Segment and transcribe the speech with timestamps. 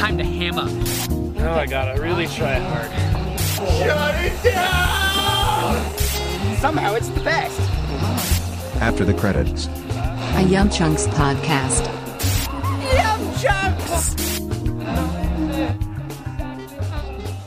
[0.00, 0.64] time to hammer.
[1.46, 2.90] Oh, I gotta really try hard.
[3.50, 5.94] Shut it down!
[6.56, 7.60] Somehow it's the best.
[8.80, 9.68] After the credits.
[10.36, 11.84] A Yum Chunks podcast.
[12.94, 14.14] Yum chunks!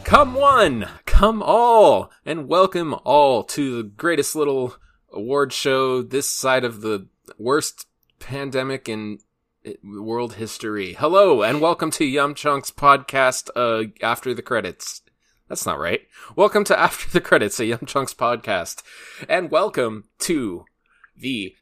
[0.03, 4.75] Come one, come all, and welcome all to the greatest little
[5.11, 7.07] award show this side of the
[7.39, 7.87] worst
[8.19, 9.17] pandemic in
[9.83, 10.93] world history.
[10.93, 13.49] Hello, and welcome to Yum Chunks podcast.
[13.55, 15.01] Uh, after the credits.
[15.49, 16.01] That's not right.
[16.35, 18.81] Welcome to After the Credits, a Yum Chunks podcast,
[19.27, 20.65] and welcome to
[21.15, 21.53] the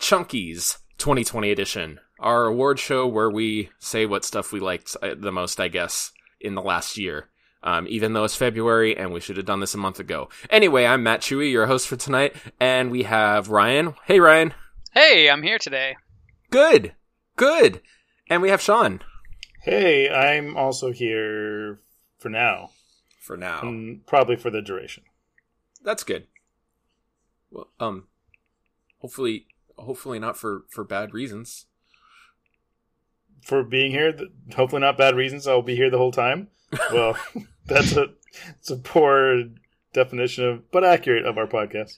[0.00, 5.32] Chunkies 2020 edition, our award show where we say what stuff we liked uh, the
[5.32, 7.28] most, I guess, in the last year.
[7.62, 10.28] Um, even though it's February and we should have done this a month ago.
[10.50, 13.94] Anyway, I'm Matt Chewy, your host for tonight, and we have Ryan.
[14.04, 14.52] Hey, Ryan.
[14.92, 15.96] Hey, I'm here today.
[16.50, 16.94] Good.
[17.36, 17.80] Good.
[18.28, 19.00] And we have Sean
[19.62, 21.80] Hey, I'm also here
[22.18, 22.70] for now,
[23.20, 23.60] for now.
[23.62, 25.04] and probably for the duration.
[25.82, 26.26] That's good.
[27.50, 28.08] Well, um,
[28.98, 29.46] hopefully,
[29.78, 31.64] hopefully not for for bad reasons.
[33.42, 34.14] For being here,
[34.54, 35.46] hopefully not bad reasons.
[35.46, 36.48] I'll be here the whole time.
[36.92, 37.16] Well,
[37.66, 38.08] that's a
[38.58, 39.44] it's a poor
[39.94, 41.96] definition of, but accurate of our podcast.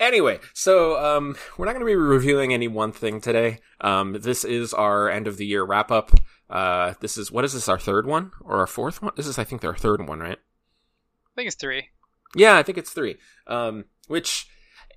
[0.00, 3.58] Anyway, so um, we're not going to be reviewing any one thing today.
[3.80, 6.12] Um, this is our end of the year wrap up.
[6.48, 7.68] Uh, this is what is this?
[7.68, 9.12] Our third one or our fourth one?
[9.16, 10.38] This is, I think, our third one, right?
[10.38, 11.88] I think it's three.
[12.34, 13.16] Yeah, I think it's three.
[13.46, 14.48] Um, which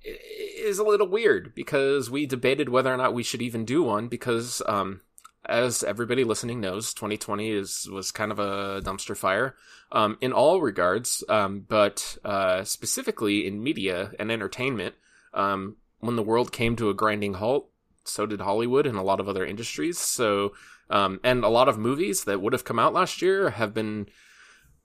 [0.04, 4.08] is a little weird because we debated whether or not we should even do one
[4.08, 5.00] because, um,
[5.44, 9.54] as everybody listening knows, 2020 is was kind of a dumpster fire,
[9.92, 14.94] um, in all regards, um, but uh, specifically in media and entertainment.
[15.34, 17.70] Um, when the world came to a grinding halt,
[18.04, 19.98] so did Hollywood and a lot of other industries.
[19.98, 20.52] So,
[20.90, 24.06] um, and a lot of movies that would have come out last year have been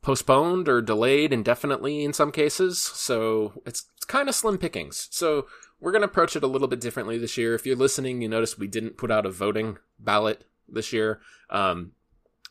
[0.02, 2.81] postponed or delayed indefinitely in some cases.
[2.81, 5.08] So it's, it's kind of slim pickings.
[5.12, 5.46] So
[5.83, 7.53] we're going to approach it a little bit differently this year.
[7.53, 11.19] If you're listening, you notice we didn't put out a voting ballot this year.
[11.49, 11.91] Um,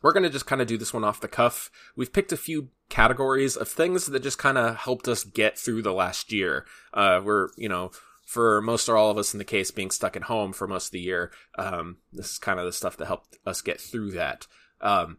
[0.03, 1.70] we're going to just kind of do this one off the cuff.
[1.97, 5.81] We've picked a few categories of things that just kind of helped us get through
[5.81, 6.66] the last year.
[6.93, 7.91] Uh, we're, you know,
[8.26, 10.88] for most or all of us in the case being stuck at home for most
[10.88, 14.10] of the year, um, this is kind of the stuff that helped us get through
[14.10, 14.47] that.
[14.82, 15.16] Um,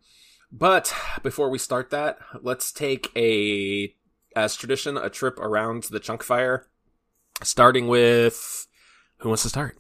[0.51, 0.93] but
[1.23, 3.95] before we start that, let's take a,
[4.35, 6.67] as tradition, a trip around the chunk fire,
[7.43, 8.67] starting with
[9.17, 9.77] who wants to start?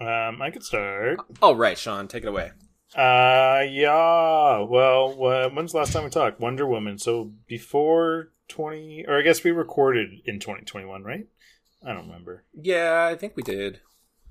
[0.00, 1.20] Um, I could start.
[1.40, 2.50] Oh, right, Sean, take it away.
[2.94, 4.58] Uh, yeah.
[4.58, 5.14] Well,
[5.54, 6.40] when's the last time we talked?
[6.40, 6.98] Wonder Woman.
[6.98, 11.26] So before twenty, or I guess we recorded in twenty twenty one, right?
[11.86, 12.44] I don't remember.
[12.52, 13.80] Yeah, I think we did.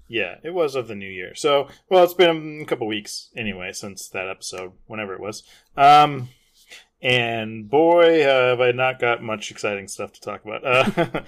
[0.08, 1.34] Yeah, it was of the new year.
[1.36, 5.44] So, well, it's been a couple weeks anyway since that episode, whenever it was.
[5.78, 6.28] Um,
[7.02, 11.26] and boy, have I not got much exciting stuff to talk about.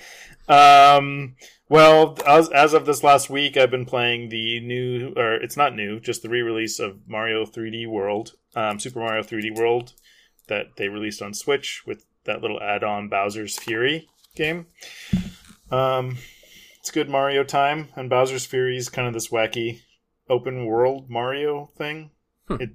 [0.47, 1.35] Uh, um,
[1.67, 5.75] well, as, as of this last week, I've been playing the new, or it's not
[5.75, 9.93] new, just the re-release of Mario 3D World, um, Super Mario 3D World,
[10.47, 14.67] that they released on Switch with that little add-on Bowser's Fury game.
[15.71, 16.17] Um,
[16.79, 19.81] it's good Mario time, and Bowser's Fury is kind of this wacky
[20.29, 22.11] open world Mario thing.
[22.49, 22.71] It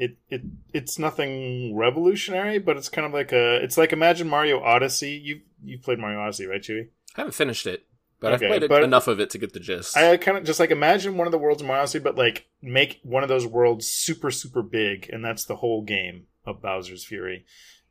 [0.00, 4.60] it it it's nothing revolutionary, but it's kind of like a it's like imagine Mario
[4.60, 5.12] Odyssey.
[5.12, 6.88] You you played Mario Odyssey, right, Chewy?
[7.16, 7.84] I haven't finished it,
[8.18, 9.96] but Okay, I've played but- enough of it to get the gist.
[9.96, 12.46] I kind of just like imagine one of the worlds of Mario Odyssey, but like
[12.62, 17.04] make one of those worlds super super big, and that's the whole game of Bowser's
[17.04, 17.44] Fury.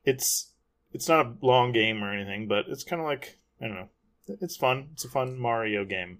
[0.03, 0.51] It's
[0.91, 3.89] it's not a long game or anything, but it's kind of like I don't know.
[4.41, 4.89] It's fun.
[4.93, 6.19] It's a fun Mario game.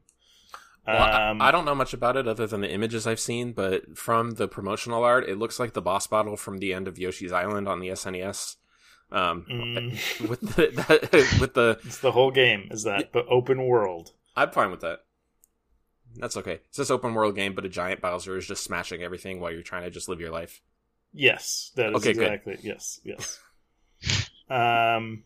[0.94, 3.52] Well, I- Um, I, don't know much about it other than the images I've seen,
[3.54, 6.98] but from the promotional art, it looks like the boss battle from the end of
[6.98, 8.56] Yoshi's Island on the SNES.
[9.12, 13.66] Um, mm, with the that, with the, it's the whole game is that, but open
[13.66, 14.12] world.
[14.36, 15.00] I'm fine with that.
[16.16, 16.60] That's okay.
[16.68, 19.62] It's this open world game, but a giant Bowser is just smashing everything while you're
[19.64, 20.62] trying to just live your life.
[21.14, 22.22] Yes, that is Okay, good.
[22.24, 22.58] exactly.
[22.62, 23.40] Yes, yes.
[24.50, 25.24] um,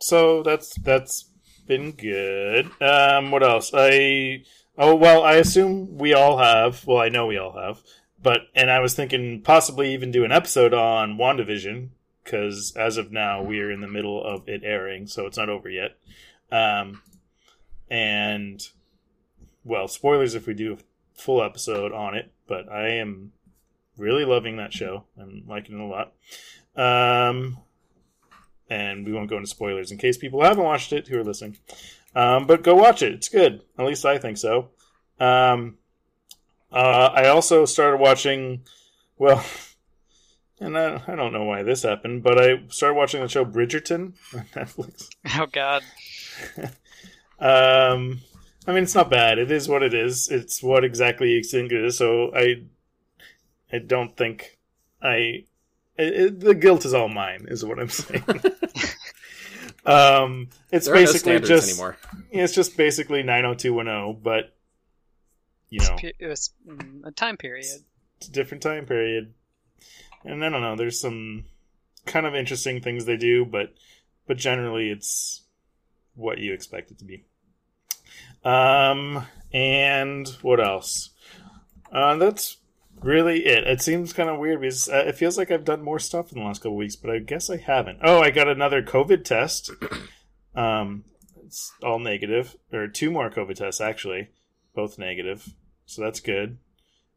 [0.00, 1.30] so that's that's
[1.66, 2.70] been good.
[2.80, 3.72] Um, what else?
[3.74, 4.44] I
[4.78, 6.86] oh well, I assume we all have.
[6.86, 7.82] Well, I know we all have.
[8.22, 11.88] But and I was thinking possibly even do an episode on WandaVision
[12.24, 15.50] because as of now we are in the middle of it airing, so it's not
[15.50, 15.98] over yet.
[16.50, 17.02] Um,
[17.90, 18.66] and
[19.62, 22.32] well, spoilers if we do a full episode on it.
[22.46, 23.32] But I am
[23.96, 26.12] really loving that show I'm liking it a lot.
[26.76, 27.58] Um,
[28.68, 31.58] and we won't go into spoilers in case people haven't watched it who are listening.
[32.14, 33.62] Um, but go watch it; it's good.
[33.78, 34.70] At least I think so.
[35.18, 35.78] Um,
[36.72, 38.62] uh, I also started watching
[39.18, 39.44] Well,
[40.60, 44.12] and I, I don't know why this happened, but I started watching the show Bridgerton
[44.34, 45.08] on Netflix.
[45.36, 45.82] Oh God.
[47.38, 48.20] Um,
[48.66, 49.38] I mean, it's not bad.
[49.38, 50.28] It is what it is.
[50.30, 51.98] It's what exactly you think it is.
[51.98, 52.62] So I,
[53.72, 54.56] I don't think
[55.02, 55.44] I.
[55.98, 58.22] It, it- the guilt is all mine, is what I'm saying.
[59.86, 61.96] Um, it's There are no basically just anymore.
[62.30, 64.54] it's just basically 90210, but
[65.70, 67.66] you know, Pe- It was mm, a time period.
[68.18, 69.34] it's a different time period.
[70.24, 71.44] And I don't know, there's some
[72.06, 73.74] kind of interesting things they do, but
[74.26, 75.42] but generally it's
[76.14, 77.24] what you expect it to be.
[78.44, 81.10] Um and what else?
[81.92, 82.56] Uh that's
[83.04, 83.64] really it.
[83.66, 86.38] It seems kind of weird because uh, it feels like I've done more stuff in
[86.38, 87.98] the last couple weeks, but I guess I haven't.
[88.02, 89.70] Oh, I got another COVID test.
[90.56, 91.02] Um
[91.44, 94.28] it's all negative or two more COVID tests actually,
[94.72, 95.52] both negative.
[95.84, 96.58] So that's good.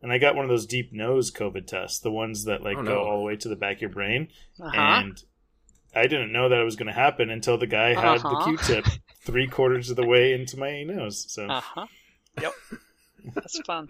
[0.01, 2.83] And I got one of those deep nose COVID tests, the ones that like Oh,
[2.83, 4.29] go all the way to the back of your brain.
[4.59, 4.71] Uh-huh.
[4.75, 5.21] And
[5.95, 8.29] I didn't know that it was going to happen until the guy had Uh-huh.
[8.29, 8.85] the Q-tip
[9.23, 11.25] three quarters of the way into my nose.
[11.29, 11.85] So Uh huh.
[12.41, 12.53] Yep.
[13.35, 13.87] That's fun.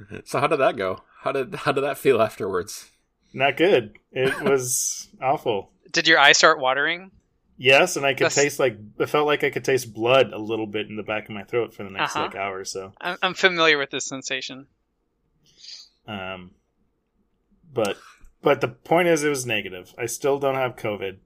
[0.24, 1.02] So how did that go?
[1.20, 2.88] How did how did that feel afterwards?
[3.34, 3.96] not good.
[4.10, 5.70] It was awful.
[5.90, 7.10] Did your eye start watering?
[7.56, 10.38] Yes, and I could That's- taste like it felt like I could taste blood a
[10.38, 12.24] little bit in the back of my throat for the next Uh-huh.
[12.26, 12.92] like hour or so.
[13.00, 14.66] I'm, I'm familiar with this sensation.
[16.06, 16.50] Um,
[17.72, 17.96] but
[18.42, 19.94] but the point is, it was negative.
[19.96, 21.18] I still don't have COVID.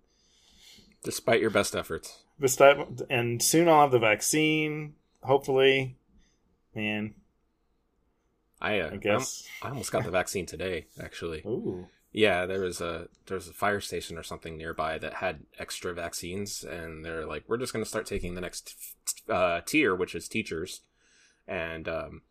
[1.02, 2.24] Despite your best efforts.
[2.38, 4.94] Besides, and soon I'll have the vaccine.
[5.22, 5.96] Hopefully,
[6.74, 7.14] man.
[8.60, 9.46] I, uh, I guess.
[9.62, 11.42] I almost got the vaccine today, actually.
[11.46, 11.86] Ooh.
[12.12, 15.92] Yeah, there was a there was a fire station or something nearby that had extra
[15.92, 18.74] vaccines, and they're like, we're just going to start taking the next
[19.28, 20.80] uh, tier, which is teachers.
[21.46, 22.22] And um,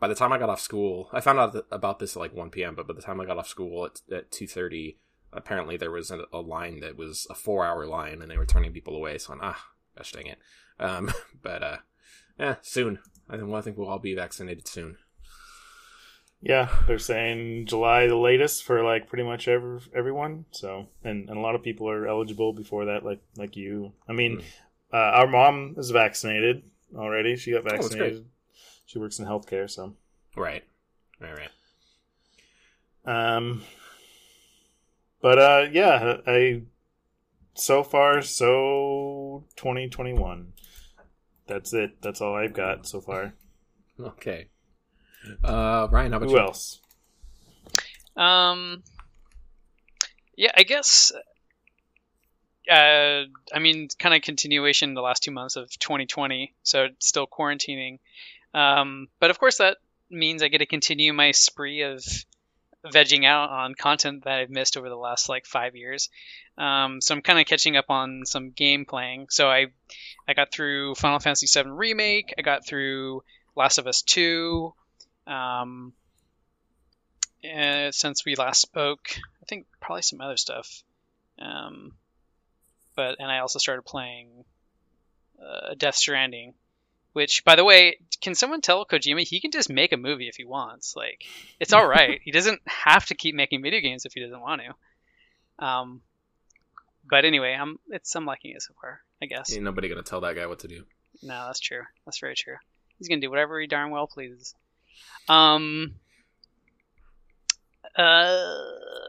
[0.00, 2.34] by the time I got off school, I found out th- about this at like
[2.34, 2.74] one p.m.
[2.74, 4.98] But by the time I got off school at at two thirty,
[5.32, 8.46] apparently there was a, a line that was a four hour line, and they were
[8.46, 9.18] turning people away.
[9.18, 9.66] So I'm ah,
[9.96, 10.38] gosh dang it.
[10.80, 11.76] Um, but uh,
[12.38, 12.98] yeah, soon.
[13.28, 14.96] I think well, I think we'll all be vaccinated soon.
[16.40, 20.44] Yeah, they're saying July the latest for like pretty much every, everyone.
[20.52, 23.92] So, and, and a lot of people are eligible before that, like like you.
[24.08, 24.42] I mean,
[24.92, 26.62] uh, our mom is vaccinated
[26.94, 27.36] already.
[27.36, 27.80] She got great.
[27.80, 28.26] vaccinated.
[28.86, 29.94] she works in healthcare, so
[30.36, 30.62] Right,
[31.20, 31.34] right,
[33.06, 33.36] right.
[33.36, 33.62] um.
[35.20, 36.62] But uh, yeah, I
[37.54, 40.52] so far so twenty twenty one.
[41.48, 42.00] That's it.
[42.00, 43.34] That's all I've got so far.
[44.00, 44.46] Okay.
[45.42, 46.40] Uh, Ryan, how about Who you?
[46.40, 46.80] else?
[48.16, 48.82] Um,
[50.36, 51.12] yeah, I guess.
[52.70, 57.26] Uh, I mean, kind of continuation in the last two months of 2020, so still
[57.26, 57.98] quarantining.
[58.52, 59.78] Um, but of course, that
[60.10, 62.04] means I get to continue my spree of
[62.84, 66.08] vegging out on content that I've missed over the last like five years.
[66.56, 69.28] Um, so I'm kind of catching up on some game playing.
[69.30, 69.66] So I,
[70.26, 72.34] I got through Final Fantasy VII Remake.
[72.38, 73.22] I got through
[73.56, 74.72] Last of Us 2.
[75.28, 75.92] Um,
[77.44, 79.10] uh, since we last spoke.
[79.42, 80.82] I think probably some other stuff.
[81.38, 81.92] Um,
[82.96, 84.44] but and I also started playing
[85.40, 86.54] uh, Death Stranding,
[87.12, 90.36] which, by the way, can someone tell Kojima he can just make a movie if
[90.36, 90.96] he wants?
[90.96, 91.24] Like,
[91.60, 92.20] it's all right.
[92.24, 95.64] he doesn't have to keep making video games if he doesn't want to.
[95.64, 96.02] Um,
[97.08, 99.00] but anyway, I'm it's I'm liking it so far.
[99.22, 99.52] I guess.
[99.52, 100.84] Ain't nobody gonna tell that guy what to do.
[101.22, 101.82] No, that's true.
[102.04, 102.56] That's very true.
[102.98, 104.54] He's gonna do whatever he darn well pleases.
[105.28, 105.94] Um.
[107.96, 108.54] Uh,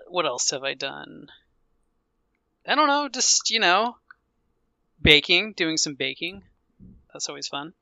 [0.07, 1.27] what else have I done?
[2.67, 3.07] I don't know.
[3.09, 3.95] Just you know,
[5.01, 6.43] baking, doing some baking.
[7.13, 7.73] That's always fun.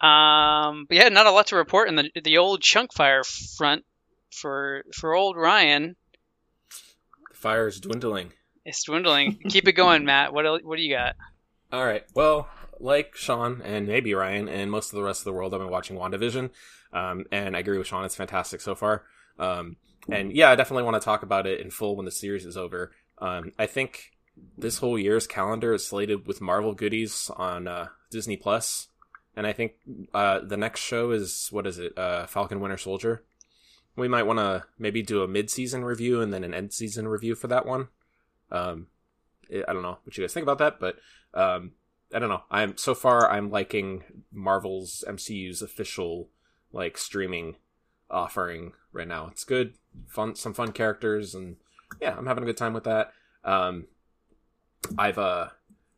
[0.00, 3.84] Um, but yeah, not a lot to report in the the old chunk fire front
[4.30, 5.96] for for old Ryan.
[7.30, 8.32] The fire is dwindling.
[8.64, 9.38] It's dwindling.
[9.48, 10.32] Keep it going, Matt.
[10.32, 11.16] What el- what do you got?
[11.72, 12.04] All right.
[12.14, 12.48] Well,
[12.80, 15.70] like Sean and maybe Ryan and most of the rest of the world, I've been
[15.70, 16.50] watching WandaVision,
[16.92, 18.04] um, and I agree with Sean.
[18.04, 19.04] It's fantastic so far.
[19.38, 19.76] Um,
[20.08, 22.56] and yeah, I definitely want to talk about it in full when the series is
[22.56, 22.92] over.
[23.18, 24.12] Um, I think
[24.56, 28.88] this whole year's calendar is slated with Marvel goodies on uh, Disney Plus,
[29.36, 29.72] and I think
[30.14, 31.96] uh, the next show is what is it?
[31.98, 33.24] Uh, Falcon Winter Soldier.
[33.96, 37.48] We might want to maybe do a mid-season review and then an end-season review for
[37.48, 37.88] that one.
[38.50, 38.86] Um,
[39.50, 40.96] I don't know what you guys think about that, but
[41.34, 41.72] um,
[42.14, 42.42] I don't know.
[42.50, 46.28] I'm so far I'm liking Marvel's MCU's official
[46.72, 47.56] like streaming
[48.10, 49.28] offering right now.
[49.30, 49.74] It's good,
[50.06, 51.56] fun, some fun characters, and
[52.00, 53.12] yeah, I'm having a good time with that.
[53.44, 53.86] Um,
[54.96, 55.48] I've uh,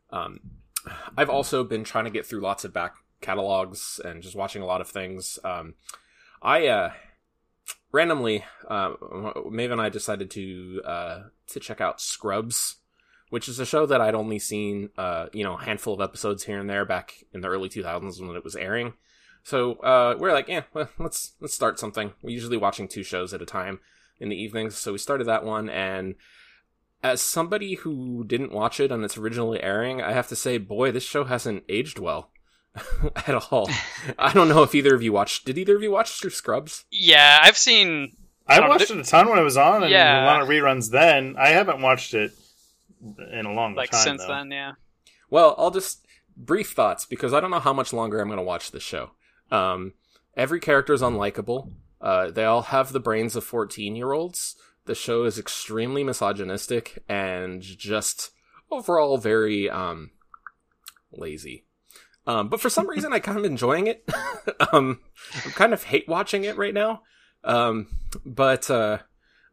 [0.09, 0.39] um,
[1.17, 4.65] I've also been trying to get through lots of back catalogs and just watching a
[4.65, 5.39] lot of things.
[5.43, 5.75] Um,
[6.41, 6.93] I uh,
[7.91, 8.93] randomly, uh,
[9.49, 12.77] Maeve and I decided to uh, to check out Scrubs,
[13.29, 16.43] which is a show that I'd only seen, uh, you know, a handful of episodes
[16.43, 18.93] here and there back in the early 2000s when it was airing.
[19.43, 22.13] So uh, we're like, yeah, well, let's let's start something.
[22.21, 23.79] We're usually watching two shows at a time
[24.19, 25.69] in the evenings, so we started that one.
[25.69, 26.15] And
[27.03, 30.91] as somebody who didn't watch it on its originally airing, I have to say, boy,
[30.91, 32.29] this show hasn't aged well
[33.27, 33.67] at all.
[34.19, 35.45] I don't know if either of you watched.
[35.45, 36.85] Did either of you watch Scrubs?
[36.91, 38.15] Yeah, I've seen.
[38.47, 40.23] I Um, watched it a ton when it was on, and Yeah.
[40.23, 41.35] a lot of reruns then.
[41.39, 42.31] I haven't watched it
[43.31, 43.97] in a long Like time.
[43.97, 44.27] Like since though.
[44.33, 44.73] then, yeah.
[45.31, 46.05] Well, I'll just
[46.37, 49.11] brief thoughts because I don't know how much longer I'm going to watch this show.
[49.51, 49.93] Um,
[50.35, 51.71] every character is unlikable.
[51.99, 54.55] Uh, they all have the brains of 14 year olds.
[54.85, 58.31] The show is extremely misogynistic and just
[58.71, 60.11] overall very um,
[61.11, 61.65] lazy.
[62.25, 64.07] Um, but for some reason, I kind of enjoying it.
[64.73, 65.01] um,
[65.45, 67.01] I'm kind of hate watching it right now.
[67.43, 67.87] Um,
[68.25, 68.99] but uh,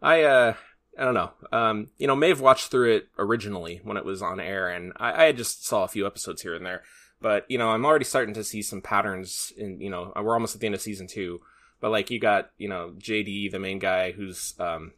[0.03, 0.55] I uh,
[0.99, 1.33] I don't know.
[1.53, 4.93] Um, you know, may have watched through it originally when it was on air, and
[4.97, 6.83] I, I just saw a few episodes here and there.
[7.21, 9.53] But you know, I'm already starting to see some patterns.
[9.57, 11.41] In you know, we're almost at the end of season two.
[11.81, 14.93] But like, you got you know JD, the main guy, who's um,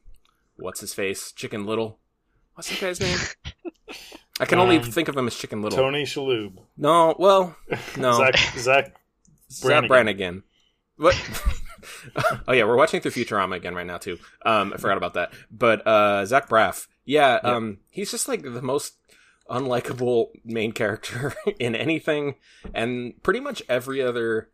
[0.57, 1.99] what's his face, Chicken Little.
[2.55, 3.19] What's that guy's name?
[4.39, 5.79] I can only Um, think of him as Chicken Little.
[5.79, 7.57] Tony Shalhoub, No, well,
[7.97, 8.95] no, Zach, Zach
[9.51, 9.89] Zach Brannigan.
[9.89, 10.43] Brannigan.
[10.97, 11.43] What?
[12.49, 14.19] oh yeah, we're watching through Futurama again right now too.
[14.45, 15.33] Um, I forgot about that.
[15.51, 17.51] But uh, Zach Braff, yeah, Yeah.
[17.55, 18.95] um, he's just like the most
[19.51, 22.37] unlikable main character in anything,
[22.75, 24.51] and pretty much every other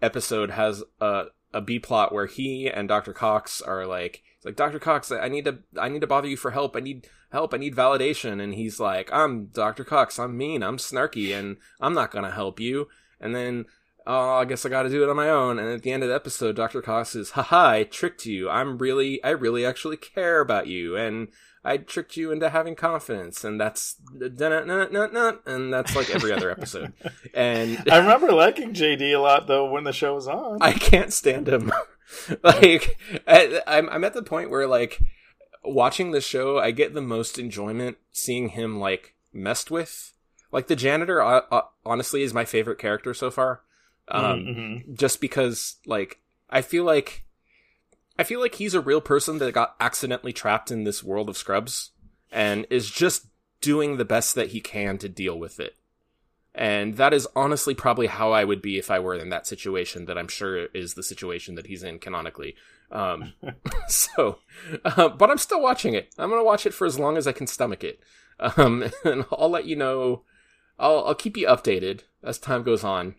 [0.00, 3.12] episode has a a B plot where he and Dr.
[3.12, 4.78] Cox are like, it's like Dr.
[4.78, 6.76] Cox, I need to, I need to bother you for help.
[6.76, 7.52] I need help.
[7.52, 8.40] I need validation.
[8.40, 9.84] And he's like, I'm Dr.
[9.84, 10.18] Cox.
[10.18, 10.62] I'm mean.
[10.62, 12.88] I'm snarky, and I'm not gonna help you.
[13.20, 13.66] And then,
[14.06, 15.58] oh, I guess I got to do it on my own.
[15.58, 16.80] And at the end of the episode, Dr.
[16.80, 18.48] Cox is, haha, I tricked you.
[18.48, 21.28] I'm really, I really actually care about you, and
[21.64, 23.44] I tricked you into having confidence.
[23.44, 26.92] And that's, and that's like every other episode.
[27.34, 30.58] And I remember liking JD a lot though when the show was on.
[30.60, 31.70] I can't stand him.
[32.42, 35.00] like I, I'm I'm at the point where like
[35.64, 40.12] watching the show, I get the most enjoyment seeing him like messed with.
[40.52, 43.60] Like the janitor, uh, uh, honestly, is my favorite character so far.
[44.08, 44.24] Um,
[44.84, 44.98] Mhm.
[44.98, 47.24] just because like I feel like
[48.20, 51.38] I feel like he's a real person that got accidentally trapped in this world of
[51.38, 51.92] scrubs
[52.30, 53.28] and is just
[53.62, 55.74] doing the best that he can to deal with it.
[56.54, 60.04] And that is honestly probably how I would be if I were in that situation
[60.04, 62.56] that I'm sure is the situation that he's in canonically.
[62.92, 63.32] Um,
[63.88, 64.40] so,
[64.84, 66.12] uh, but I'm still watching it.
[66.18, 68.00] I'm going to watch it for as long as I can stomach it.
[68.38, 70.24] Um, and I'll let you know,
[70.78, 73.14] I'll, I'll keep you updated as time goes on.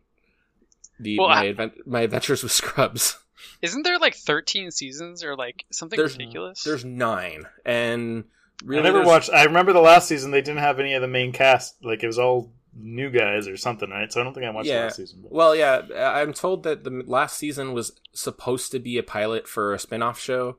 [0.99, 3.17] The, Well, my, I- advent- my adventures with Scrubs.
[3.61, 6.63] Isn't there like 13 seasons or like something There's- ridiculous?
[6.63, 8.25] There's nine, and
[8.63, 9.29] really, I never there's- watched.
[9.31, 11.75] I remember the last season they didn't have any of the main cast.
[11.83, 14.11] Like it was all new guys or something, right?
[14.13, 14.83] So I don't think I watched the Yeah.
[14.83, 15.19] last season.
[15.23, 15.31] But.
[15.33, 19.73] Well, yeah, I'm told that the last season was supposed to be a pilot for
[19.73, 20.57] a spin-off show,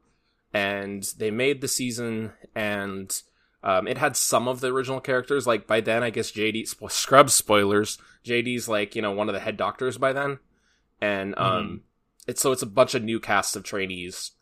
[0.53, 3.23] and they made the season, and
[3.65, 5.47] um, it had some of the original characters.
[5.47, 7.97] Like by then, I guess JD spo- Scrubs spoilers.
[8.25, 10.39] JD's like you know one of the head doctors by then,
[11.01, 11.81] and um,
[12.27, 14.33] it's so it's a bunch of new casts of trainees,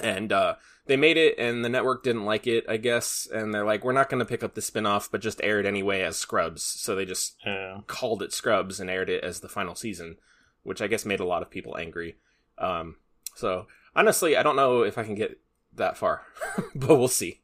[0.00, 0.54] and uh,
[0.86, 3.92] they made it, and the network didn't like it, I guess, and they're like, we're
[3.92, 6.62] not going to pick up the spin-off, but just air it anyway as Scrubs.
[6.62, 7.80] So they just Yeah.
[7.86, 10.16] called it Scrubs and aired it as the final season,
[10.62, 12.16] which I guess made a lot of people angry.
[12.58, 12.96] Um,
[13.34, 13.66] so
[13.96, 15.38] honestly, I don't know if I can get
[15.74, 16.22] that far,
[16.74, 17.40] but we'll see.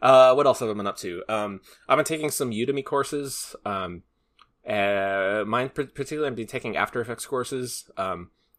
[0.00, 1.22] Uh, what else have I been up to?
[1.28, 3.54] Um, I've been taking some Udemy courses.
[3.64, 4.02] Um,
[4.68, 7.90] uh, mine particularly, I've been taking After Effects courses.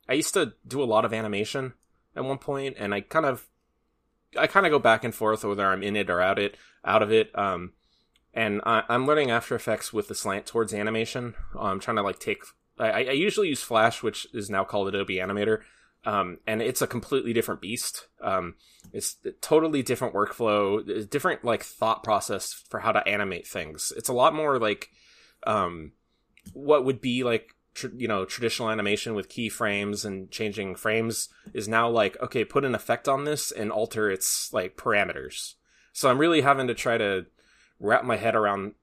[0.07, 1.73] I used to do a lot of animation
[2.15, 3.47] at one point, and I kind of,
[4.37, 7.01] I kind of go back and forth whether I'm in it or out it, out
[7.01, 7.37] of it.
[7.37, 7.73] Um,
[8.33, 11.35] and I, I'm learning After Effects with the slant towards animation.
[11.57, 12.43] I'm trying to like take.
[12.77, 15.61] I, I usually use Flash, which is now called Adobe Animator,
[16.03, 18.07] um, and it's a completely different beast.
[18.21, 18.55] Um,
[18.91, 23.93] it's a totally different workflow, different like thought process for how to animate things.
[23.95, 24.89] It's a lot more like
[25.47, 25.93] um,
[26.53, 31.67] what would be like tr- you know traditional animation with keyframes and changing frames is
[31.67, 35.53] now like okay, put an effect on this and alter its like parameters.
[35.93, 37.27] So I'm really having to try to
[37.79, 38.73] wrap my head around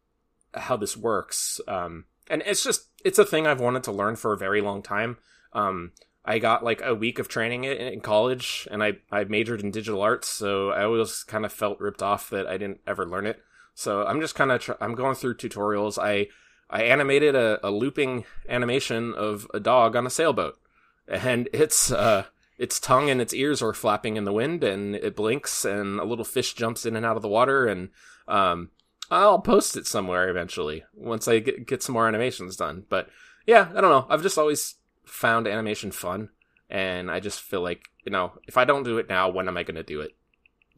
[0.55, 1.61] how this works.
[1.67, 4.83] Um, and it's just it's a thing I've wanted to learn for a very long
[4.83, 5.19] time.
[5.53, 5.93] Um,
[6.25, 10.03] I got like a week of training in college, and I I majored in digital
[10.03, 13.43] arts, so I always kind of felt ripped off that I didn't ever learn it.
[13.75, 15.99] So I'm just kind of tr- I'm going through tutorials.
[16.01, 16.29] I
[16.73, 20.59] I animated a, a looping animation of a dog on a sailboat,
[21.07, 22.25] and it's uh
[22.59, 26.05] its tongue and its ears are flapping in the wind, and it blinks, and a
[26.05, 27.91] little fish jumps in and out of the water, and
[28.29, 28.71] um,
[29.11, 32.85] I'll post it somewhere eventually once I get, get some more animations done.
[32.89, 33.09] But
[33.47, 34.07] yeah, I don't know.
[34.09, 36.31] I've just always found animation fun,
[36.71, 39.57] and I just feel like you know if I don't do it now, when am
[39.57, 40.13] I going to do it?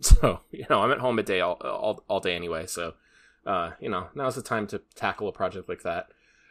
[0.01, 2.95] So you know, I'm at home a day all all, all day anyway, so
[3.47, 6.09] uh, you know now's the time to tackle a project like that.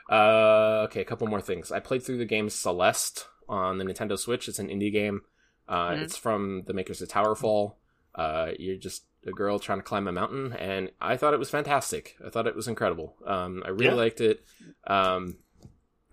[0.10, 1.72] Uh, okay, a couple more things.
[1.72, 4.48] I played through the game Celeste on the Nintendo Switch.
[4.48, 5.22] It's an indie game.
[5.68, 6.04] Uh, Mhm.
[6.04, 7.76] It's from the makers of Towerfall.
[8.14, 11.50] Uh, you're just a girl trying to climb a mountain, and I thought it was
[11.50, 12.18] fantastic.
[12.26, 13.16] I thought it was incredible.
[13.26, 13.94] Um, I really Yeah.
[13.94, 14.44] liked it.
[14.86, 15.38] Um,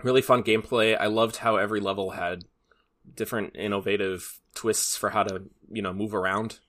[0.03, 0.97] really fun gameplay.
[0.99, 2.45] I loved how every level had
[3.13, 6.61] different innovative twists for how to you know move around.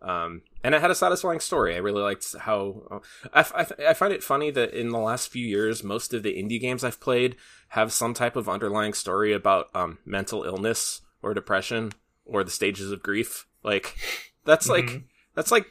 [0.00, 1.74] Um, and it had a satisfying story.
[1.74, 3.02] I really liked how
[3.32, 6.84] i find it funny that in the last few years, most of the indie games
[6.84, 7.36] I've played
[7.70, 11.92] have some type of underlying story about um, mental illness or depression
[12.24, 13.46] or the stages of grief.
[13.64, 13.96] Like
[14.44, 15.02] that's like Mhm.
[15.34, 15.66] that's like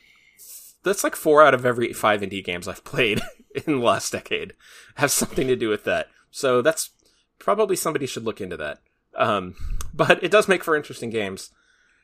[0.83, 3.21] that's like four out of every five indie games I've played
[3.55, 4.53] in the last decade
[4.95, 6.09] have something to do with that.
[6.31, 6.89] So that's
[7.39, 8.79] probably somebody should look into that.
[9.15, 9.55] Um,
[9.93, 11.49] but it does make for interesting games.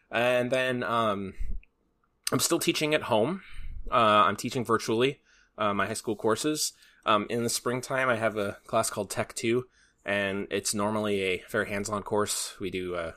[0.09, 1.33] And then um,
[2.33, 3.43] I'm still teaching at home.
[3.91, 5.19] Uh, I'm teaching virtually
[5.55, 6.73] uh, my high school courses.
[7.05, 9.67] Um, in the springtime, I have a class called Tech 2,
[10.03, 12.55] and it's normally a very hands on course.
[12.59, 13.11] We do, uh,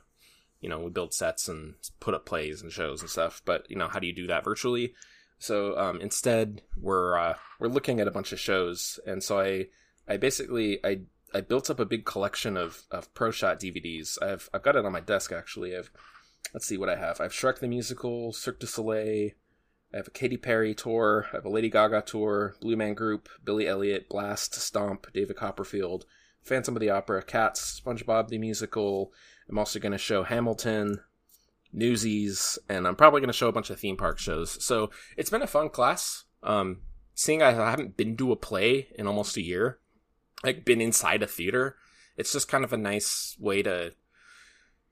[0.60, 3.40] you know, we build sets and put up plays and shows and stuff.
[3.46, 4.92] But, you know, how do you do that virtually?
[5.38, 9.66] So um, instead, we're uh, we're looking at a bunch of shows, and so I
[10.08, 11.00] I basically I
[11.34, 14.16] I built up a big collection of of Pro Shot DVDs.
[14.22, 15.76] I've I've got it on my desk actually.
[15.76, 15.90] I've
[16.52, 17.20] let's see what I have.
[17.20, 19.30] I've Shrek the Musical, Cirque du Soleil.
[19.92, 21.26] I have a Katy Perry tour.
[21.32, 26.04] I have a Lady Gaga tour, Blue Man Group, Billy Elliot, Blast, Stomp, David Copperfield,
[26.42, 29.12] Phantom of the Opera, Cats, SpongeBob the Musical.
[29.48, 31.00] I'm also going to show Hamilton,
[31.72, 34.62] Newsies, and I'm probably going to show a bunch of theme park shows.
[34.64, 36.24] So it's been a fun class.
[36.42, 36.82] Um,
[37.14, 39.78] seeing I haven't been to a play in almost a year,
[40.44, 41.76] like been inside a theater,
[42.16, 43.92] it's just kind of a nice way to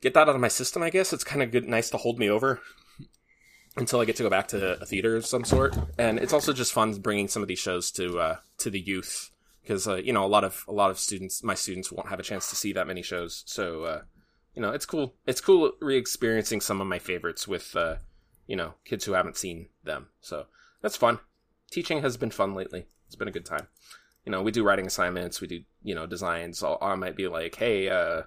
[0.05, 0.83] get that out of my system.
[0.83, 2.61] I guess it's kind of good, nice to hold me over
[3.75, 5.77] until I get to go back to a theater of some sort.
[5.99, 9.31] And it's also just fun bringing some of these shows to uh, to the youth
[9.63, 12.21] because uh, you know a lot of a lot of students, my students, won't have
[12.21, 13.43] a chance to see that many shows.
[13.47, 14.03] So uh,
[14.55, 15.15] you know, it's cool.
[15.27, 17.97] It's cool re-experiencing some of my favorites with uh,
[18.47, 20.09] you know kids who haven't seen them.
[20.21, 20.47] So
[20.83, 21.19] that's fun.
[21.71, 22.85] Teaching has been fun lately.
[23.07, 23.69] It's been a good time.
[24.27, 25.41] You know, we do writing assignments.
[25.41, 26.63] We do you know designs.
[26.63, 28.25] I'll, I might be like, hey, uh,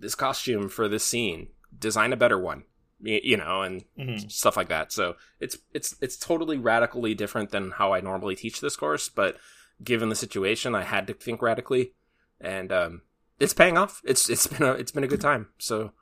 [0.00, 2.64] this costume for this scene, design a better one.
[3.02, 4.30] You know, and Mhm.
[4.30, 4.92] stuff like that.
[4.92, 9.38] So it's it's it's totally radically different than how I normally teach this course, but
[9.82, 11.94] given the situation, I had to think radically,
[12.38, 13.00] and um,
[13.38, 14.02] it's paying off.
[14.04, 15.48] It's it's been a it's been a good time.
[15.58, 15.92] So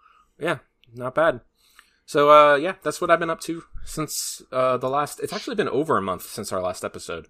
[0.40, 0.58] yeah,
[0.92, 1.40] not bad.
[2.04, 5.20] So uh, yeah, that's what I've been up to since uh, the last.
[5.20, 7.28] It's actually been over a month since our last episode.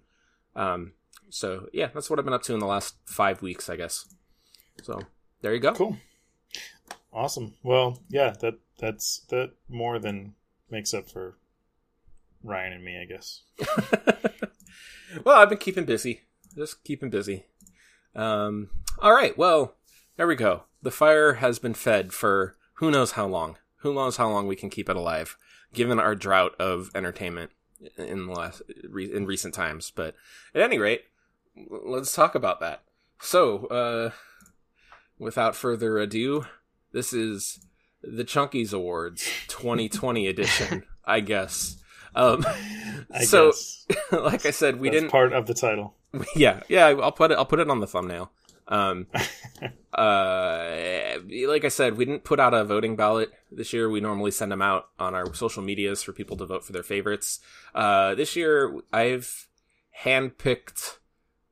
[0.55, 0.93] Um,
[1.29, 4.11] so yeah, that's what I've been up to in the last five weeks, I guess.
[4.81, 5.01] So
[5.41, 5.73] there you go.
[5.73, 5.97] Cool.
[7.11, 7.55] Awesome.
[7.63, 10.35] Well, yeah, that that's that more than
[10.69, 11.37] makes up for
[12.43, 13.41] Ryan and me, I guess.
[15.23, 16.21] well, I've been keeping busy.
[16.55, 17.45] Just keeping busy.
[18.15, 18.69] Um,
[18.99, 19.37] all right.
[19.37, 19.75] Well,
[20.17, 20.63] there we go.
[20.81, 23.57] The fire has been fed for who knows how long.
[23.77, 25.37] Who knows how long we can keep it alive,
[25.73, 27.51] given our drought of entertainment
[27.97, 29.91] in last in recent times.
[29.93, 30.15] But
[30.53, 31.03] at any rate,
[31.69, 32.83] let's talk about that.
[33.21, 34.11] So, uh,
[35.17, 36.45] without further ado,
[36.91, 37.59] this is
[38.01, 41.77] the Chunkies Awards 2020 edition, I guess.
[42.15, 42.45] Um,
[43.11, 45.11] I so, guess like I said, we that's didn't.
[45.11, 45.95] part of the title.
[46.35, 46.87] Yeah, yeah.
[46.87, 47.37] I'll put it.
[47.37, 48.31] I'll put it on the thumbnail.
[48.67, 49.05] Um,
[49.93, 53.89] uh, like I said, we didn't put out a voting ballot this year.
[53.89, 56.81] We normally send them out on our social medias for people to vote for their
[56.83, 57.39] favorites.
[57.75, 59.47] Uh, this year, I've
[60.03, 60.97] handpicked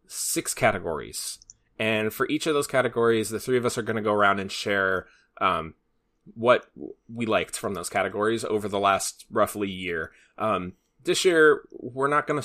[0.08, 1.38] six categories,
[1.78, 4.40] and for each of those categories, the three of us are going to go around
[4.40, 5.06] and share
[5.42, 5.74] um,
[6.36, 6.70] what
[7.14, 10.12] we liked from those categories over the last roughly year.
[10.38, 10.74] Um,
[11.04, 12.44] this year we're not gonna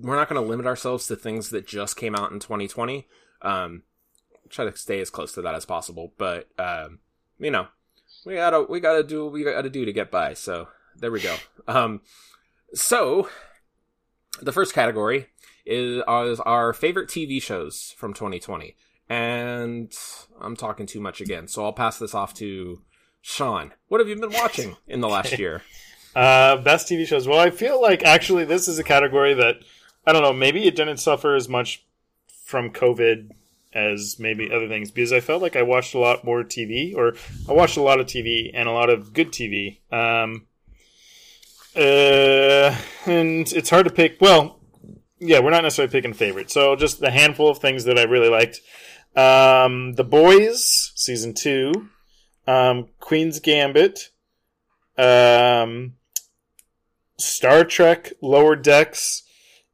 [0.00, 3.06] we're not gonna limit ourselves to things that just came out in 2020.
[3.42, 3.82] Um,
[4.48, 7.00] try to stay as close to that as possible, but um,
[7.38, 7.66] you know,
[8.24, 10.34] we gotta we gotta do what we gotta do to get by.
[10.34, 11.36] So there we go.
[11.68, 12.02] Um,
[12.74, 13.28] so
[14.40, 15.26] the first category
[15.64, 18.76] is, is our favorite TV shows from 2020,
[19.08, 19.92] and
[20.40, 22.82] I'm talking too much again, so I'll pass this off to
[23.20, 23.72] Sean.
[23.88, 25.62] What have you been watching in the last year?
[26.14, 27.28] Uh, best TV shows.
[27.28, 29.56] Well, I feel like actually this is a category that
[30.06, 30.32] I don't know.
[30.32, 31.84] Maybe it didn't suffer as much
[32.44, 33.30] from COVID
[33.74, 37.14] as maybe other things because I felt like I watched a lot more TV, or
[37.48, 39.78] I watched a lot of TV and a lot of good TV.
[39.92, 40.46] Um,
[41.76, 44.18] uh, and it's hard to pick.
[44.18, 44.58] Well,
[45.18, 46.50] yeah, we're not necessarily picking a favorite.
[46.50, 48.60] So just a handful of things that I really liked.
[49.16, 51.72] Um, the Boys season two,
[52.46, 54.10] um, Queen's Gambit,
[54.98, 55.94] um,
[57.16, 59.22] Star Trek Lower Decks,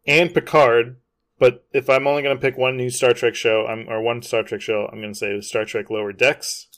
[0.06, 0.96] and Picard.
[1.40, 4.22] But if I'm only going to pick one new Star Trek show, I'm, or one
[4.22, 6.68] Star Trek show, I'm going to say Star Trek Lower Decks,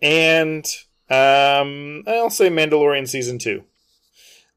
[0.00, 0.64] and
[1.10, 3.64] um, I'll say Mandalorian season two.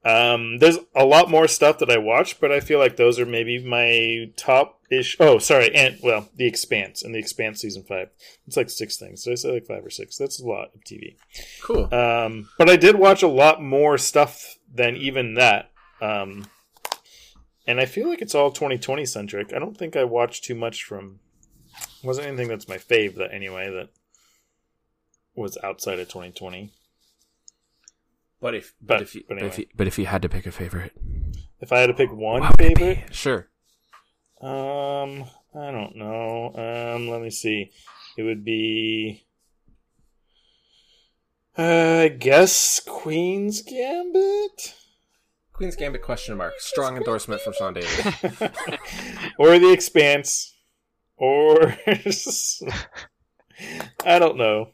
[0.03, 3.25] Um, there's a lot more stuff that I watch, but I feel like those are
[3.25, 5.15] maybe my top ish.
[5.19, 8.09] Oh, sorry, and well, The Expanse and The Expanse season five.
[8.47, 9.23] It's like six things.
[9.23, 10.17] Did I say like five or six?
[10.17, 11.17] That's a lot of TV.
[11.61, 11.93] Cool.
[11.93, 15.71] Um, but I did watch a lot more stuff than even that.
[16.01, 16.47] Um,
[17.67, 19.53] and I feel like it's all 2020 centric.
[19.53, 21.19] I don't think I watched too much from.
[22.03, 23.89] Wasn't anything that's my fave that anyway that
[25.35, 26.73] was outside of 2020.
[28.41, 30.29] But if But- but, if you, but but, if you but if you had to
[30.29, 30.93] pick a favorite,
[31.61, 33.13] If I had to pick one what favorite.
[33.13, 33.47] Sure.
[34.41, 36.51] Um, I don't know.
[36.95, 37.71] Um, let me see.
[38.17, 39.25] It would be,
[41.57, 44.73] uh, I guess Queen's Gambit,
[45.53, 46.53] Queen's Gambit question mark.
[46.57, 47.99] Strong endorsement from Sean Davis.
[49.37, 50.55] or The Expanse,
[51.17, 51.75] or
[54.05, 54.71] I don't know.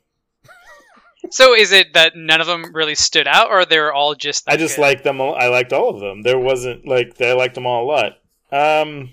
[1.30, 4.46] So is it that none of them really stood out, or they're all just?
[4.46, 4.82] that I just good?
[4.82, 5.20] liked them.
[5.22, 6.22] all- I liked all of them.
[6.24, 8.14] There wasn't like I liked them all a lot.
[8.52, 9.10] Um.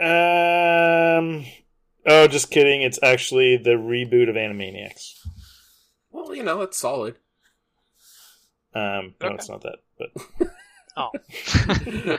[0.00, 1.44] Um.
[2.06, 2.82] Oh, just kidding.
[2.82, 5.14] It's actually the reboot of Animaniacs.
[6.10, 7.16] well, you know, it's solid.
[8.74, 9.34] Um, no, Okay.
[9.34, 9.78] it's not that.
[9.98, 10.47] But
[10.98, 11.10] Oh,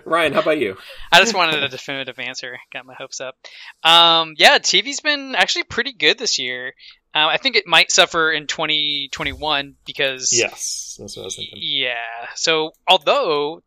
[0.05, 0.77] Ryan, how about you?
[1.11, 2.57] I just wanted a definitive answer.
[2.71, 3.35] Got my hopes up.
[3.83, 6.73] Um, yeah, TV's been actually pretty good this year.
[7.13, 11.59] Uh, I think it might suffer in 2021 because yes, that's what I was thinking.
[11.61, 11.95] Yeah.
[12.35, 13.63] So although,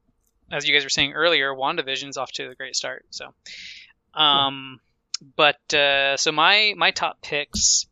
[0.50, 3.04] as you guys were saying earlier, WandaVision's off to a great start.
[3.10, 3.34] So,
[4.14, 4.80] um,
[5.36, 7.86] but uh, so my my top picks,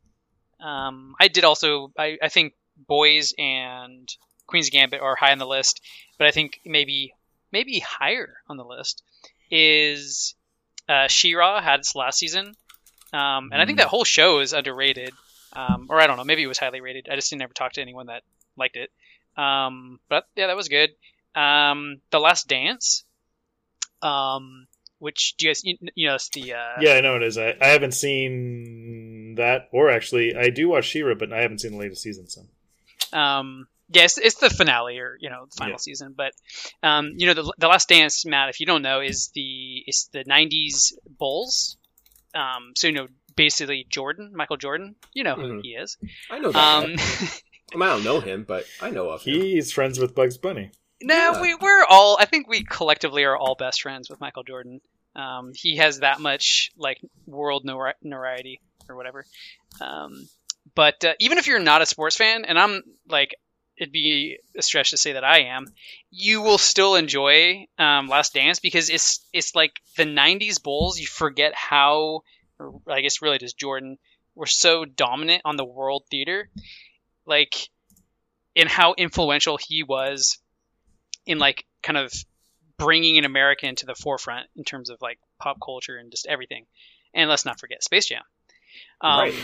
[0.58, 2.54] um, I did also I, I think
[2.86, 4.08] Boys and
[4.50, 5.80] Queen's Gambit are high on the list,
[6.18, 7.14] but I think maybe
[7.52, 9.02] maybe higher on the list
[9.50, 10.34] is
[10.88, 12.54] uh, She-Ra had its last season,
[13.12, 15.12] um, and I think that whole show is underrated.
[15.52, 17.08] Um, or I don't know, maybe it was highly rated.
[17.10, 18.22] I just didn't ever talk to anyone that
[18.56, 18.90] liked it.
[19.36, 20.90] Um, but yeah, that was good.
[21.34, 23.02] Um, the Last Dance,
[24.00, 24.68] um,
[25.00, 27.36] which do you guys, you, you know, it's the uh, Yeah, I know it is.
[27.36, 31.72] I, I haven't seen that, or actually, I do watch She-Ra, but I haven't seen
[31.72, 32.28] the latest season.
[32.28, 32.42] So
[33.12, 35.78] um, yeah, it's, it's the finale or you know the final Yeah.
[35.78, 36.14] season.
[36.16, 36.32] But
[36.82, 40.08] um, you know, the, the Last Dance, Matt, if you don't know, is the it's
[40.12, 41.76] the '90s Bulls.
[42.34, 45.60] Um, so you know, basically Jordan, Michael Jordan, you know who Mhm.
[45.62, 45.96] he is.
[46.30, 46.58] I know that.
[46.84, 46.94] Um.
[47.72, 49.34] I, mean, I don't know him, but I know of him.
[49.40, 50.72] he's friends with Bugs Bunny.
[51.02, 51.40] No, Yeah.
[51.40, 52.16] we we're all.
[52.20, 54.80] I think we collectively are all best friends with Michael Jordan.
[55.16, 59.24] Um, he has that much like world nori- notoriety or whatever.
[59.80, 60.28] Um,
[60.74, 63.34] but uh, even if you're not a sports fan, and I'm like,
[63.80, 65.66] it'd be a stretch to say that I am,
[66.10, 71.00] you will still enjoy um, Last Dance because it's it's like the '90s Bulls.
[71.00, 72.22] You forget how,
[72.86, 73.98] I guess really just Jordan,
[74.34, 76.50] were so dominant on the world theater,
[77.26, 77.70] like,
[78.54, 80.38] and how influential he was
[81.24, 82.12] in like kind of
[82.76, 86.66] bringing an American to the forefront in terms of like pop culture and just everything.
[87.14, 88.22] And let's not forget Space Jam.
[89.00, 89.34] Um, Right.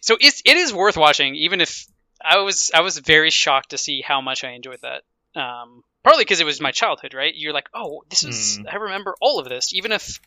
[0.00, 1.86] So it's it is worth watching, even if
[2.22, 5.02] I was I was very shocked to see how much I enjoyed that.
[5.40, 7.34] Um, partly because it was my childhood, right?
[7.34, 8.68] You're like, oh, this is Hmm.
[8.68, 10.20] I remember all of this, even if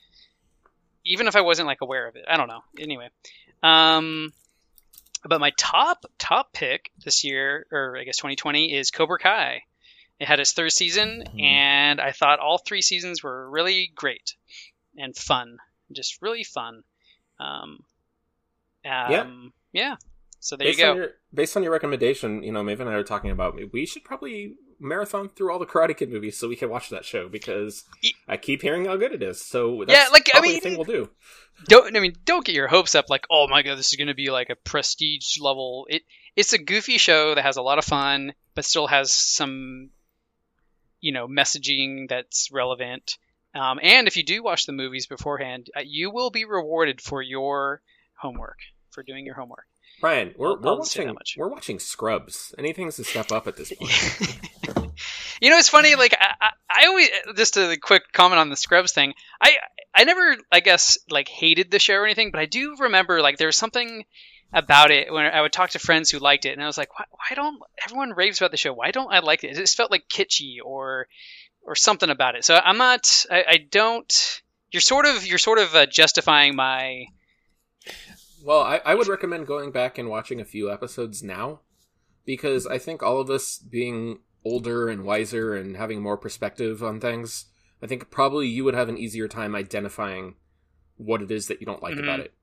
[1.06, 2.26] even if I wasn't like aware of it.
[2.28, 2.62] I don't know.
[2.80, 3.10] Anyway,
[3.64, 4.34] um,
[5.24, 9.64] but my top top pick this year, or I guess 2020, is Cobra Kai.
[10.20, 11.42] It had its third season, Mhm.
[11.42, 14.36] and I thought all three seasons were really great
[14.98, 15.60] and fun,
[15.92, 16.84] just really fun.
[17.40, 17.84] Um,
[18.84, 19.96] um, yeah.
[20.48, 20.92] So there based you go.
[20.92, 23.86] On your, based on your recommendation, you know, Maeve and I were talking about we
[23.86, 27.28] should probably marathon through all the Karate Kid movies so we can watch that show
[27.28, 27.84] because
[28.30, 29.42] I keep hearing how good it is.
[29.44, 31.10] So that's Yeah, like, I mean- thing we'll do.
[31.68, 34.08] don't I mean don't get your hopes up like oh my god this is going
[34.08, 36.04] to be like a prestige level it
[36.36, 39.90] it's a goofy show that has a lot of fun but still has some
[41.02, 43.18] you know messaging that's relevant
[43.56, 47.24] um, and if you do watch the movies beforehand uh, you will be rewarded for
[47.24, 47.82] your
[48.14, 48.60] homework
[48.92, 49.66] for doing your homework
[50.02, 51.36] Ryan, we're, I'll- we're I'll watching much.
[51.38, 52.54] we're watching Scrubs.
[52.58, 54.88] Anything's to step up at this point.
[55.40, 55.94] You know, it's funny.
[55.96, 56.50] Like I, I,
[56.84, 59.14] I always just a quick comment on the Scrubs thing.
[59.40, 59.58] I
[59.94, 63.38] I never, I guess, like hated the show or anything, but I do remember like
[63.38, 64.06] there was something
[64.52, 66.98] about it when I would talk to friends who liked it, and I was like,
[66.98, 68.74] why, why don't everyone raves about the show?
[68.74, 69.52] Why don't I like it?
[69.52, 71.08] It just felt like kitschy or
[71.62, 72.44] or something about it.
[72.44, 73.26] So I'm not.
[73.30, 74.42] I, I don't.
[74.72, 77.06] You're sort of you're sort of uh, justifying my.
[78.48, 81.60] Well, I, I would recommend going back and watching a few episodes now,
[82.26, 87.02] because I think all of us being older and wiser and having more perspective on
[87.02, 87.48] things,
[87.84, 90.36] I think probably you would have an easier time identifying
[90.96, 92.04] what it is that you don't like Mhm.
[92.04, 92.34] about it.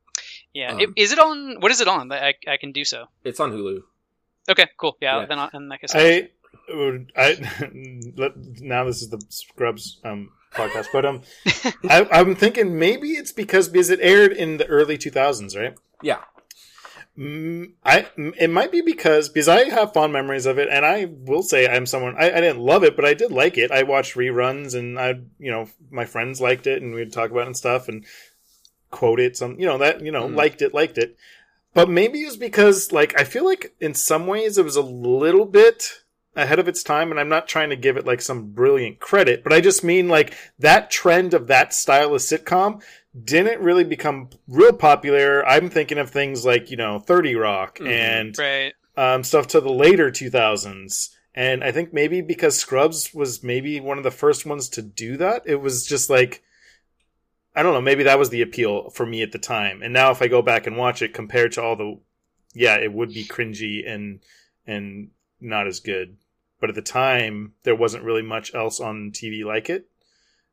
[0.52, 1.58] Yeah, Um, It- is it on?
[1.60, 2.12] What is it on?
[2.12, 3.06] I, I can do so.
[3.24, 3.80] It's on Hulu.
[4.50, 4.98] Okay, cool.
[5.00, 5.26] Yeah, Yeah.
[5.26, 6.28] then I'll, in that case, I
[6.68, 7.28] would I
[8.14, 11.22] let- now this is the Scrubs um podcast, but um
[11.88, 15.74] I, I'm thinking maybe it's because because it aired in the early 2000s, right?
[16.02, 16.20] Yeah.
[17.18, 21.04] Mm, I it might be because because I have fond memories of it, and I
[21.04, 23.70] will say I'm someone I, I didn't love it, but I did like it.
[23.70, 27.42] I watched reruns, and I you know my friends liked it, and we'd talk about
[27.42, 28.04] it and stuff, and
[28.90, 30.34] quote it some you know that you know Mm.
[30.34, 31.16] liked it liked it.
[31.72, 34.82] But maybe it was because like I feel like in some ways it was a
[34.82, 36.00] little bit
[36.36, 39.44] ahead of its time, and I'm not trying to give it like some brilliant credit,
[39.44, 42.82] but I just mean like that trend of that style of sitcom
[43.22, 45.46] didn't really become real popular.
[45.46, 47.88] I'm thinking of things like, you know, 30 Rock Mhm.
[47.88, 48.72] and right.
[48.96, 51.10] um, stuff to the later 2000s.
[51.36, 55.16] And I think maybe because Scrubs was maybe one of the first ones to do
[55.16, 56.42] that, it was just like,
[57.56, 59.82] I don't know, maybe that was the appeal for me at the time.
[59.82, 61.98] And now if I go back and watch it compared to all the,
[62.52, 64.20] yeah, it would be cringy and,
[64.66, 66.16] and not as good.
[66.60, 69.88] But at the time, there wasn't really much else on TV like it.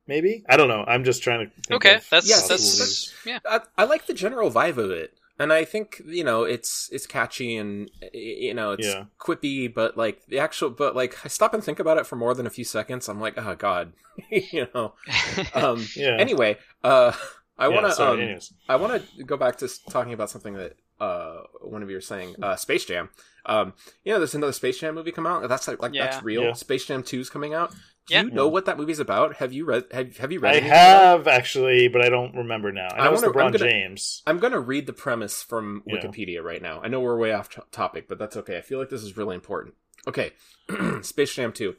[0.08, 0.84] Maybe I don't know.
[0.88, 1.52] I'm just trying to.
[1.68, 3.14] Think Okay, of that's Yeah, that's, possibilities.
[3.26, 3.40] yeah.
[3.46, 7.08] I, I like the general vibe of it, and I think you know it's it's
[7.08, 9.06] catchy and you know it's Yeah.
[9.20, 12.34] quippy, but like the actual, but like I stop and think about it for more
[12.34, 13.08] than a few seconds.
[13.08, 13.94] I'm like, oh god,
[14.30, 14.94] you know.
[15.54, 16.18] Um, Yeah.
[16.18, 17.14] Anyway, uh,
[17.58, 18.40] I Yeah, want to sorry, um.
[18.70, 22.02] I want to go back to talking about something that uh one of you were
[22.02, 23.10] saying, uh, Space Jam.
[23.46, 23.74] Um,
[24.04, 25.48] you know, there's another Space Jam movie come out.
[25.50, 26.06] That's like, like Yeah.
[26.06, 26.44] that's real.
[26.44, 26.54] Yeah.
[26.54, 27.72] Space Jam 2 is coming out.
[28.08, 28.24] Do Yeah.
[28.24, 29.36] you know what that movie's about?
[29.38, 29.86] Have you read?
[29.92, 30.50] Have, have you read?
[30.50, 32.88] I anything about have actually, but I don't remember now.
[32.92, 34.24] I I it's wanna- LeBron I'm gonna- James.
[34.28, 35.98] I'm going to read the premise from Yeah.
[35.98, 36.82] Wikipedia right now.
[36.84, 38.58] I know we're way off t- topic, but that's okay.
[38.58, 39.76] I feel like this is really important.
[40.08, 40.34] Okay.
[41.02, 41.76] Space Jam 2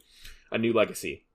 [0.52, 1.26] A New Legacy.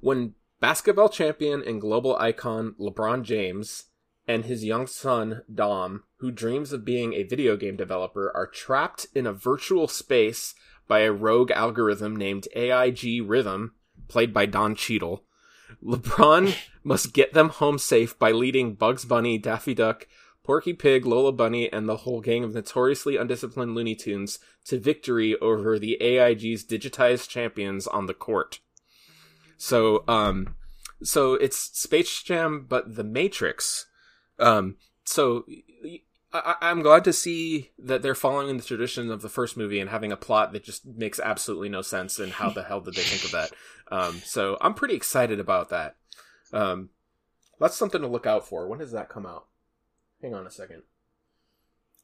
[0.00, 3.84] When basketball champion and global icon LeBron James
[4.26, 9.06] and his young son Dom, who dreams of being a video game developer, are trapped
[9.14, 10.54] in a virtual space
[10.88, 13.74] by a rogue algorithm named AIG Rhythm,
[14.08, 15.24] played by Don Cheadle.
[15.82, 16.54] LeBron
[16.84, 20.06] must get them home safe by leading Bugs Bunny, Daffy Duck,
[20.44, 25.36] Porky Pig, Lola Bunny, and the whole gang of notoriously undisciplined Looney Tunes to victory
[25.40, 28.58] over the AIG's digitized champions on the court.
[29.56, 30.56] So, um,
[31.02, 33.86] so it's Space Jam, but the Matrix.
[34.38, 35.44] Um, so
[36.32, 39.80] I, I- I'm glad to see that they're following the tradition of the first movie
[39.80, 42.18] and having a plot that just makes absolutely no sense.
[42.18, 43.52] And how the hell did they think of that?
[43.90, 45.96] Um, so I'm pretty excited about that.
[46.52, 46.90] Um,
[47.60, 48.66] that's something to look out for.
[48.66, 49.46] When does that come out?
[50.22, 50.82] Hang on a second.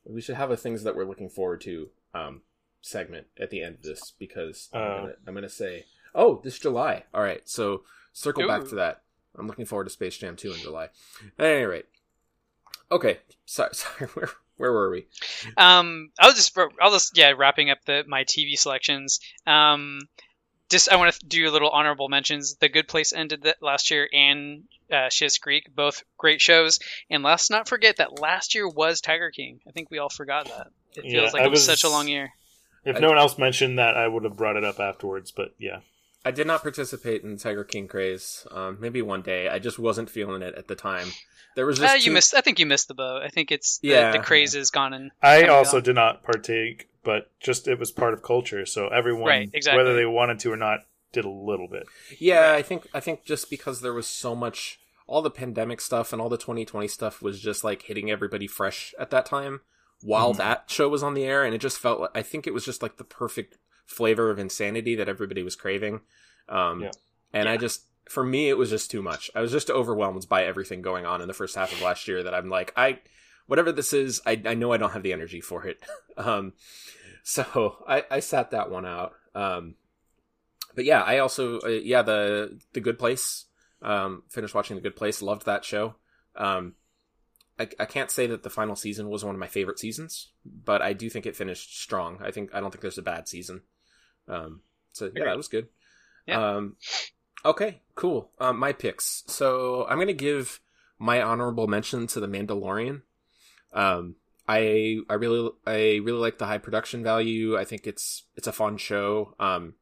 [0.05, 2.43] We should have a things that we're looking forward to um,
[2.81, 4.97] segment at the end of this because I'm, Uh.
[5.01, 7.05] gonna, I'm gonna say, oh, this July.
[7.13, 9.03] All right, so circle back to that.
[9.39, 10.89] I'm looking forward to Space Jam 2 in July.
[11.39, 11.87] At any rate,
[12.91, 13.19] okay.
[13.47, 14.09] Sorry, sorry.
[14.15, 15.07] Where where were we?
[15.57, 19.21] Um, I'll just I'll just yeah wrapping up the my TV selections.
[19.47, 20.01] Um,
[20.69, 22.57] just I want to do a little honorable mentions.
[22.57, 26.79] The Good Place ended that last year, and uh, Schitt's Creek, both great shows.
[27.09, 29.61] And let's not forget that last year was Tiger King.
[29.67, 30.69] I think we all forgot that.
[30.97, 32.33] It feels Yeah, like I it was, was- such a long year.
[32.85, 35.31] If I- no one else mentioned that, I would have brought it up afterwards.
[35.31, 35.79] But yeah,
[36.29, 38.47] I did not participate in Tiger King craze.
[38.51, 39.49] Um, maybe one day.
[39.49, 41.09] I just wasn't feeling it at the time.
[41.57, 42.35] There was just Uh, you too- missed.
[42.35, 43.23] I think you missed the boat.
[43.23, 44.13] I think it's the, Yeah.
[44.13, 45.83] the craze is gone and I also on.
[45.83, 48.67] did not partake, but just it was part of culture.
[48.67, 49.83] So everyone, Right, exactly.
[49.83, 50.81] whether they wanted to or not,
[51.13, 51.87] did a little bit.
[52.19, 56.13] Yeah, I think I think just because there was so much all the pandemic stuff
[56.13, 59.63] and all the 2020 stuff was just like hitting everybody fresh at that time
[60.03, 60.39] while Mm-hmm.
[60.39, 62.65] that show was on the air and it just felt like I think it was
[62.67, 63.57] just like the perfect
[63.89, 66.01] flavor of insanity that everybody was craving.
[66.49, 66.91] Um Yeah.
[67.33, 69.31] and I just for me it was just too much.
[69.35, 72.23] I was just overwhelmed by everything going on in the first half of last year
[72.23, 73.01] that I'm like I
[73.47, 75.83] whatever this is, I I know I don't have the energy for it.
[76.17, 76.53] um
[77.25, 79.15] so I I sat that one out.
[79.35, 79.75] Um
[80.75, 83.47] but yeah, I also uh, yeah the the Good Place.
[83.81, 85.23] Um, finished watching the Good Place.
[85.23, 85.97] Loved that show.
[86.37, 86.75] Um,
[87.59, 90.81] I, I can't say that the final season was one of my favorite seasons, but
[90.83, 92.19] I do think it finished strong.
[92.23, 93.63] I think I don't think there's a bad season.
[94.29, 94.61] Um,
[94.93, 95.69] so yeah, that was good.
[96.27, 96.57] Yeah.
[96.57, 96.77] Um,
[97.45, 98.31] okay, cool.
[98.39, 99.25] Um, my picks.
[99.27, 100.61] So I'm gonna give
[100.99, 103.03] my honorable mention to the Mandalorian.
[103.73, 107.57] Um, I I really I really like the high production value.
[107.57, 109.35] I think it's it's a fun show.
[109.39, 109.75] Um,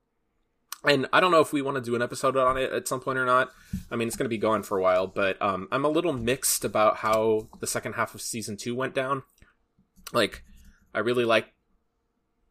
[0.85, 3.01] and I don't know if we want to do an episode on it at some
[3.01, 3.51] point or not.
[3.91, 6.13] I mean, it's going to be going for a while, but um, I'm a little
[6.13, 9.23] mixed about how the second half of season two went down.
[10.13, 10.45] Like,
[10.95, 11.47] I really like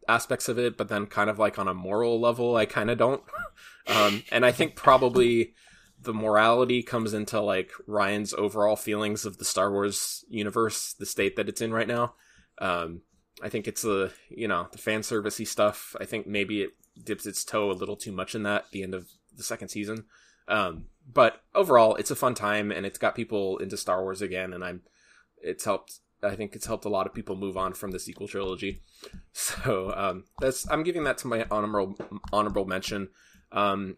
[0.08, 2.98] aspects of it, but then kind of like on a moral level, I kind of
[2.98, 3.22] don't.
[3.88, 5.54] um, and I think probably
[6.02, 11.36] the morality comes into like Ryan's overall feelings of the Star Wars universe, the state
[11.36, 12.14] that it's in right now.
[12.60, 13.02] Um,
[13.44, 15.96] I think it's the you know the fan servicey stuff.
[16.00, 16.72] I think maybe it
[17.04, 19.70] dips its toe a little too much in that at the end of the second
[19.70, 20.06] season.
[20.48, 24.54] Um, but overall, it's a fun time and it's got people into Star Wars again,
[24.54, 24.82] and I'm
[25.42, 26.00] it's helped.
[26.26, 28.82] I think it's helped a lot of people move on from the sequel trilogy.
[29.38, 31.98] So um, that's I'm giving that to my honorable
[32.32, 33.10] honorable mention.
[33.52, 33.98] Um,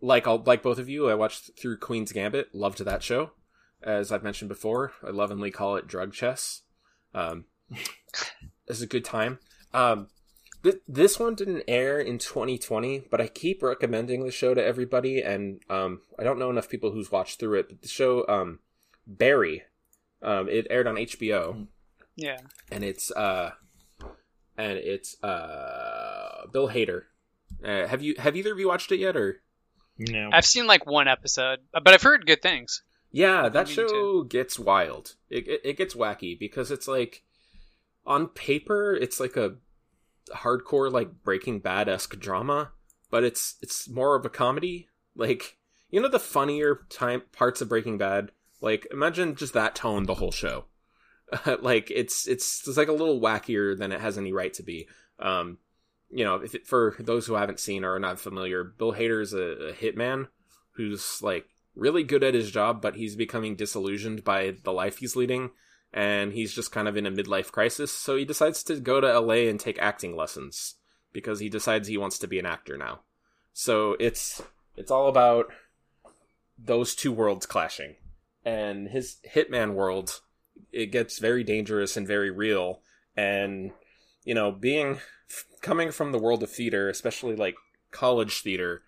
[0.00, 2.54] like I'll, like both of you, I watched through Queen's Gambit.
[2.54, 3.32] Loved that show.
[3.82, 6.62] As I've mentioned before, I lovingly call it drug chess.
[7.14, 7.44] Um,
[8.66, 9.38] it's a good time.
[9.72, 10.08] Um,
[10.62, 15.20] th- this one didn't air in 2020, but I keep recommending the show to everybody,
[15.20, 17.68] and um, I don't know enough people who's watched through it.
[17.68, 18.60] But the show um,
[19.06, 19.62] Barry,
[20.24, 21.66] um, it aired on HBO,
[22.16, 22.38] Yeah.
[22.72, 23.52] and it's uh,
[24.56, 27.02] and it's uh, Bill Hader.
[27.64, 29.40] Uh, have you have either of you watched it yet, or?
[29.98, 30.30] No.
[30.32, 32.82] I've seen like one episode, but I've heard good things.
[33.12, 34.26] Yeah, that show too.
[34.28, 35.14] gets wild.
[35.30, 37.22] It, it it gets wacky because it's like
[38.04, 39.54] on paper it's like a
[40.34, 42.72] hardcore like Breaking Bad esque drama,
[43.10, 44.88] but it's it's more of a comedy.
[45.14, 45.56] Like
[45.90, 48.32] you know the funnier time parts of Breaking Bad.
[48.64, 50.64] Like imagine just that tone the whole show.
[51.60, 54.88] like it's it's it's like a little wackier than it has any right to be.
[55.18, 55.58] Um,
[56.10, 59.20] you know, if it, for those who haven't seen or are not familiar, Bill Hader
[59.20, 60.28] is a, a hitman
[60.76, 61.46] who's like
[61.76, 65.50] really good at his job, but he's becoming disillusioned by the life he's leading,
[65.92, 67.92] and he's just kind of in a midlife crisis.
[67.92, 70.76] So he decides to go to LA and take acting lessons
[71.12, 73.00] because he decides he wants to be an actor now.
[73.52, 74.42] So it's
[74.74, 75.52] it's all about
[76.58, 77.96] those two worlds clashing,
[78.44, 80.20] and his hitman world
[80.72, 82.80] it gets very dangerous and very real,
[83.16, 83.72] and
[84.24, 84.98] you know being
[85.62, 87.54] coming from the world of theater, especially like
[87.90, 88.82] college theater.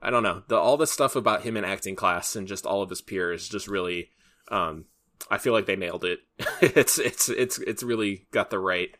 [0.00, 0.42] I don't know.
[0.48, 3.48] The all the stuff about him in acting class and just all of his peers
[3.48, 4.10] just really
[4.50, 4.86] um
[5.30, 6.20] I feel like they nailed it.
[6.60, 8.90] it's it's it's it's really got the right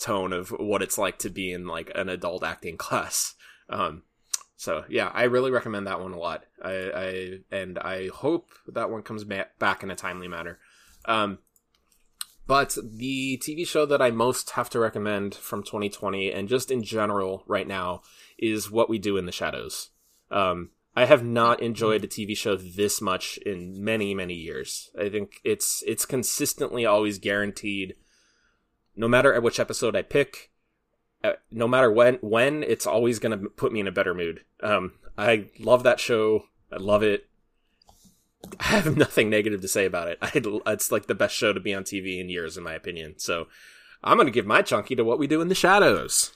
[0.00, 3.34] tone of what it's like to be in like an adult acting class.
[3.68, 4.02] Um
[4.58, 6.44] so yeah, I really recommend that one a lot.
[6.62, 10.58] I, I and I hope that one comes ba- back in a timely manner.
[11.06, 11.38] Um
[12.48, 16.82] but the TV show that I most have to recommend from 2020 and just in
[16.82, 18.00] general right now
[18.38, 19.90] is What We Do in the Shadows.
[20.30, 24.90] Um, I have not enjoyed a TV show this much in many, many years.
[24.98, 27.96] I think it's it's consistently always guaranteed,
[28.96, 30.50] no matter at which episode I pick,
[31.50, 34.44] no matter when when it's always going to put me in a better mood.
[34.62, 36.44] Um, I love that show.
[36.72, 37.28] I love it.
[38.60, 40.18] I have nothing negative to say about it.
[40.22, 40.30] I,
[40.72, 43.14] it's like the best show to be on TV in years, in my opinion.
[43.18, 43.48] So
[44.02, 46.32] I'm going to give my chunky to what we do in the shadows.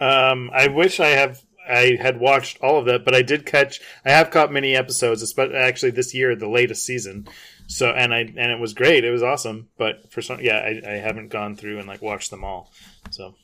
[0.00, 3.80] Um, I wish I have I had watched all of that, but I did catch.
[4.04, 7.28] I have caught many episodes, especially actually this year, the latest season.
[7.66, 9.04] So and I and it was great.
[9.04, 9.68] It was awesome.
[9.78, 12.70] But for some, yeah, I, I haven't gone through and like watched them all.
[13.14, 13.34] So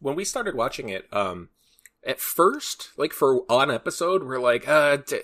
[0.00, 1.50] When we started watching it, um,
[2.04, 5.20] at first, like for one episode, we're like, uh, d-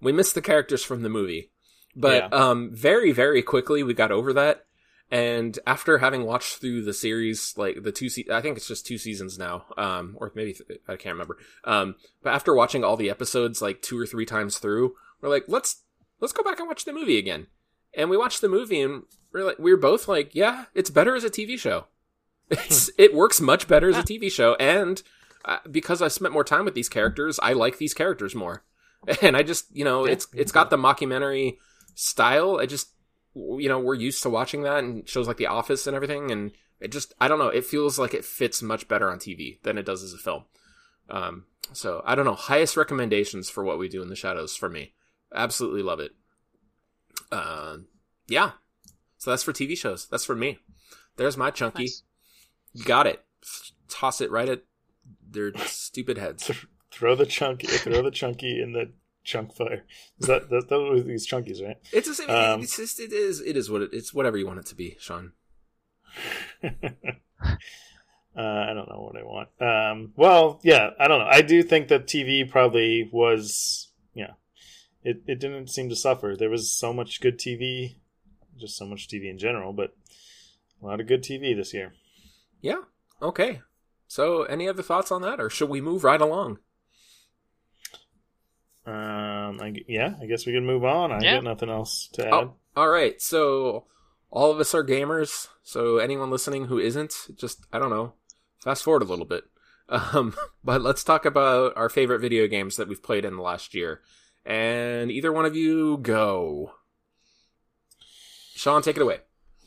[0.00, 1.50] we missed the characters from the movie.
[1.96, 2.38] But Yeah.
[2.38, 4.66] um, very, very quickly, we got over that.
[5.10, 8.86] And after having watched through the series, like the two, se- I think it's just
[8.86, 11.36] two seasons now, um, or maybe th- I can't remember.
[11.64, 15.46] Um, but after watching all the episodes like two or three times through, we're like,
[15.48, 15.82] let's
[16.20, 17.48] let's go back and watch the movie again.
[17.92, 21.16] And we watched the movie, and we're like, we were both like, yeah, it's better
[21.16, 21.86] as a TV show.
[22.50, 25.02] It's it works much better as a TV show, and
[25.44, 28.64] uh, because I spent more time with these characters, I like these characters more.
[29.22, 31.56] And I just, you know, it's it's got the mockumentary
[31.94, 32.58] style.
[32.60, 32.90] I just,
[33.34, 36.50] you know, we're used to watching that and shows like The Office and everything, and
[36.80, 39.78] it just, I don't know, it feels like it fits much better on TV than
[39.78, 40.44] it does as a film.
[41.08, 42.34] Um, so I don't know.
[42.34, 44.92] Highest recommendations for what we do in the shadows for me.
[45.34, 46.12] Absolutely love it.
[47.32, 47.78] Uh,
[48.28, 48.52] yeah.
[49.18, 50.06] So that's for TV shows.
[50.10, 50.58] That's for me.
[51.16, 51.84] There's my chunky.
[51.84, 52.02] Nice.
[52.72, 53.24] You got it.
[53.88, 54.62] Toss it right at
[55.28, 56.50] their stupid heads.
[56.90, 58.92] throw the chunky, throw the chunky in the
[59.24, 59.84] chunk fire.
[60.18, 61.76] Is that that, that was these chunkies, right?
[61.92, 62.30] It's the same.
[62.30, 64.74] Um, it's just it is it is what it, it's whatever you want it to
[64.74, 65.32] be, Sean.
[68.36, 69.48] Uh, I don't know what I want.
[69.60, 71.28] Um, well, yeah, I don't know.
[71.28, 74.34] I do think that TV probably was, yeah,
[75.02, 76.36] it, it didn't seem to suffer.
[76.38, 77.96] There was so much good TV,
[78.56, 79.96] just so much TV in general, but
[80.80, 81.92] a lot of good TV this year.
[82.60, 82.82] Yeah.
[83.22, 83.60] Okay.
[84.06, 86.58] So, any other thoughts on that, or should we move right along?
[88.86, 91.12] Um, I, yeah, I guess we can move on.
[91.12, 91.34] I Yeah.
[91.34, 92.32] got nothing else to add.
[92.32, 93.20] Oh, all right.
[93.20, 93.86] So,
[94.30, 95.48] all of us are gamers.
[95.62, 98.14] So, anyone listening who isn't, just I don't know,
[98.62, 99.44] fast forward a little bit.
[99.92, 103.74] Um, but let's talk about our favorite video games that we've played in the last
[103.74, 104.02] year.
[104.46, 106.74] And either one of you go.
[108.54, 109.18] Sean, take it away.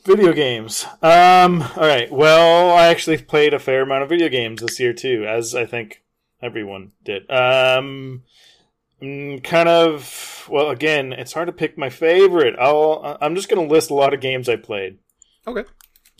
[0.04, 0.84] Video games.
[1.02, 2.10] Um, all right.
[2.12, 5.64] Well, I actually played a fair amount of video games this year too, as I
[5.64, 6.02] think
[6.42, 7.22] everyone did.
[7.30, 8.22] Um,
[9.02, 10.46] mm, kind of.
[10.50, 12.54] Well, again, it's hard to pick my favorite.
[12.58, 13.16] I'll.
[13.22, 14.98] I'm just going to list a lot of games I played,
[15.46, 15.64] Okay.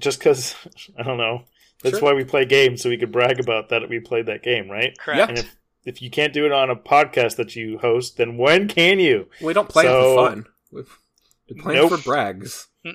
[0.01, 0.55] just because
[0.99, 1.43] I don't know.
[1.82, 2.09] That's Sure.
[2.09, 4.97] why we play games, so we could brag about that we played that game, right?
[4.97, 5.28] Correct.
[5.28, 8.66] And if if you can't do it on a podcast that you host, then when
[8.68, 9.28] can you?
[9.43, 10.47] We don't play it So- for fun.
[11.49, 12.01] We're playing Nope.
[12.01, 12.68] for brags.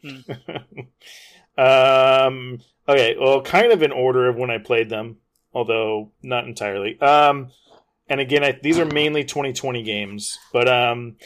[1.58, 5.18] Um okay well kind of in order of when i played them
[5.54, 6.98] although not entirely.
[7.02, 7.52] Um
[8.08, 11.18] and again I, these are mainly 2020 games but um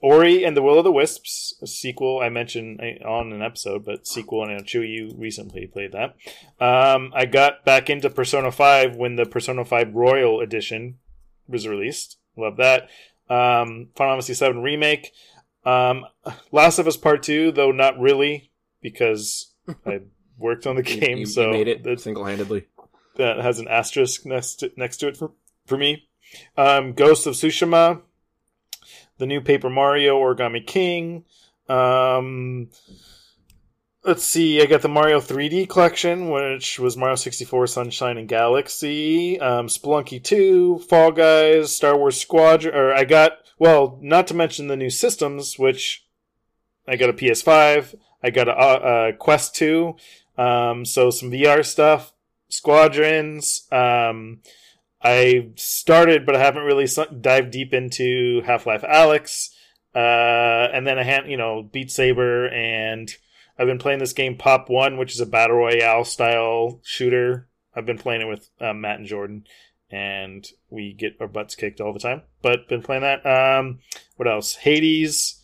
[0.00, 4.06] ori and the will of the wisps a sequel i mentioned on an episode but
[4.06, 6.14] sequel and i'm you recently played that.
[6.64, 10.98] Um i got back into persona 5 when the persona 5 royal edition
[11.48, 12.18] was released.
[12.36, 12.82] Love that.
[13.28, 15.10] Um final fantasy 7 remake
[15.64, 16.04] um
[16.52, 18.50] last of us part 2 though not really
[18.80, 19.52] because
[19.86, 20.00] I
[20.38, 22.66] worked on the You- game, you, so you made it single handedly.
[23.16, 25.32] that has an asterisk next to, next to it for,
[25.66, 26.08] for me.
[26.56, 28.00] Um, Ghost of Tsushima,
[29.18, 31.24] the new Paper Mario, Origami King.
[31.68, 32.70] Um,
[34.04, 39.38] let's see, I got the Mario 3D collection, which was Mario 64, Sunshine, and Galaxy.
[39.40, 42.74] Um, Spelunky 2, Fall Guys, Star Wars Squadron.
[42.74, 46.06] Or I got, well, not to mention the new systems, which
[46.88, 47.94] I got a PS5.
[48.22, 49.94] I got a, uh, a Quest 2.
[50.38, 52.14] Um, so some VR stuff,
[52.48, 53.68] Squadrons.
[53.70, 54.40] Um,
[55.02, 56.88] I started, but I haven't really
[57.20, 59.50] dived deep into Half Life Alyx.
[59.94, 63.14] Uh, and then I had, you know, Beat Saber, and
[63.58, 67.48] I've been playing this game Pop One, which is a battle royale style shooter.
[67.76, 69.44] I've been playing it with um, Matt and Jordan,
[69.90, 72.22] and we get our butts kicked all the time.
[72.42, 73.26] But been playing that.
[73.26, 73.80] Um,
[74.16, 74.56] what else?
[74.56, 75.36] Hades.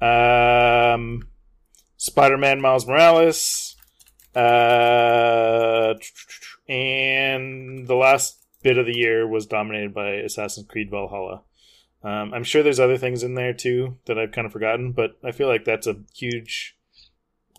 [0.00, 1.28] Um,
[1.96, 3.76] Spider-Man Miles Morales,
[4.34, 5.94] uh,
[6.68, 11.42] and the last bit of the year was dominated by Assassin's Creed Valhalla.
[12.02, 15.16] Um, I'm sure there's other things in there too that I've kind of forgotten, but
[15.22, 16.76] I feel like that's a huge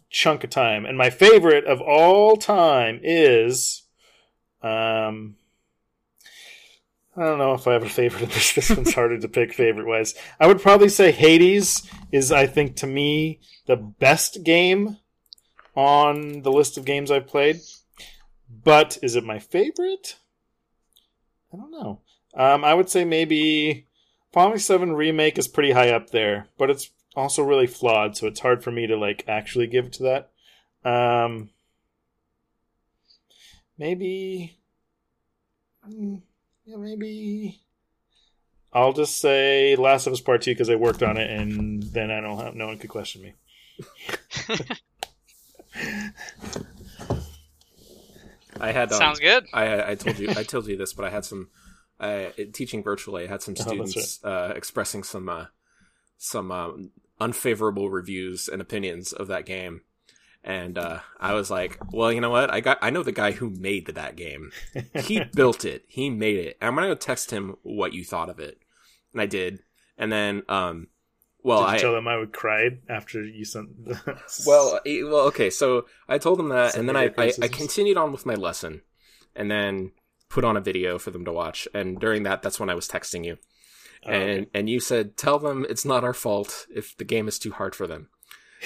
[0.09, 0.85] chunk of time.
[0.85, 3.83] And my favorite of all time is,
[4.61, 5.37] um,
[7.15, 8.53] I don't know if I have a favorite this.
[8.53, 10.15] This one's harder to pick favorite wise.
[10.39, 14.97] I would probably say Hades is, I think, to me, the best game
[15.75, 17.59] on the list of games I've played.
[18.63, 20.17] But is it my favorite?
[21.53, 22.01] I don't know.
[22.35, 23.87] Um, I would say maybe
[24.31, 28.39] Final 7 Remake is pretty high up there, but it's also really flawed, so it's
[28.39, 30.31] hard for me to like actually give to that.
[30.89, 31.51] Um,
[33.77, 34.57] maybe,
[35.87, 36.21] mm,
[36.65, 37.59] yeah, maybe.
[38.71, 42.09] I'll just say Last of Us Part Two because I worked on it, and then
[42.09, 43.33] I don't have no one could question me.
[48.59, 49.45] I had um, Sounds good.
[49.53, 51.49] I I told you I told you this, but I had some
[51.99, 53.25] uh, teaching virtually.
[53.25, 55.45] I had some Oh, that's students uh, expressing some uh,
[56.17, 59.81] some um, unfavorable reviews and opinions of that game,
[60.43, 62.51] and uh, I was like, "Well, you know what?
[62.51, 64.51] I got I know the guy who made that game.
[64.95, 65.85] He built it.
[65.87, 66.57] He made it.
[66.61, 68.59] I'm gonna go text him what you thought of it."
[69.13, 69.59] And I did,
[69.97, 70.87] and then um,
[71.43, 73.69] well, Did you I tell them I would cry after you sent?
[74.47, 75.49] well, eh, well, okay.
[75.49, 78.35] So I told them that, Some and then I, I, I continued on with my
[78.35, 78.81] lesson,
[79.35, 79.91] and then
[80.29, 81.67] put on a video for them to watch.
[81.73, 83.37] And during that, that's when I was texting you,
[84.05, 87.39] Oh, and and you said, "Tell them it's not our fault if the game is
[87.39, 88.09] too hard for them."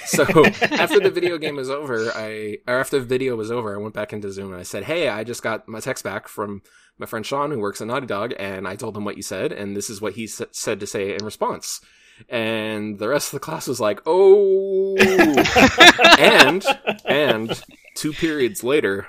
[0.05, 0.23] So
[0.61, 3.93] after the video game was over, I or after the video was over, I went
[3.93, 6.61] back into Zoom and I said, "Hey, I just got my text back from
[6.97, 9.51] my friend Sean who works at Naughty Dog, and I told him what you said,
[9.51, 11.81] and this is what he s- said to say in response."
[12.29, 14.95] And the rest of the class was like, "Oh,"
[16.17, 16.65] and
[17.05, 17.61] and
[17.95, 19.07] two periods later,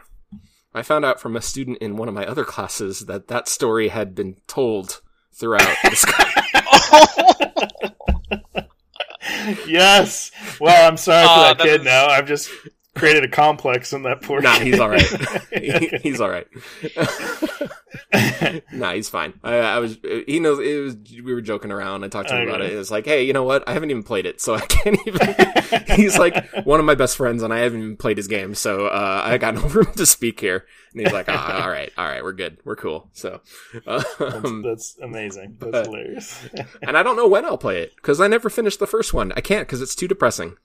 [0.74, 3.88] I found out from a student in one of my other classes that that story
[3.88, 5.00] had been told
[5.32, 5.76] throughout.
[5.84, 6.04] This
[9.66, 10.30] yes.
[10.60, 11.80] Well, I'm sorry for that that kid.
[11.80, 12.50] was- Now I'm just
[12.98, 14.40] created a complex in that poor.
[14.40, 14.66] Nah, kid.
[14.66, 15.02] he's all right.
[15.58, 16.46] He- he's all right.
[18.72, 19.38] nah, he's fine.
[19.42, 19.98] I, I was.
[20.26, 20.58] He knows.
[20.60, 20.96] It was.
[21.22, 22.04] We were joking around.
[22.04, 22.72] I talked to him about it.
[22.72, 23.68] It was like, hey, you know what?
[23.68, 25.34] I haven't even played it, so I can't even.
[25.96, 28.86] he's like one of my best friends, and I haven't even played his game, so
[28.86, 30.66] uh, I got no room to speak here.
[30.92, 33.10] And he's like, ah, all right, all right, we're good, we're cool.
[33.12, 33.40] So,
[33.86, 35.56] um, That's amazing.
[35.60, 36.48] That's uh, hilarious.
[36.82, 39.32] and I don't know when I'll play it because I never finished the first one.
[39.36, 40.56] I can't because it's too depressing.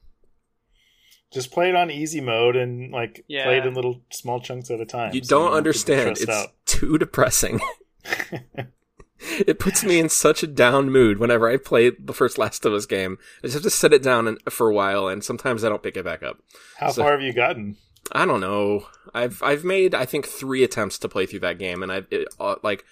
[1.33, 3.45] Just play it on easy mode and like Yeah.
[3.45, 5.13] play it in little small chunks at a time.
[5.13, 6.09] You so don't have to be understand.
[6.19, 6.49] It's out.
[6.65, 7.59] too depressing.
[9.45, 12.73] it puts me in such a down mood whenever I play the first Last of
[12.73, 13.17] Us game.
[13.43, 15.83] I just have to set it down and, for a while, and sometimes I don't
[15.83, 16.37] pick it back up.
[16.77, 17.77] How so- far have you gotten?
[18.11, 18.87] I don't know.
[19.13, 22.27] I've I've made I think three attempts to play through that game, and I've it,
[22.37, 22.83] uh, like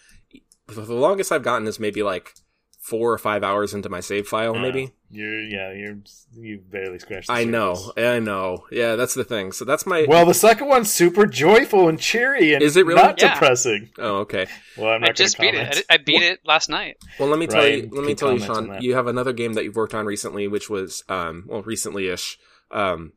[0.68, 2.34] the the longest I've gotten is maybe like
[2.82, 4.86] four or five hours into my save file, maybe.
[4.86, 5.97] Uh, you're yeah, you're
[6.36, 7.27] you barely scratched.
[7.27, 7.91] The I know.
[7.95, 8.65] I know.
[8.71, 9.51] Yeah, that's the thing.
[9.51, 10.05] So that's my.
[10.09, 13.01] Well, the second one's super joyful and cheery, and Is it really?
[13.01, 13.34] not Yeah.
[13.36, 13.91] depressing?
[13.99, 14.47] oh, okay.
[14.77, 15.63] Well, I'm not I just gonna beat it.
[15.67, 15.86] comment.
[15.89, 16.97] I, I beat it last night.
[17.19, 17.89] Well, let me tell Right, you.
[17.91, 18.82] Let me tell you, comment Sean.
[18.82, 22.39] You have another game that you've worked on recently, which was, um, well, recently-ish,
[22.71, 23.13] um,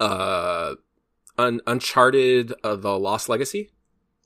[0.00, 0.74] uh,
[1.38, 3.70] Un- Uncharted: uh, The Lost Legacy.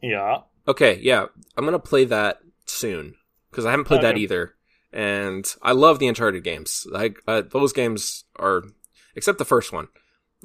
[0.03, 3.17] Yeah, Okay, yeah, I'm gonna play that soon
[3.59, 4.55] because I haven't played that either,
[4.93, 6.87] and I love the Uncharted games.
[6.89, 8.63] Like uh, those games are,
[9.17, 9.89] except the first one.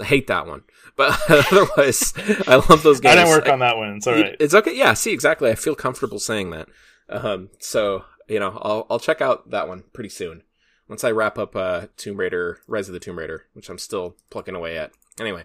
[0.01, 0.63] I hate that one,
[0.95, 2.11] but otherwise,
[2.47, 3.13] I love those games.
[3.13, 3.97] I didn't work on that one.
[3.97, 4.35] It's all right.
[4.39, 4.75] It's okay.
[4.75, 5.51] Yeah, see, exactly.
[5.51, 6.67] I feel comfortable saying that.
[7.07, 10.41] Um, so you know, I'll I'll check out that one pretty soon
[10.87, 14.15] once I wrap up uh, Tomb Raider, Rise of the Tomb Raider, which I'm still
[14.31, 14.91] plucking away at.
[15.19, 15.43] Anyway,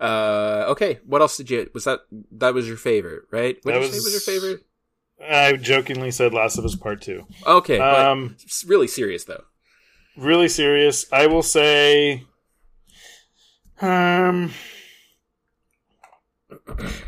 [0.00, 1.00] uh, okay.
[1.04, 1.70] What else did you?
[1.74, 2.00] Was that
[2.32, 3.58] that was your favorite, right?
[3.62, 4.64] What That did you say was- was your favorite?
[5.30, 7.26] I jokingly said Last of Us Part Two.
[7.46, 9.44] Okay, Um, really serious though.
[10.16, 11.06] really serious.
[11.12, 12.24] I will say,
[13.80, 14.52] um,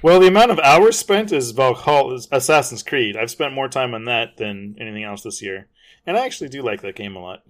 [0.02, 3.16] well, the amount of hours spent is Valhalla, is Assassin's Creed.
[3.16, 5.68] I've spent more time on that than anything else this year,
[6.06, 7.42] and I actually do like that game a lot.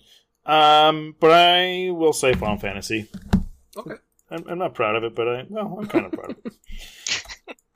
[0.46, 3.08] Um, but I will say Final Fantasy.
[3.76, 3.94] Okay.
[4.30, 6.52] I'm, I'm not proud of it, but I well, I'm kind of proud of it.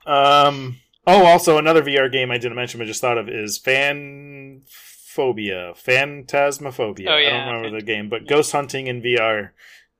[0.05, 0.77] Um.
[1.07, 5.73] Oh, also another VR game I didn't mention, but just thought of is Fan Phobia,
[5.75, 7.07] Phantasmophobia.
[7.09, 9.51] Oh, I don't remember the game, but ghost hunting in VR.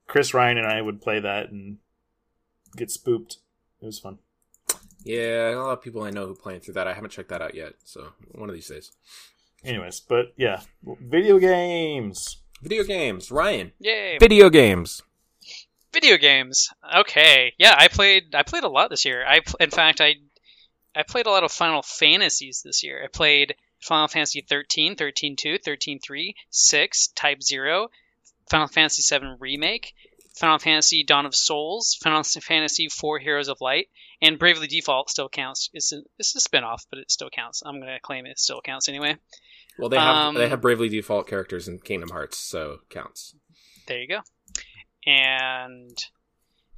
[0.08, 1.78] Chris Ryan and I would play that and
[2.76, 3.38] get spooked.
[3.82, 4.20] It was fun.
[5.04, 6.88] Yeah, a lot of people I know who playing through that.
[6.88, 8.92] I haven't checked that out yet, so one of these days.
[9.64, 12.38] Anyways, but yeah, video games.
[12.62, 13.72] Video games, Ryan.
[13.80, 14.18] Yay!
[14.20, 15.02] Video games.
[15.94, 16.70] Video games.
[16.98, 17.54] Okay.
[17.58, 18.36] Yeah, I played.
[18.36, 19.26] I played a lot this year.
[19.26, 20.16] I, in fact, I,
[20.96, 23.02] I played a lot of Final Fantasies this year.
[23.04, 27.90] I played Final Fantasy 13, 13 2, 13 3, 6, Type 0,
[28.50, 29.94] Final Fantasy 7 Remake,
[30.36, 33.90] Final Fantasy Dawn of Souls, Final Fantasy 4 Heroes of Light,
[34.22, 35.70] and Bravely Default still counts.
[35.74, 37.62] It's a, it's a spin off, but it still counts.
[37.66, 39.18] I'm going to claim it still counts anyway.
[39.78, 43.36] Well, they have Um, they have Bravely Default characters in Kingdom Hearts, so counts.
[43.88, 44.20] There you go.
[45.06, 45.98] And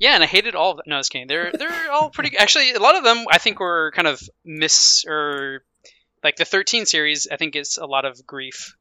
[0.02, 0.86] yeah, and I hated all of them.
[0.88, 1.28] No, I was kidding.
[1.28, 2.36] They're they're all pretty.
[2.36, 5.64] Actually, a lot of them I think were kind of miss or
[6.24, 7.28] like the 13 series.
[7.32, 8.76] I think is a lot of grief,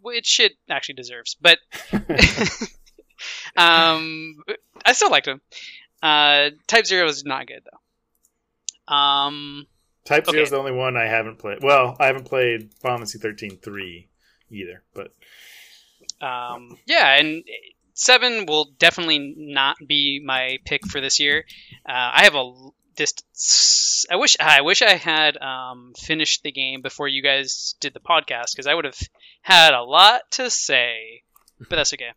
[0.00, 1.36] which it actually deserves.
[1.38, 1.58] But
[3.54, 4.36] um,
[4.82, 5.42] I still liked them.
[6.02, 8.94] Uh, Type Zero is not good though.
[8.94, 9.66] Um,
[10.06, 11.58] Type Zero is the only one I haven't played.
[11.62, 14.08] Well, I haven't played Final Fantasy 13 3
[14.52, 15.12] either, but
[16.26, 17.44] Um, yeah, and
[17.98, 21.44] seven will definitely not be my pick for this year.
[21.86, 22.52] Uh, I have a
[22.96, 24.06] this.
[24.10, 28.00] I wish I wish I had um, finished the game before you guys did the
[28.00, 28.98] podcast because I would have
[29.42, 31.22] had a lot to say.
[31.58, 32.12] But that's okay.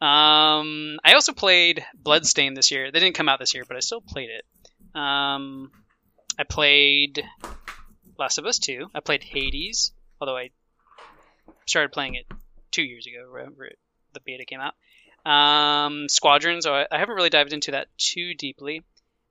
[0.00, 2.90] Um, I also played Bloodstain this year.
[2.90, 4.44] They didn't come out this year, but I still played it.
[4.98, 5.70] Um,
[6.36, 7.22] I played
[8.18, 8.90] Last of Us 2.
[8.92, 10.50] I played Hades, although I
[11.66, 12.26] started playing it
[12.72, 13.78] two years ago, it,
[14.12, 14.74] the beta came out.
[15.24, 18.82] Um, Squadrons, I, I haven't really dived into that too deeply.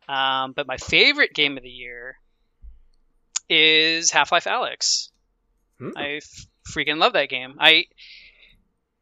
[0.07, 2.17] Um, but my favorite game of the year
[3.49, 5.09] is Half Life Alyx.
[5.79, 5.91] Hmm.
[5.95, 7.55] I f- freaking love that game.
[7.59, 7.85] I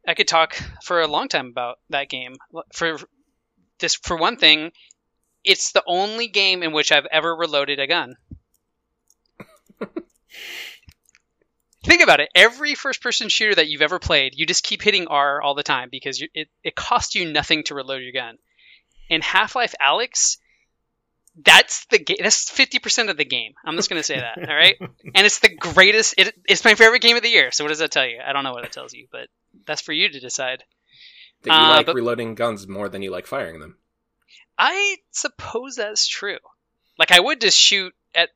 [0.06, 2.34] I could talk for a long time about that game.
[2.72, 2.98] For
[3.78, 4.72] this, for one thing,
[5.44, 8.16] it's the only game in which I've ever reloaded a gun.
[11.84, 12.28] Think about it.
[12.34, 15.88] Every first-person shooter that you've ever played, you just keep hitting R all the time
[15.90, 18.36] because you, it it costs you nothing to reload your gun.
[19.08, 20.36] In Half-Life Alyx,
[21.42, 22.18] that's the game.
[22.20, 23.52] That's fifty percent of the game.
[23.64, 24.36] I'm just gonna say that.
[24.38, 24.76] All right,
[25.14, 26.14] and it's the greatest.
[26.18, 27.50] It, it's my favorite game of the year.
[27.50, 28.18] So what does that tell you?
[28.24, 29.28] I don't know what it tells you, but
[29.66, 30.62] that's for you to decide.
[31.42, 33.76] That you Uh, like but- reloading guns more than you like firing them.
[34.58, 36.36] I suppose that's true.
[36.98, 38.28] Like I would just shoot at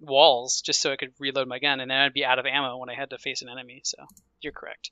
[0.00, 2.76] walls just so I could reload my gun, and then I'd be out of ammo
[2.76, 3.80] when I had to face an enemy.
[3.84, 3.96] So
[4.40, 4.90] you're correct.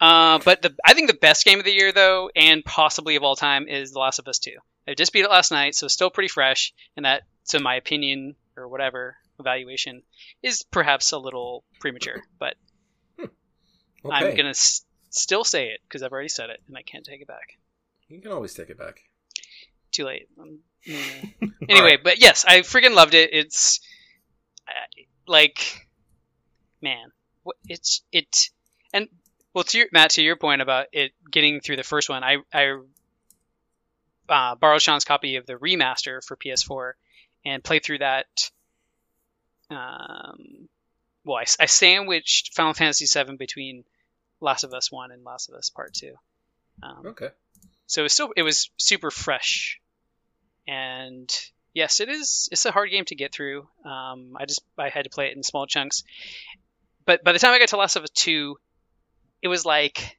[0.00, 3.22] Uh, but the I think the best game of the year though, and possibly of
[3.22, 4.56] all time, is The Last of Us Two.
[4.86, 7.76] I just beat it last night, so it's still pretty fresh, and that, to my
[7.76, 10.02] opinion or whatever evaluation
[10.42, 12.54] is perhaps a little premature, but
[14.10, 17.22] I'm gonna s- still say it because I've already said it, and I can't take
[17.22, 17.56] it back.
[18.08, 19.00] You can always take it back.
[19.92, 20.28] Too late.
[20.38, 20.58] Um,
[21.68, 23.30] anyway, but yes, I freaking loved it.
[23.32, 23.80] It's
[25.26, 25.86] like,
[26.82, 27.12] man,
[27.68, 28.50] it's it,
[28.92, 29.08] and
[29.52, 32.38] well, to your, Matt, to your point about it getting through the first one, I
[32.52, 32.78] I
[34.28, 36.92] uh, borrowed Sean's copy of the remaster for PS4
[37.44, 38.26] and played through that.
[39.70, 40.68] Um,
[41.24, 43.84] well, I, I sandwiched Final Fantasy VII between
[44.40, 46.14] Last of Us One and Last of Us Part Two.
[46.82, 47.28] Um, Okay.
[47.86, 49.80] so it was still it was super fresh
[50.66, 51.30] and
[51.74, 53.68] yes it is it's a hard game to get through.
[53.84, 56.04] Um, i just i had to play it in small chunks.
[57.04, 58.56] But by the time i got to last of us 2
[59.42, 60.18] it was like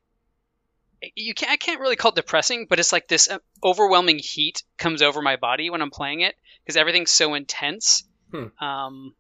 [1.16, 4.64] you can't i can't really call it depressing but it's like this uh, overwhelming heat
[4.78, 8.04] comes over my body when i'm playing it because everything's so intense.
[8.32, 8.64] Hmm.
[8.64, 9.16] um,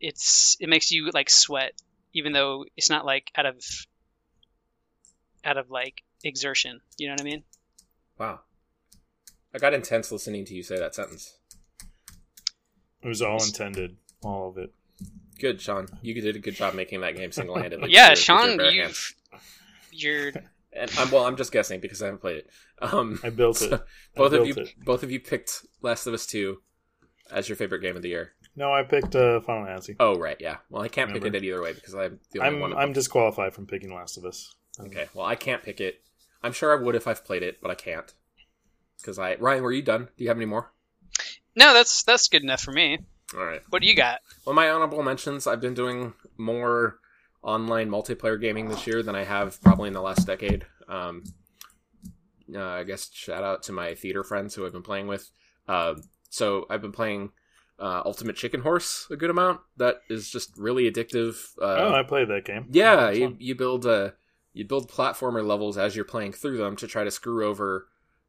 [0.00, 1.72] it's it makes you like sweat
[2.12, 3.62] even though it's not like out of
[5.44, 6.80] out of like exertion.
[6.98, 7.44] You know what i mean?
[8.18, 8.40] Wow.
[9.56, 11.38] I got intense listening to you say that sentence.
[13.02, 14.74] It was all intended, all of it.
[15.40, 15.86] Good, Sean.
[16.02, 17.82] You did a good job making that game single handed.
[17.88, 18.90] yeah, Sean, you,
[19.92, 20.32] you're
[20.74, 22.50] And I'm, well, I'm just guessing because I haven't played it.
[22.82, 23.70] Um, I built it.
[23.70, 23.76] so
[24.16, 24.74] I both of you, it.
[24.84, 26.60] both of you picked Last of Us Two
[27.30, 28.32] as your favorite game of the year.
[28.56, 29.96] No, I picked uh, Final Fantasy.
[29.98, 30.58] Oh, right, yeah.
[30.68, 32.74] Well, I can't pick it either way because I'm the only I'm one.
[32.74, 34.54] I'm disqualified from picking Last of Us.
[34.78, 36.02] Okay, well, I can't pick it.
[36.42, 38.12] I'm sure I would if I've played it, but I can't
[39.00, 39.36] because I.
[39.36, 40.08] Ryan, were you done?
[40.16, 40.72] Do you have any more?
[41.54, 42.98] no, that's that's good enough for me.
[43.36, 43.62] All right.
[43.70, 44.20] What do you got?
[44.44, 45.46] Well, my honorable mentions.
[45.46, 46.98] I've been doing more
[47.42, 50.64] online multiplayer gaming this year than I have probably in the last decade.
[50.88, 51.24] Um,
[52.54, 55.30] uh, I guess shout out to my theater friends who I've been playing with.
[55.66, 55.94] Uh,
[56.30, 57.32] so I've been playing
[57.78, 59.60] uh, Ultimate Chicken Horse a good amount.
[59.76, 61.36] That is just really addictive.
[61.60, 62.66] Uh, oh, I played that game.
[62.70, 64.10] yeah, It's you, you build uh,
[64.52, 67.88] you build platformer levels as you're playing through them to try to screw over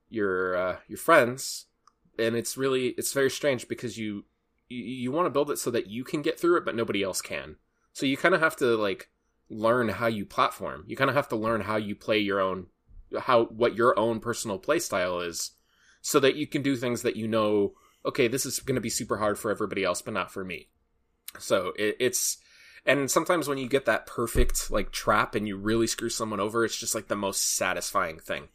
[0.09, 1.65] your uh, your friends,
[2.17, 4.25] and it's really it's very strange because you
[4.69, 7.03] you, you want to build it so that you can get through it, but nobody
[7.03, 7.57] else can.
[7.93, 9.09] So you kind of have to like
[9.49, 10.83] learn how you platform.
[10.87, 12.67] You kind of have to learn how you play your own
[13.21, 15.51] how what your own personal play style is,
[16.01, 17.73] so that you can do things that you know.
[18.05, 20.69] Okay, this is going to be super hard for everybody else, but not for me.
[21.39, 22.37] So it, it's
[22.85, 26.63] and sometimes when you get that perfect like trap and you really screw someone over,
[26.63, 28.47] it's just like the most satisfying thing.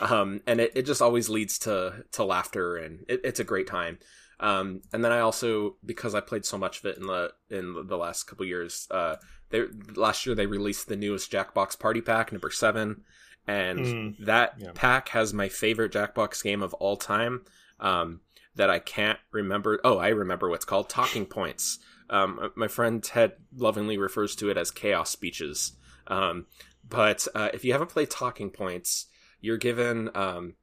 [0.00, 3.66] Um, and it, it just always leads to to laughter and it, it's a great
[3.66, 3.98] time.
[4.38, 7.86] Um, and then I also because I played so much of it in the in
[7.86, 9.16] the last couple years, uh,
[9.50, 13.02] they last year they released the newest Jackbox Party Pack number seven,
[13.46, 14.72] and Mm, that yeah.
[14.74, 17.42] pack has my favorite Jackbox game of all time.
[17.78, 18.20] Um,
[18.56, 19.80] that I can't remember.
[19.84, 21.78] Oh, I remember what's called Talking Points.
[22.10, 25.72] Um, my friend Ted lovingly refers to it as chaos speeches.
[26.08, 26.46] Um,
[26.86, 29.06] but uh, if you haven't played Talking Points,
[29.40, 30.54] you're given um,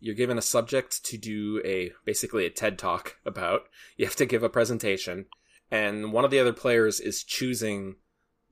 [0.00, 3.62] you're given a subject to do a basically a TED talk about.
[3.96, 5.26] You have to give a presentation,
[5.70, 7.96] and one of the other players is choosing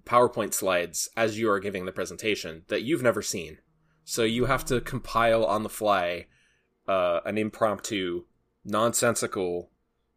[0.05, 3.59] PowerPoint slides as you are giving the presentation that you've never seen.
[4.05, 6.27] So you have to compile on the fly
[6.89, 8.25] uh, an impromptu,
[8.65, 9.71] nonsensical,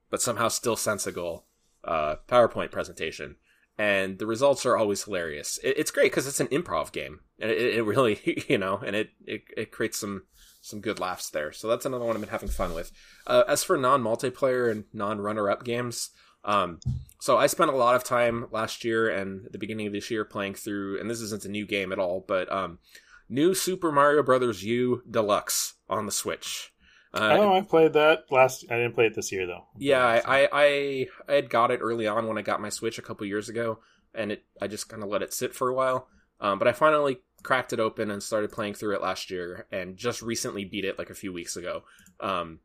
[0.09, 1.45] but somehow still sensible
[1.83, 3.35] uh, PowerPoint presentation.
[3.77, 5.59] And the results are always hilarious.
[5.61, 9.09] It's great because it's an improv game, and it, it really, you know, and it,
[9.25, 10.23] it it creates some
[10.61, 11.51] some good laughs there.
[11.51, 12.91] So that's another one I've been having fun with.
[13.27, 16.09] Uh, as for non multiplayer and non runner up games,
[16.43, 16.79] um,
[17.19, 20.23] so I spent a lot of time last year and the beginning of this year
[20.23, 22.79] playing through, and this isn't a new game at all, but um,
[23.27, 26.71] new Super Mario Brothers U Deluxe on the Switch.
[27.13, 28.65] Uh, oh, I played that last.
[28.69, 29.65] I didn't play it this year though.
[29.77, 32.99] yeah, I, I I I had got it early on when I got my Switch
[32.99, 33.79] a couple years ago,
[34.13, 36.09] and it I just kind of let it sit for a while.
[36.39, 39.97] Um, but I finally cracked it open and started playing through it last year, and
[39.97, 41.83] just recently beat it like a few weeks ago.
[42.19, 42.59] Um,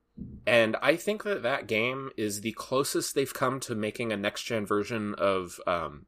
[0.46, 4.42] and I think that that game is the closest they've come to making a next
[4.44, 6.06] gen version of um,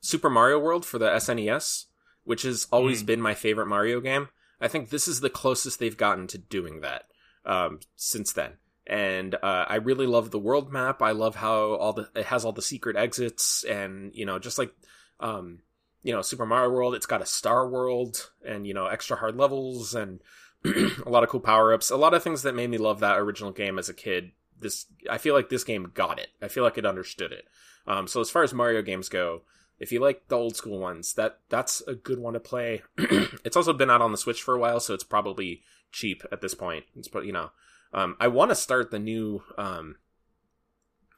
[0.00, 1.86] Super Mario World for the SNES,
[2.24, 3.06] which has always Mm.
[3.06, 4.28] been my favorite Mario game.
[4.60, 7.04] I think this is the closest they've gotten to doing that
[7.44, 8.52] um, since then.
[8.86, 11.02] And uh, I really love the world map.
[11.02, 14.58] I love how all the it has all the secret exits, and you know, just
[14.58, 14.72] like
[15.18, 15.58] um,
[16.06, 19.36] you know, Super Mario World, it's got a Star World and you know extra hard
[19.36, 20.20] levels, and
[20.64, 23.18] a lot of cool power ups, a lot of things that made me love that
[23.18, 24.30] original game as a kid.
[24.56, 26.28] This I feel like this game got it.
[26.40, 27.46] I feel like it understood it.
[27.88, 29.42] Um, so as far as Mario games go,
[29.80, 32.82] if you like the old school ones, that that's a good one to play.
[32.98, 36.40] it's also been out on the Switch for a while, so it's probably cheap at
[36.40, 36.84] this point.
[36.94, 37.50] It's but you know,
[37.92, 39.96] um, I want to start the new um,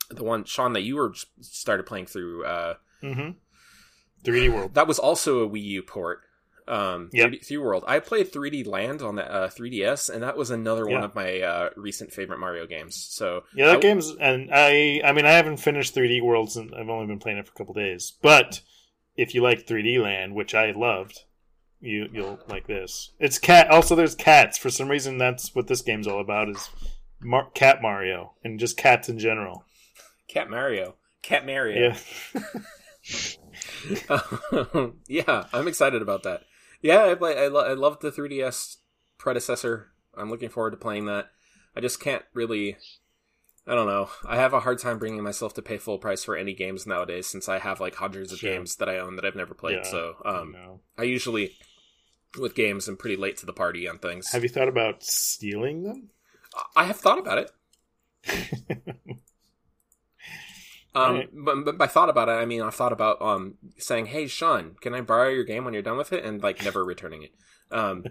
[0.08, 1.12] the one Sean that you were
[1.42, 2.46] started playing through.
[2.46, 3.30] Uh, Mm-hmm.
[4.24, 4.74] 3D World.
[4.74, 6.20] that was also a Wii U port.
[6.66, 7.30] Um, Yep.
[7.30, 7.84] 3D, 3D World.
[7.86, 11.40] I played 3D Land on the uh, 3DS, and that was another one of my
[11.40, 12.94] uh, recent favorite Mario games.
[12.94, 16.74] So Yeah, that I- game's and I I mean I haven't finished 3D Worlds and
[16.74, 18.12] I've only been playing it for a couple days.
[18.20, 18.60] But
[19.16, 21.22] if you like 3D Land, which I loved,
[21.80, 23.12] you you'll like this.
[23.18, 23.70] It's cat.
[23.70, 24.58] Also, there's cats.
[24.58, 26.50] For some reason, that's what this game's all about.
[26.50, 26.68] Is
[27.20, 29.64] Mar- cat Mario and just cats in general.
[30.28, 31.94] Cat Mario, Cat Mario.
[32.34, 32.40] Yeah.
[35.08, 36.42] yeah, I'm excited about that.
[36.82, 38.76] Yeah, I play, I, lo- I love the 3DS
[39.18, 39.88] predecessor.
[40.16, 41.30] I'm looking forward to playing that.
[41.76, 42.76] I just can't really.
[43.66, 44.08] I don't know.
[44.26, 47.26] I have a hard time bringing myself to pay full price for any games nowadays,
[47.26, 48.50] since I have like hundreds of Sure.
[48.50, 49.80] games that I own that I've never played.
[49.84, 50.80] Yeah, so, um, no.
[50.96, 51.52] I usually
[52.38, 54.32] with games I'm pretty late to the party on things.
[54.32, 56.08] Have you thought about stealing them?
[56.74, 57.50] I have thought about it.
[60.98, 61.28] Um, Right.
[61.32, 64.76] but, but by thought about it, I mean I've thought about um saying, "Hey, Sean,
[64.80, 67.32] can I borrow your game when you're done with it?" and like never returning it.
[67.70, 68.04] Um,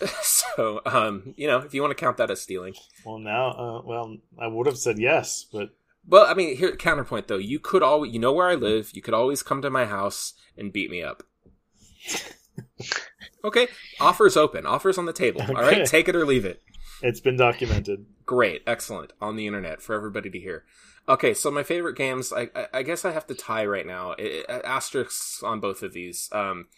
[0.22, 2.74] so um, you know, if you want to count that as stealing,
[3.04, 5.70] Well, now, uh, well, I would have said yes, but
[6.06, 9.02] well, I mean, here counterpoint though, you could always, you know where I live, you
[9.02, 11.22] could always come to my house and beat me up.
[13.44, 13.68] okay,
[14.00, 15.42] offers open, offers on the table.
[15.42, 15.60] All Okay.
[15.78, 16.62] right, take it or leave it.
[17.02, 18.06] it's been documented.
[18.26, 20.64] Great, excellent on the internet for everybody to hear.
[21.08, 24.14] Okay, so my favorite games, I, I, guess I have to tie right now.
[24.18, 26.28] I, I- asterisks on both of these.
[26.32, 26.68] Um,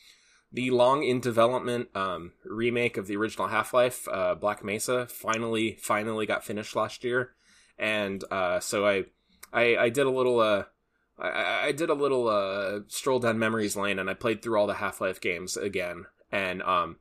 [0.52, 5.76] the long in development um, remake of the original Half Life, uh, Black Mesa, finally
[5.80, 7.30] finally got finished last year,
[7.78, 9.04] and uh, so I,
[9.52, 10.64] I I did a little uh,
[11.18, 14.58] I- I, I did a little uh, stroll down memories lane, and I played through
[14.58, 16.96] all the Half Life games again, and um,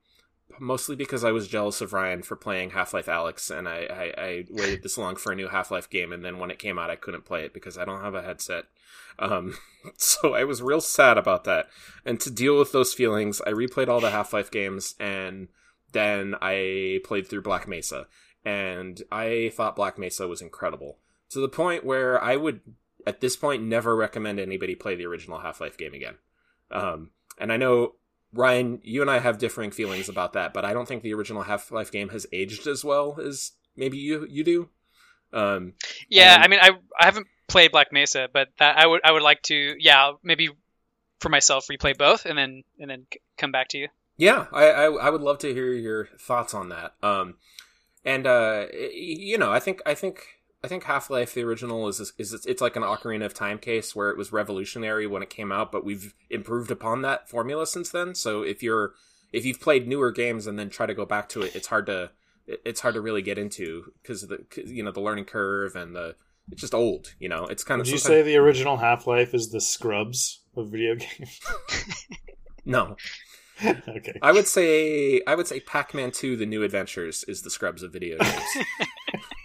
[0.59, 4.21] mostly because I was jealous of Ryan for playing Half Life Alyx, and I, I,
[4.21, 6.79] I waited this long for a new Half Life game, and then when it came
[6.79, 8.65] out, I couldn't play it because I don't have a headset.
[9.19, 9.57] Um,
[9.97, 11.67] so I was real sad about that.
[12.05, 15.47] And to deal with those feelings, I replayed all the Half Life games, and
[15.91, 18.07] then I played through Black Mesa,
[18.45, 20.97] and I thought Black Mesa was incredible
[21.29, 22.61] to the point where I would,
[23.05, 26.15] at this point, never recommend anybody play the original Half Life game again.
[26.71, 27.95] Um, and I know
[28.33, 31.43] Ryan, you and I have differing feelings about that, but I don't think the original
[31.43, 34.69] Half Life game has aged as well as maybe you you do.
[35.33, 35.73] Um,
[36.09, 36.69] Yeah, And- I mean, I
[36.99, 39.75] I haven't played Black Mesa, but that I would I would like to.
[39.79, 40.49] Yeah, maybe
[41.19, 43.05] for myself replay both and then and then
[43.37, 43.87] come back to you.
[44.17, 46.93] yeah, I, I I would love to hear your thoughts on that.
[47.03, 47.35] Um,
[48.05, 50.25] and uh, you know, I think I think
[50.63, 53.57] I think Half Life the original is, is is it's like an Ocarina of Time
[53.57, 57.65] case where it was revolutionary when it came out, but we've improved upon that formula
[57.65, 58.13] since then.
[58.13, 58.93] So if you're
[59.33, 61.87] if you've played newer games and then try to go back to it, it's hard
[61.87, 62.11] to
[62.45, 66.15] it's hard to really get into because the you know the learning curve and the
[66.51, 67.15] it's just old.
[67.19, 70.41] You know, it's kind Would of you say the original Half Life is the Scrubs
[70.55, 71.39] of video games?
[72.65, 72.97] no.
[73.65, 74.17] okay.
[74.21, 77.93] I would say I would say Pac-Man 2: The New Adventures is the Scrubs of
[77.93, 78.65] video games.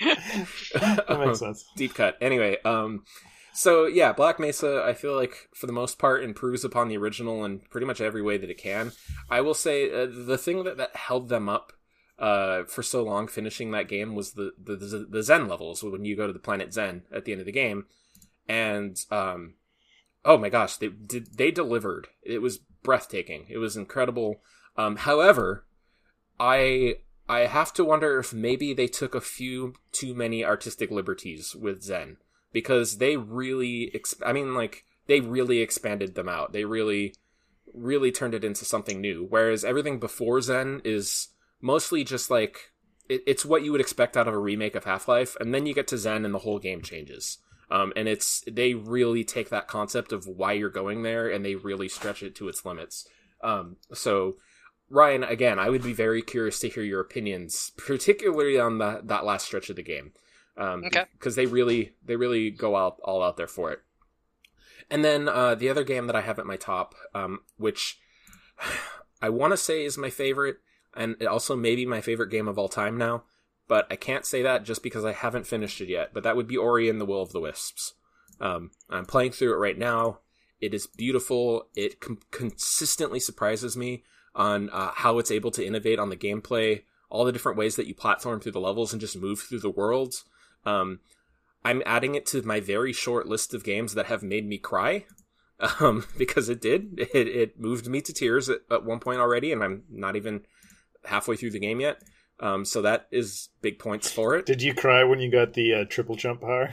[0.00, 1.64] that makes sense.
[1.76, 2.16] Deep cut.
[2.20, 3.04] Anyway, um
[3.52, 7.44] so yeah, Black Mesa I feel like for the most part improves upon the original
[7.44, 8.92] in pretty much every way that it can.
[9.28, 11.72] I will say uh, the thing that, that held them up
[12.20, 16.16] uh, for so long finishing that game was the, the the Xen levels when you
[16.16, 17.86] go to the planet Xen at the end of the game,
[18.46, 19.54] and um,
[20.24, 22.08] oh my gosh, they did they delivered.
[22.22, 23.46] It was breathtaking.
[23.48, 24.42] It was incredible.
[24.76, 25.64] Um, however,
[26.38, 26.96] I
[27.30, 31.80] I have to wonder if maybe they took a few too many artistic liberties with
[31.80, 32.16] Xen
[32.52, 36.52] because they really exp- I mean like they really expanded them out.
[36.52, 37.14] They really
[37.72, 39.24] really turned it into something new.
[39.30, 41.28] Whereas everything before Xen is
[41.60, 42.72] mostly just like
[43.08, 45.66] it, it's what you would expect out of a remake of Half Life, and then
[45.66, 47.38] you get to Xen and the whole game changes.
[47.70, 51.54] Um, and it's they really take that concept of why you're going there and they
[51.54, 53.06] really stretch it to its limits.
[53.40, 54.34] Um, so
[54.90, 59.24] Ryan, again, I would be very curious to hear your opinions, particularly on the, that
[59.24, 60.12] last stretch of the game,
[60.56, 61.04] um, Okay.
[61.12, 63.80] because they really they really go out all out there for it.
[64.90, 67.98] And then uh, the other game that I have at my top, um, which
[69.22, 70.56] I want to say is my favorite,
[70.94, 73.22] and it also maybe my favorite game of all time now,
[73.68, 76.12] but I can't say that just because I haven't finished it yet.
[76.12, 77.94] But that would be Ori and the Will of the Wisps.
[78.40, 80.20] Um, I'm playing through it right now.
[80.60, 81.68] It is beautiful.
[81.76, 84.02] It com- consistently surprises me.
[84.34, 87.86] On uh, how it's able to innovate on the gameplay, all the different ways that
[87.86, 90.24] you platform through the levels and just move through the worlds.
[90.64, 91.00] Um,
[91.64, 95.04] I'm adding it to my very short list of games that have made me cry.
[95.78, 96.98] Um, because it did.
[97.12, 100.46] It, it moved me to tears at, at one point already, and I'm not even
[101.04, 102.02] halfway through the game yet.
[102.40, 104.46] Um, so that is big points for it.
[104.46, 106.72] Did you cry when you got the uh, triple jump power?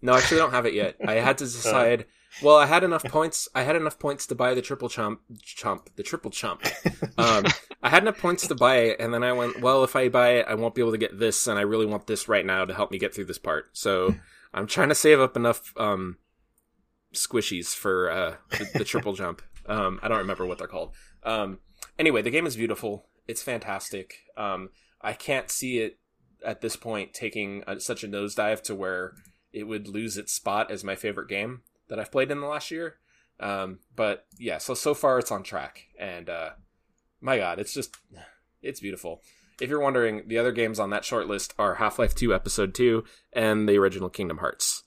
[0.00, 0.96] No, actually, I don't have it yet.
[1.04, 2.06] I had to decide.
[2.40, 3.48] Well, I had enough points.
[3.54, 6.60] I had enough points to buy the triple chomp, chump, the triple chomp.
[7.18, 7.44] Um,
[7.82, 10.36] I had enough points to buy it, and then I went, well, if I buy
[10.36, 12.64] it, I won't be able to get this, and I really want this right now
[12.64, 13.76] to help me get through this part.
[13.76, 14.14] So
[14.54, 16.16] I'm trying to save up enough um,
[17.12, 19.42] squishies for uh, the, the triple jump.
[19.66, 20.92] Um, I don't remember what they're called.
[21.22, 21.58] Um,
[21.98, 23.06] anyway, the game is beautiful.
[23.28, 24.24] It's fantastic.
[24.36, 24.70] Um,
[25.00, 25.98] I can't see it
[26.44, 29.14] at this point taking a, such a nosedive to where
[29.52, 31.62] it would lose its spot as my favorite game
[31.92, 32.94] that I've played in the last year.
[33.38, 36.50] Um, but yeah, so so far it's on track, and uh,
[37.20, 37.94] my God, it's just
[38.62, 39.20] it's beautiful.
[39.60, 42.74] If you're wondering, the other games on that short list are Half Life Two Episode
[42.74, 44.84] Two and the original Kingdom Hearts,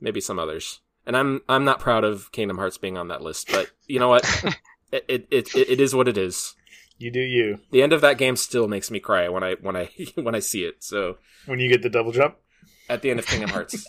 [0.00, 0.78] maybe some others.
[1.04, 4.08] And I'm I'm not proud of Kingdom Hearts being on that list, but you know
[4.08, 4.24] what?
[4.92, 6.54] it, it it it is what it is.
[6.98, 7.58] You do you.
[7.72, 10.40] The end of that game still makes me cry when I when I when I
[10.40, 10.84] see it.
[10.84, 11.16] So
[11.46, 12.36] When you get the double jump?
[12.90, 13.86] at the end of Kingdom Hearts,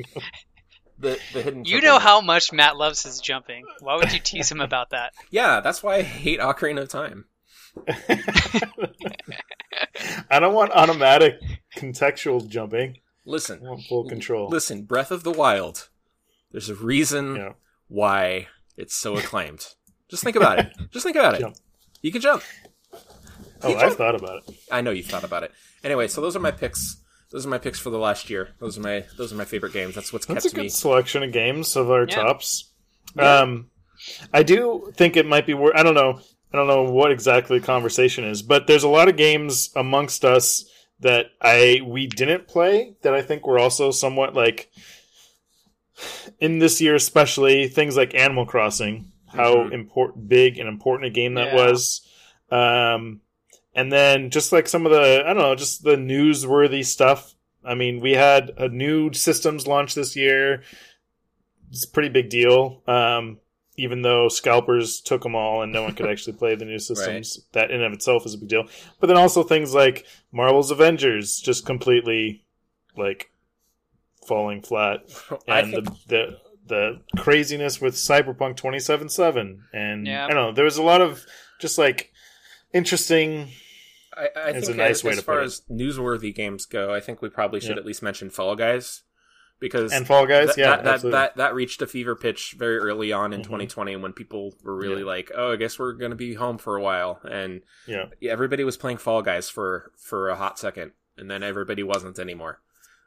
[0.98, 1.64] the the hidden.
[1.64, 3.64] You know how much Matt loves his jumping.
[3.80, 5.12] Why would you tease him about that?
[5.30, 7.24] Yeah, that's why I hate Ocarina of Time.
[10.30, 11.40] I don't want automatic
[11.76, 12.98] contextual jumping.
[13.24, 14.48] Listen, I want full control.
[14.48, 14.82] listen.
[14.84, 15.88] Breath of the Wild.
[16.52, 17.52] There's a reason Yeah.
[17.88, 19.66] why it's so acclaimed.
[20.08, 20.72] Just think about it.
[20.92, 21.40] Just think about it.
[21.40, 21.56] Jump.
[22.02, 22.42] You can jump.
[23.62, 24.54] Oh, I've thought about it.
[24.70, 25.50] I know you've thought about it.
[25.82, 26.98] Anyway, so those are my picks.
[27.32, 28.50] Those are my picks for the last year.
[28.60, 29.94] Those are my those are my favorite games.
[29.94, 30.68] That's what's That's a kept good me.
[30.68, 32.14] selection of games of our Yeah.
[32.14, 32.70] tops.
[33.18, 33.70] Um,
[34.32, 35.74] I do think it might be worth.
[35.74, 36.20] I don't know.
[36.52, 40.24] I don't know what exactly the conversation is, but there's a lot of games amongst
[40.24, 40.64] us
[41.00, 44.70] that I we didn't play that I think were also somewhat like
[46.40, 49.10] in this year, especially things like Animal Crossing.
[49.28, 49.72] How Mhm.
[49.72, 51.54] important, big and important a game that Yeah.
[51.54, 52.00] was.
[52.50, 53.20] Um,
[53.76, 57.34] and then just like some of the I don't know, just the newsworthy stuff.
[57.64, 60.62] I mean, we had a new systems launch this year.
[61.70, 62.82] It's a pretty big deal.
[62.88, 63.38] Um,
[63.76, 67.40] even though scalpers took them all and no one could actually play the new systems,
[67.52, 68.64] that in and of itself is a big deal.
[68.98, 72.44] But then also things like Marvel's Avengers just completely
[72.96, 73.30] like
[74.26, 75.00] falling flat,
[75.46, 80.24] and think the, the the craziness with Cyberpunk 2077, and Yeah.
[80.24, 80.52] I don't know.
[80.52, 81.24] There was a lot of
[81.60, 82.12] just like
[82.72, 83.48] interesting.
[84.16, 85.46] I, I It's think a nice as, way as to far put it.
[85.46, 87.80] as newsworthy games go, I think we probably should Yeah.
[87.80, 89.02] at least mention Fall Guys
[89.60, 92.78] because And Fall Guys, that, yeah, that, that, that that reached a fever pitch very
[92.78, 93.44] early on in Mhm.
[93.44, 95.06] 2020 when people were really Yeah.
[95.06, 98.06] like, "Oh, I guess we're going to be home for a while," and yeah.
[98.22, 102.60] everybody was playing Fall Guys for for a hot second, and then everybody wasn't anymore.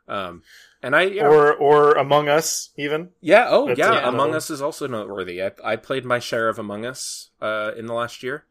[0.08, 0.42] Um,
[0.82, 3.10] and I, you know, Or or Among Us, even.
[3.22, 4.34] yeah, oh That's yeah, Among.
[4.34, 5.44] Us is also noteworthy.
[5.44, 8.46] I, I played my share of Among Us uh, in the last year.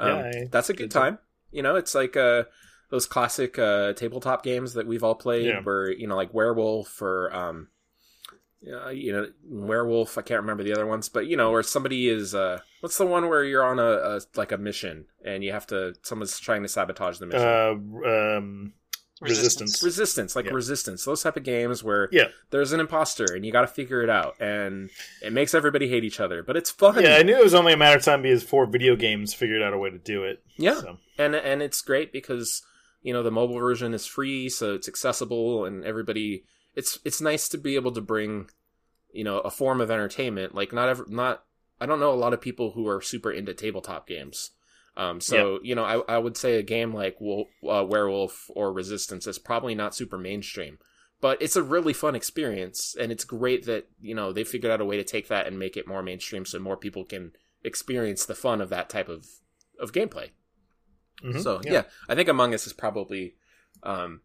[0.00, 1.16] Um, Yeah, I that's a good time.
[1.18, 1.22] too.
[1.54, 2.44] You know, it's like uh,
[2.90, 5.60] those classic uh, tabletop games that we've all played, Yeah.
[5.62, 7.68] where you know, like Werewolf or um,
[8.70, 10.16] uh, you know, Werewolf.
[10.18, 13.06] I can't remember the other ones, but you know, where somebody is uh, what's the
[13.06, 13.82] one where you're on a,
[14.16, 17.46] a like a mission and you have to someone's trying to sabotage the mission.
[17.46, 18.72] Uh, um,
[19.30, 19.82] Resistance.
[19.82, 20.52] Resistance, like Yeah.
[20.52, 22.28] Resistance, those type of games where Yeah.
[22.50, 24.90] there's an imposter and you got to figure it out, and
[25.22, 27.02] it makes everybody hate each other, but it's fun.
[27.02, 29.62] yeah, I knew it was only a matter of time because four video games figured
[29.62, 30.42] out a way to do it.
[30.56, 30.80] Yeah.
[30.80, 32.62] So, and and it's great because
[33.02, 36.44] you know the mobile version is free, so it's accessible, and everybody.
[36.74, 38.50] It's it's nice to be able to bring,
[39.12, 40.54] you know, a form of entertainment.
[40.54, 41.44] Like not ever not.
[41.80, 44.50] I don't know a lot of people who are super into tabletop games.
[44.96, 48.72] Um, so you know, I I would say a game like Wolf, uh, Werewolf or
[48.72, 50.78] Resistance is probably not super mainstream,
[51.20, 54.80] but it's a really fun experience, and it's great that you know they figured out
[54.80, 57.32] a way to take that and make it more mainstream, so more people can
[57.64, 59.26] experience the fun of that type of
[59.80, 60.30] of gameplay.
[61.22, 61.84] mhm, So yeah.
[62.08, 63.36] I think Among Us is probably,
[63.82, 64.22] um,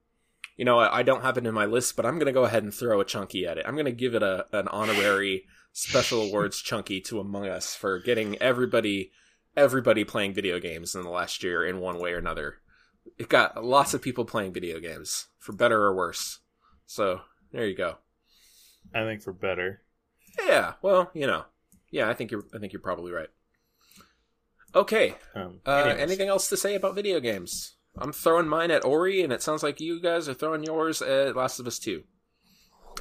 [0.57, 2.63] you know, I, I don't have it in my list, but I'm gonna go ahead
[2.63, 3.65] and throw a chunky at it.
[3.67, 8.37] I'm gonna give it a an honorary special awards chunky to Among Us for getting
[8.41, 9.11] everybody
[9.55, 12.57] everybody playing video games in the last year in one way or another.
[13.17, 16.39] It got lots of people playing video games for better or worse.
[16.85, 17.21] So
[17.51, 17.95] there you go.
[18.93, 19.81] I think for better.
[20.45, 21.45] Yeah, well, you know,
[21.91, 23.29] yeah, I think you're I think you're probably right.
[24.75, 27.75] Okay, Um, Uh, anything else to say about video games?
[27.97, 31.35] I'm throwing mine at Ori, and it sounds like you guys are throwing yours at
[31.35, 32.03] Last of Us Two.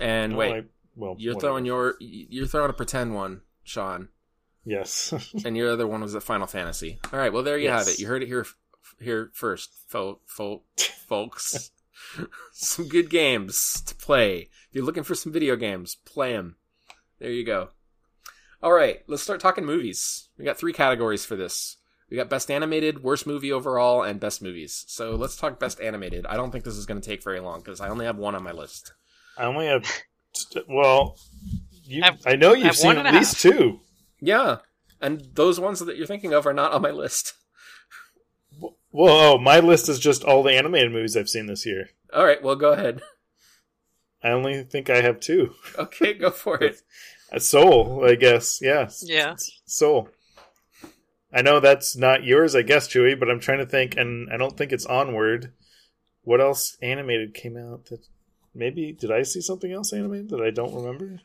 [0.00, 0.64] And No, wait, I-
[0.96, 1.50] well, you're whatever.
[1.52, 4.08] throwing your you're throwing a pretend one, Sean.
[4.68, 5.12] Yes.
[5.44, 6.98] and your other one was at Final Fantasy.
[7.12, 7.86] All right, well there you Yes.
[7.86, 7.98] have it.
[8.00, 8.46] You heard it here
[9.00, 10.62] here first, fo- fo-
[11.06, 11.70] folks.
[12.52, 14.48] some good games to play.
[14.68, 16.56] If you're looking for some video games, play them.
[17.18, 17.70] There you go.
[18.62, 20.28] All right, let's start talking movies.
[20.36, 21.76] We got three categories for this.
[22.10, 24.84] We got best animated, worst movie overall, and best movies.
[24.88, 26.26] So let's talk best animated.
[26.26, 28.34] I don't think this is going to take very long because I only have one
[28.34, 28.92] on my list.
[29.36, 29.84] I only have.
[30.68, 31.16] Well,
[31.84, 33.80] you, I've- I know you've have seen at and a least two.
[34.20, 34.58] Yeah,
[35.00, 37.34] and those ones that you're thinking of are not on my list.
[38.60, 38.74] Well,
[39.08, 41.90] oh, my list is just all the animated movies I've seen this year.
[42.12, 43.02] All right, well go ahead.
[44.22, 45.54] I only think I have two.
[45.78, 46.82] Okay, go for it.
[47.38, 48.60] Soul, I guess.
[48.60, 49.04] Yes.
[49.06, 49.36] Yeah.
[49.66, 50.08] Soul.
[51.32, 54.38] I know that's not yours, I guess, Chewy, but I'm trying to think, and I
[54.38, 55.52] don't think it's Onward.
[56.22, 58.06] What else animated came out that
[58.54, 61.20] maybe did I see something else animated that I don't remember?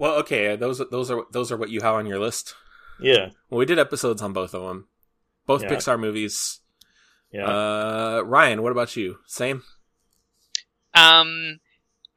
[0.00, 2.54] Well, okay, those those are those are what you have on your list.
[2.98, 4.88] Yeah, Well, we did episodes on both of them,
[5.46, 5.68] both Yeah.
[5.70, 6.60] Pixar movies.
[7.30, 7.44] yeah.
[7.46, 9.18] Uh, Ryan, what about you?
[9.26, 9.62] Same.
[10.94, 11.60] Um,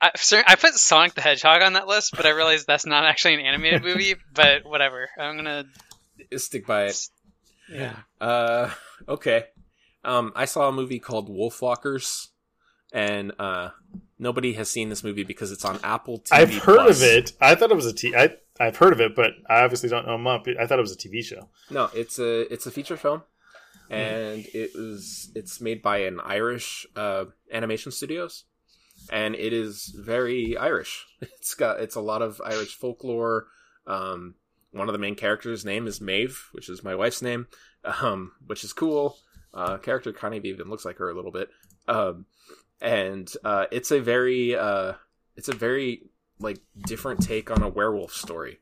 [0.01, 3.03] I, sorry, I put Sonic the Hedgehog on that list, but I realized that's not
[3.05, 4.15] actually an animated movie.
[4.33, 5.65] But whatever, I'm gonna.
[6.37, 7.09] Stick by it.
[7.69, 7.95] Yeah.
[8.21, 8.69] Uh,
[9.07, 9.45] okay.
[10.05, 12.27] Um, I saw a movie called Wolfwalkers,
[12.93, 13.69] and uh,
[14.23, 16.31] nobody has seen this movie because it's on Apple TV.
[16.31, 17.01] I've heard Plus.
[17.01, 17.33] of it.
[17.39, 18.15] I thought it was a t.
[18.15, 20.47] I I've heard of it, but I obviously don't know much.
[20.59, 21.49] I thought it was a TV show.
[21.69, 23.23] No, it's a it's a feature film,
[23.89, 28.45] and it was it's made by an Irish uh, animation studios,
[29.11, 31.05] and it is very Irish.
[31.21, 33.47] It's got it's a lot of Irish folklore.
[33.85, 34.35] Um,
[34.71, 37.47] one of the main characters' name is Maeve, which is my wife's name,
[38.01, 39.17] um, which is cool.
[39.53, 41.49] Uh, character kind of even looks like her a little bit,
[41.87, 42.25] um,
[42.83, 44.93] and uh, it's a very uh,
[45.35, 46.03] it's a very
[46.39, 48.59] like different take on a werewolf story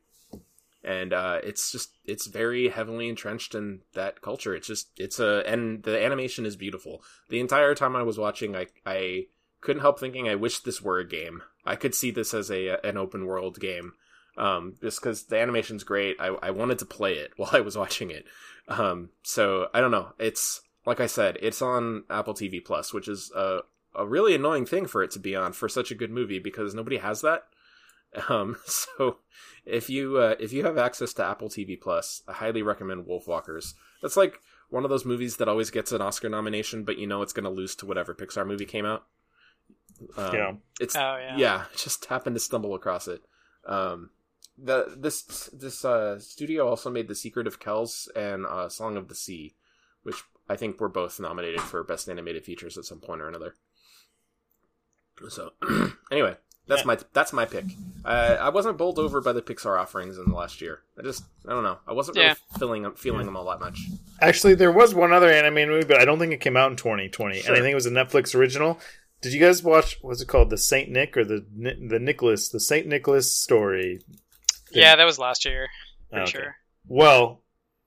[0.84, 4.54] and uh, it's just it's very heavily entrenched in that culture.
[4.54, 7.02] It's just it's a and the animation is beautiful.
[7.28, 9.26] The entire time I was watching, I I
[9.60, 11.42] couldn't help thinking I wish this were a game.
[11.64, 13.92] I could see this as a an open world game,
[14.36, 16.16] um, just because the animation's great.
[16.18, 18.24] I I wanted to play it while I was watching it.
[18.66, 20.12] Um, so I don't know.
[20.18, 23.60] It's like I said, it's on Apple TV Plus, which is a
[23.94, 26.74] a really annoying thing for it to be on for such a good movie because
[26.74, 27.44] nobody has that.
[28.28, 29.20] Um, so
[29.64, 33.72] if you uh, if you have access to Apple TV Plus, I highly recommend Wolfwalkers.
[34.02, 37.22] That's like one of those movies that always gets an Oscar nomination, but you know
[37.22, 39.06] it's going to lose to whatever Pixar movie came out.
[40.18, 40.52] Um, Yeah.
[40.78, 41.36] it's Oh yeah.
[41.38, 43.22] yeah, just happened to stumble across it.
[43.66, 44.10] Um,
[44.58, 45.22] the this
[45.52, 49.54] this uh, studio also made The Secret of Kells and uh, Song of the Sea,
[50.02, 53.56] which I think were both nominated for best animated features at some point or another.
[55.28, 55.52] So
[56.10, 56.36] anyway,
[56.66, 56.86] that's Yeah.
[56.86, 57.64] my that's my pick.
[58.04, 60.80] Uh, I wasn't bowled over by the Pixar offerings in the last year.
[60.98, 61.78] I just I don't know.
[61.86, 62.58] I wasn't really Yeah.
[62.58, 63.78] feeling them feeling them all that much.
[64.20, 66.76] Actually, there was one other anime movie, but I don't think it came out in
[66.76, 67.48] 2020, Sure.
[67.48, 68.80] and I think it was a Netflix original.
[69.20, 69.98] Did you guys watch?
[70.02, 70.50] What's it called?
[70.50, 72.48] The Saint Nick or the the Nicholas?
[72.48, 74.00] The Saint Nicholas story.
[74.72, 75.68] Yeah, that was last year.
[76.10, 76.30] Pretty Okay.
[76.32, 76.56] sure.
[76.88, 77.42] Well,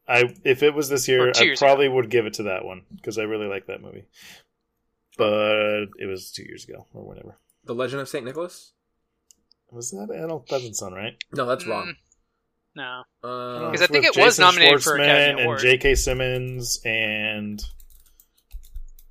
[0.07, 2.83] I if it was this year, I years probably would give it to that one
[2.95, 4.05] because I really like that movie.
[5.17, 7.37] But it was two years ago or whatever.
[7.63, 8.73] The Legend of Saint Nicholas?
[9.71, 11.15] Was that Adult Pleasant Son, right?
[11.33, 11.95] No, that's Mm, wrong.
[12.75, 13.03] No.
[13.23, 15.95] Uh, Because I think With it was Jason nominated for Schwartzman Academy and J.K.
[15.95, 17.63] Simmons, and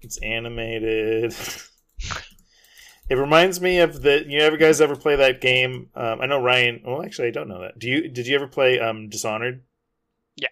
[0.03, 1.35] it's animated.
[3.09, 4.25] it reminds me of the.
[4.29, 5.89] You ever guys ever play that game?
[5.95, 6.83] Um, I know Ryan.
[6.85, 7.79] Well, actually, I don't know that.
[7.79, 8.09] Do you?
[8.09, 9.63] Did you ever play um, Dishonored?
[10.37, 10.49] Yeah.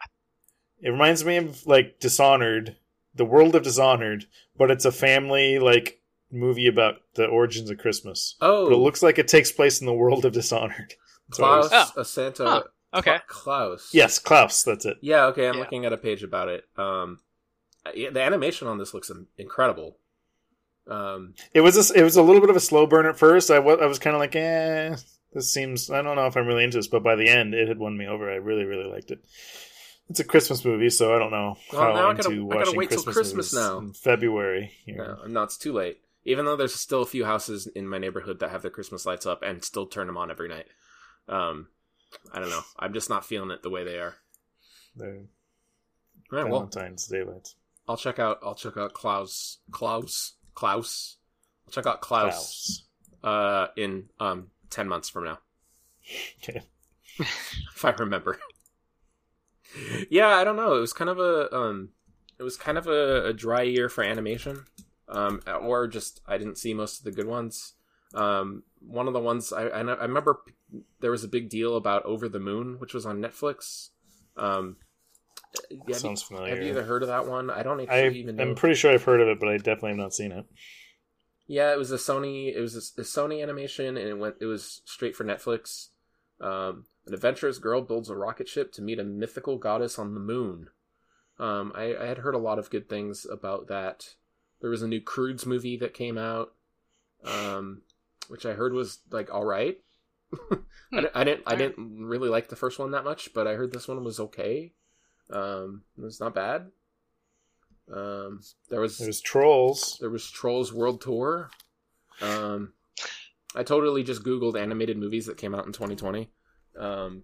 [0.80, 2.76] It reminds me of like Dishonored,
[3.14, 6.00] the world of Dishonored, but it's a family like
[6.30, 8.36] movie about the origins of Christmas.
[8.40, 10.94] oh, But it looks like it takes place in the world of Dishonored.
[11.32, 12.00] So I was- Klaus, Oh.
[12.00, 12.44] a Santa.
[12.44, 12.62] Huh.
[12.94, 13.18] Okay.
[13.26, 13.90] Klaus.
[13.94, 14.62] Yes, Klaus.
[14.64, 14.98] That's it.
[15.00, 15.60] Yeah, okay, I'm Yeah.
[15.60, 16.64] looking at a page about it.
[16.76, 17.20] Um,
[17.94, 19.96] the animation on this looks incredible.
[20.86, 23.50] Um, It was a, it was a little bit of a slow burn at first.
[23.50, 24.96] I wa- I was kind of like, eh,
[25.32, 25.90] this seems.
[25.90, 27.96] I don't know if I'm really into this, but by the end, it had won
[27.96, 28.30] me over.
[28.30, 29.20] I really really liked it.
[30.12, 32.36] It's a Christmas movie, so I don't know Well, how now I into gotta- I
[32.36, 33.78] gotta watching wait till Christmas, Christmas movies now.
[33.78, 34.72] in February.
[34.84, 35.16] here.
[35.22, 36.02] no, no, it's too late.
[36.26, 39.24] Even though there's still a few houses in my neighborhood that have their Christmas lights
[39.24, 40.66] up and still turn them on every night.
[41.28, 41.68] Um,
[42.30, 42.60] I don't know.
[42.78, 44.16] I'm just not feeling it the way they are.
[44.96, 47.54] They're All right, well, Valentine's Day lights.
[47.88, 48.38] I'll check out.
[48.42, 49.60] I'll check out Klaus.
[49.70, 50.34] Klaus.
[50.54, 51.16] Klaus.
[51.66, 52.84] I'll check out Klaus.
[53.22, 53.32] Klaus.
[53.34, 55.38] Uh, in um ten months from now.
[56.46, 56.60] Okay.
[57.18, 58.38] if I remember.
[60.10, 60.76] Yeah, I don't know.
[60.76, 61.90] It was kind of a um,
[62.38, 64.64] it was kind of a, a dry year for animation,
[65.08, 67.74] um, or just I didn't see most of the good ones.
[68.14, 70.40] Um, one of the ones I, I I remember
[71.00, 73.90] there was a big deal about Over the Moon, which was on Netflix.
[74.36, 74.76] Um,
[75.70, 76.62] have you- Sounds Have you familiar.
[76.62, 77.50] either heard of that one?
[77.50, 78.36] I don't I, even.
[78.36, 78.42] Know.
[78.42, 80.46] I'm pretty sure I've heard of it, but I definitely have not seen it.
[81.46, 82.54] Yeah, it was a Sony.
[82.54, 84.36] It was a, a Sony animation, and it went.
[84.40, 85.88] It was straight for Netflix.
[86.40, 90.20] Um, an adventurous girl builds a rocket ship to meet a mythical goddess on the
[90.20, 90.68] moon.
[91.38, 94.14] Um, I, I had heard a lot of good things about that.
[94.60, 96.52] There was a new Croods movie that came out,
[97.24, 97.82] um,
[98.28, 99.78] which I heard was like all right.
[100.92, 101.42] I, I didn't.
[101.46, 104.20] I didn't really like the first one that much, but I heard this one was
[104.20, 104.72] okay.
[105.30, 106.70] Um, it was not bad.
[107.92, 108.40] Um,
[108.70, 109.98] there was There's Trolls.
[110.00, 111.50] there was Trolls World Tour.
[112.20, 112.72] Um,
[113.54, 116.30] I totally just Googled animated movies that came out in 2020.
[116.78, 117.22] Um,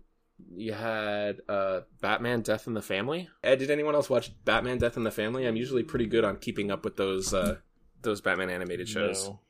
[0.54, 3.28] you had uh, Batman Death in the Family.
[3.42, 5.46] Ed, did anyone else watch Batman Death in the Family?
[5.46, 7.56] I'm usually pretty good on keeping up with those uh,
[8.02, 9.26] those Batman animated shows.
[9.26, 9.40] No.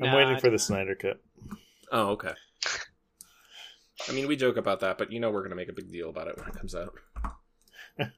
[0.00, 0.58] I'm Nah, waiting for the.
[0.58, 1.20] Snyder cut.
[1.90, 2.32] Oh, okay.
[4.08, 6.10] I mean, we joke about that, but you know we're gonna make a big deal
[6.10, 6.94] about it when it comes out.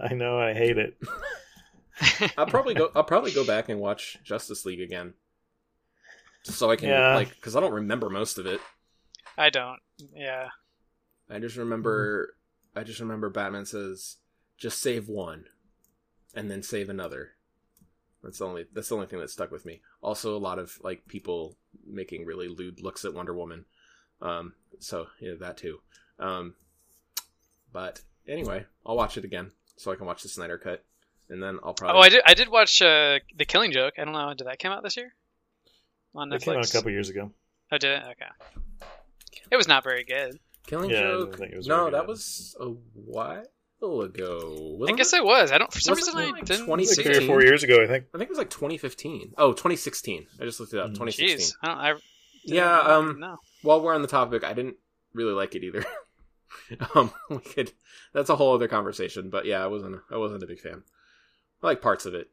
[0.00, 0.96] I know I hate it.
[2.38, 2.90] I'll probably go.
[2.94, 5.14] I'll probably go back and watch Justice League again,
[6.44, 7.14] just so I can Yeah.
[7.14, 8.60] like because I don't remember most of it.
[9.36, 9.80] I don't.
[10.14, 10.48] Yeah.
[11.30, 12.34] I just remember
[12.76, 14.16] I just remember Batman says,
[14.58, 15.44] just save one
[16.34, 17.30] and then save another.
[18.22, 19.80] That's the only that's the only thing that stuck with me.
[20.02, 21.56] Also a lot of like people
[21.86, 23.64] making really lewd looks at Wonder Woman.
[24.20, 25.80] Um so yeah, that too.
[26.18, 26.54] Um
[27.72, 30.84] but anyway, I'll watch it again so I can watch the Snyder cut.
[31.28, 32.22] And then I'll probably Oh, I did.
[32.26, 33.94] I did watch uh, the Killing Joke.
[33.98, 34.34] I don't know.
[34.34, 35.14] Did that come out this year?
[36.14, 36.34] On Netflix.
[36.36, 37.32] It came out a couple years ago.
[37.72, 38.02] Oh, did it?
[38.10, 38.60] Okay.
[39.54, 40.40] It was not very good.
[40.66, 41.38] Killing Yeah, I Joke.
[41.40, 42.08] it was no, that good.
[42.08, 43.44] was a while
[44.00, 44.40] ago.
[44.74, 45.18] I Wasn't guess it?
[45.18, 45.52] it was.
[45.52, 45.72] I don't.
[45.72, 46.66] For some reason, it I like didn't.
[46.66, 48.06] 20 Like or four years ago, I think.
[48.12, 49.34] I think it was like 2015.
[49.38, 50.26] Oh, 2016.
[50.40, 50.86] I just looked it up.
[50.90, 50.94] Mm.
[50.94, 51.38] 2016.
[51.38, 51.78] Jeez, I don't.
[51.78, 51.94] I,
[52.44, 53.36] Yeah, um, no.
[53.62, 54.76] while we're on the topic, I didn't
[55.12, 55.84] really like it either.
[56.96, 57.70] um, we could.
[58.12, 59.30] That's a whole other conversation.
[59.30, 60.00] But yeah, I wasn't.
[60.10, 60.82] I wasn't a big fan.
[61.62, 62.28] I like parts of it,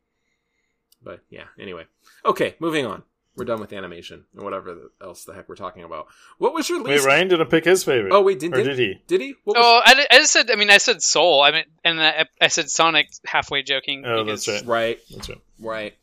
[1.04, 1.46] but yeah.
[1.60, 1.84] Anyway,
[2.26, 3.04] okay, moving on.
[3.38, 6.08] We're done with animation and whatever else the heck we're talking about.
[6.38, 7.06] What was your Wait, least?
[7.06, 8.12] Ryan didn't pick his favorite.
[8.12, 9.02] Oh wait, did, or did, did he?
[9.08, 9.36] Did he?
[9.46, 10.52] What was- Oh, I, I just said.
[10.52, 11.42] I mean, I said Soul.
[11.42, 14.04] I mean, and I, I said Sonic halfway joking.
[14.06, 15.00] Oh, because, that's right, Right.
[15.16, 15.42] That's right.
[15.60, 15.94] right.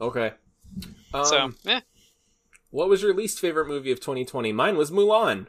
[0.00, 0.32] Okay.
[1.12, 1.80] Um, So, yeah.
[2.70, 4.52] what was your least favorite movie of 2020?
[4.52, 5.46] Mine was Mulan.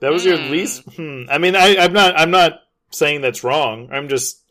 [0.00, 0.50] That was your Hmm.
[0.50, 0.82] least.
[0.96, 1.22] Hmm.
[1.30, 2.18] I mean, I, I'm not.
[2.18, 3.88] I'm not saying that's wrong.
[3.90, 4.42] I'm just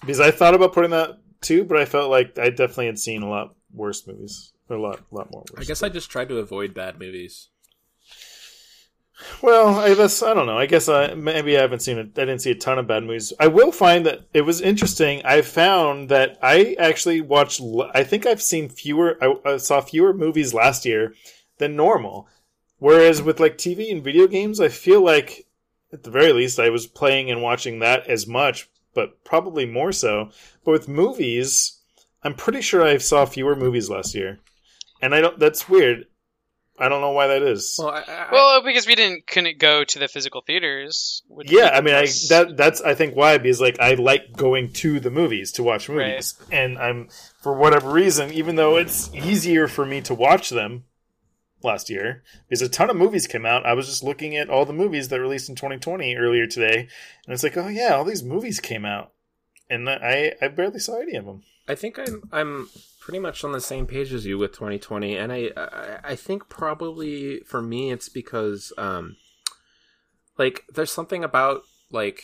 [0.00, 3.22] because I thought about putting that too, but I felt like I definitely had seen
[3.22, 4.52] a lot worse movies.
[4.70, 5.64] A lot, lot more worse.
[5.64, 7.48] I guess I just tried to avoid bad movies.
[9.42, 10.58] Well, I guess I don't know.
[10.58, 12.18] I guess I maybe I haven't seen it.
[12.18, 13.32] I didn't see a ton of bad movies.
[13.38, 15.22] I will find that it was interesting.
[15.24, 17.60] I found that I actually watched.
[17.94, 19.16] I think I've seen fewer.
[19.22, 21.14] I, I saw fewer movies last year
[21.58, 22.26] than normal.
[22.78, 25.46] Whereas with like TV and video games, I feel like
[25.92, 29.92] at the very least I was playing and watching that as much, but probably more
[29.92, 30.30] so.
[30.64, 31.80] But with movies,
[32.22, 34.40] I'm pretty sure I saw fewer movies last year,
[35.02, 35.38] and I don't.
[35.38, 36.06] That's weird.
[36.76, 37.76] I don't know why that is.
[37.78, 41.22] Well, I, I, Well, because we didn't couldn't go to the physical theaters.
[41.28, 44.72] which yeah, I mean, I that that's I think why because like I like going
[44.74, 47.08] to the movies to watch movies, and I'm
[47.42, 50.84] for whatever reason, even though it's easier for me to watch them
[51.64, 53.66] last year because a ton of movies came out.
[53.66, 56.88] I was just looking at all the movies that released in 2020 earlier today,
[57.26, 59.12] and it's like, oh yeah, all these movies came out,
[59.68, 61.42] and I I barely saw any of them.
[61.66, 62.68] I think I'm I'm
[63.00, 66.48] pretty much on the same page as you with 2020, and I I, I think
[66.48, 69.16] probably for me it's because um
[70.38, 72.22] like there's something about like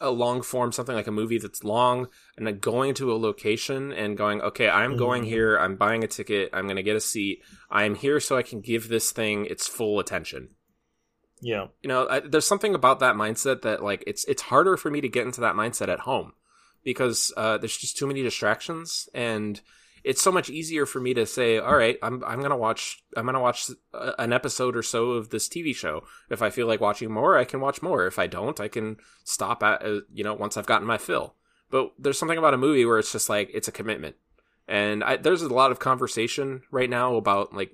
[0.00, 3.92] a long form something like a movie that's long and then going to a location
[3.92, 5.26] and going okay i'm going Mhm.
[5.28, 8.42] here i'm buying a ticket i'm going to get a seat i'm here so i
[8.42, 10.48] can give this thing its full attention
[11.40, 14.90] Yeah, you know I, there's something about that mindset that like it's it's harder for
[14.90, 16.32] me to get into that mindset at home
[16.84, 19.60] because uh, there's just too many distractions and
[20.10, 23.02] it's so much easier for me to say all right i'm i'm going to watch
[23.16, 23.70] i'm to watch
[24.18, 25.96] an episode or so of this tv show.
[26.30, 28.06] If i feel like watching more i can watch more.
[28.06, 31.34] If i don't i can stop at uh, you know once i've gotten my fill.
[31.70, 34.16] But there's something about a movie where it's just like it's a commitment.
[34.66, 37.72] And I, there's a lot of conversation right now about like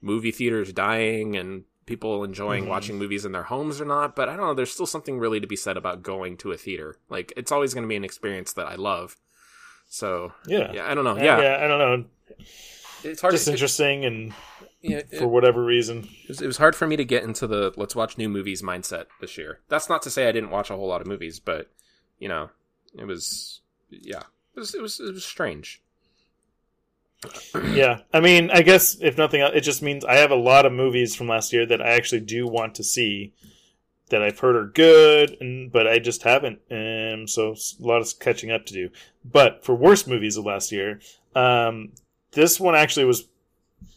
[0.00, 2.68] movie theaters dying and people enjoying Mhm.
[2.68, 5.40] watching movies in their homes or not but i don't know there's still something really
[5.40, 6.96] to be said about going to a theater.
[7.08, 9.16] Like it's always going to be an experience that i love
[9.90, 11.18] so yeah, yeah i don't know.
[11.18, 11.58] Uh, yeah, yeah.
[11.62, 12.04] I don't know,
[13.04, 14.32] it's hard just to, interesting, and
[14.80, 17.46] yeah, it, for whatever reason, it was, it was hard for me to get into
[17.46, 19.60] the let's watch new movies mindset this year.
[19.68, 21.70] That's not to say i didn't watch a whole lot of movies but
[22.18, 22.48] you know
[22.98, 23.60] it was
[23.90, 24.22] yeah
[24.56, 25.82] it was it was, it was strange.
[27.72, 30.64] Yeah, I mean, I guess if nothing else, it just means I have a lot
[30.64, 33.34] of movies from last year that I actually do want to see
[34.10, 38.18] that I've heard are good, and but I just haven't, and so a lot of
[38.20, 38.90] catching up to do.
[39.24, 41.00] But for worst movies of last year,
[41.34, 41.92] um,
[42.32, 43.26] this one actually was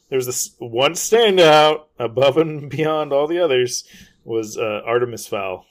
[0.09, 3.83] there was this one standout above and beyond all the others
[4.23, 5.65] was uh, Artemis Fowl.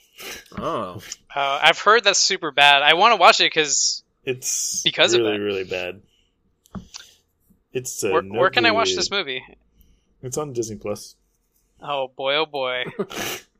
[0.59, 1.01] Oh,
[1.35, 2.83] Uh, I've heard that's super bad.
[2.83, 5.43] I want to watch it because It's Because of really that.
[5.43, 6.03] really bad.
[7.73, 9.43] It's uh, where, no where can I watch this movie?
[10.23, 11.17] It's on Disney Plus.
[11.81, 12.85] Oh boy, oh boy.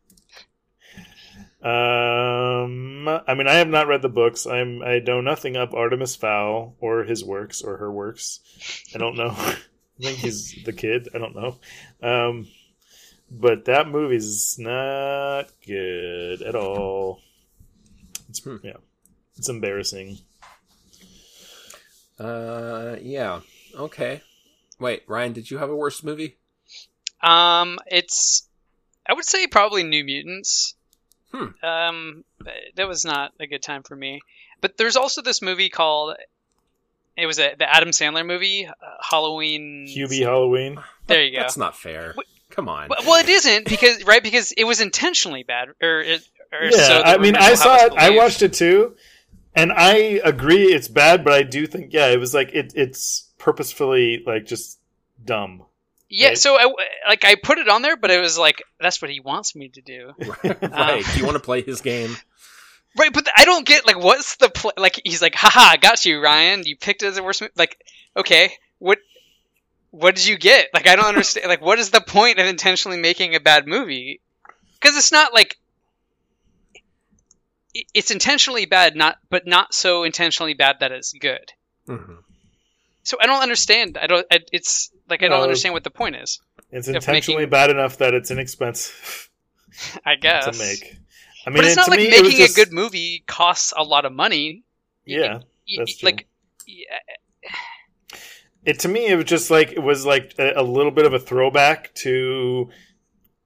[1.63, 4.47] Um, I mean, I have not read the books.
[4.47, 8.41] I'm I know nothing of Artemis Fowl or his works or her works.
[8.95, 9.31] I don't know.
[9.37, 9.57] I
[10.01, 11.09] think he's the kid.
[11.15, 11.59] I don't know.
[12.03, 12.49] Um,
[13.31, 17.21] but that movie's not good at all.
[18.29, 18.57] It's Hmm.
[18.63, 18.79] yeah,
[19.37, 20.19] it's embarrassing.
[22.19, 23.41] uh, yeah.
[23.75, 24.23] Okay.
[24.79, 26.37] Wait, Ryan, did you have a worse movie?
[27.23, 28.49] Um, it's
[29.07, 30.75] I would say probably New Mutants.
[31.33, 31.65] Hmm.
[31.65, 32.25] Um,
[32.77, 34.21] that was not a good time for me.
[34.61, 36.17] But there's also this movie called
[37.17, 39.87] it was a the Adam Sandler movie, uh, Halloween.
[39.89, 40.79] Hubie Halloween.
[41.07, 41.43] There you go.
[41.43, 42.15] That's not fair.
[42.17, 42.27] Wait.
[42.51, 42.89] Come on.
[42.89, 46.29] Well, well, it isn't because right because it was intentionally bad, or it.
[46.53, 47.93] Or Yeah, so I mean, I saw it.
[47.97, 48.95] I watched it too,
[49.55, 51.25] and I agree it's bad.
[51.25, 52.75] But I do think, yeah, it was like it.
[52.77, 54.79] It's purposefully like just
[55.25, 55.65] dumb.
[56.15, 56.39] Yeah, right?
[56.39, 56.71] so I
[57.09, 59.71] like I put it on there, but it was like that's what he wants me
[59.71, 60.13] to do.
[60.45, 61.05] right.
[61.11, 62.15] Do you want to play his game?
[62.99, 65.01] Right, but I don't get like what's the pl- like.
[65.05, 66.65] He's like, haha, got you, Ryan.
[66.65, 67.41] You picked it as the worst.
[67.41, 67.49] Mo-.
[67.57, 67.83] Like,
[68.15, 68.99] okay, what
[69.91, 70.69] what did you get?
[70.75, 71.47] Like, I don't understand.
[71.49, 74.21] like, what is the point of intentionally making a bad movie?
[74.75, 75.57] Because it's not like
[77.95, 81.53] it's intentionally bad, not but not so intentionally bad that it's good.
[81.89, 82.19] Mhm.
[83.05, 83.99] So I don't understand.
[84.01, 84.27] I don't.
[84.31, 85.43] I, it's like I don't No.
[85.43, 86.41] understand what the point is.
[86.71, 89.29] It's intentionally making- bad enough that it's inexpensive
[90.07, 90.45] I guess.
[90.57, 90.97] to make.
[91.47, 93.83] I mean, but it's it- not like me, making just- a good movie costs a
[93.83, 94.63] lot of money.
[95.05, 95.39] Yeah,
[95.69, 96.07] Y- that's true.
[96.11, 96.29] Like,
[96.67, 96.99] yeah,
[98.65, 101.13] it to me it was just like it was like a, a little bit of
[101.15, 102.71] a throwback to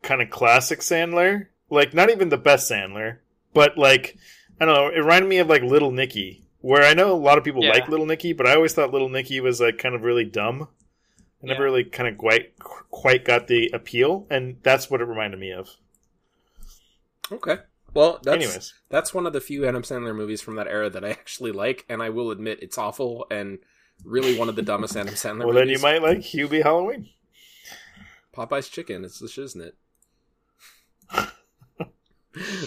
[0.03, 1.47] kind of classic Sandler.
[1.71, 3.19] Like not even the best Sandler,
[3.55, 4.17] but like
[4.61, 4.89] I don't know.
[4.89, 7.71] It reminded me of like Little Nicky, where I know a lot of people Yeah.
[7.71, 10.69] like Little Nicky, but I always thought Little Nicky was like kind of really dumb.
[11.43, 11.65] I never Yeah.
[11.65, 12.59] really kind of quite
[12.91, 15.69] quite got the appeal, and that's what it reminded me of.
[17.31, 17.59] Okay.
[17.95, 21.05] Well, that's Anyways, that's one of the few Adam Sandler movies from that era that
[21.05, 23.59] I actually like, and I will admit it's awful and
[24.05, 25.47] really one of the dumbest Adam Sandler movies.
[25.47, 27.09] well then you might like Hubie Halloween.
[28.35, 29.05] Popeye's chicken.
[29.05, 29.73] It's the shiznit.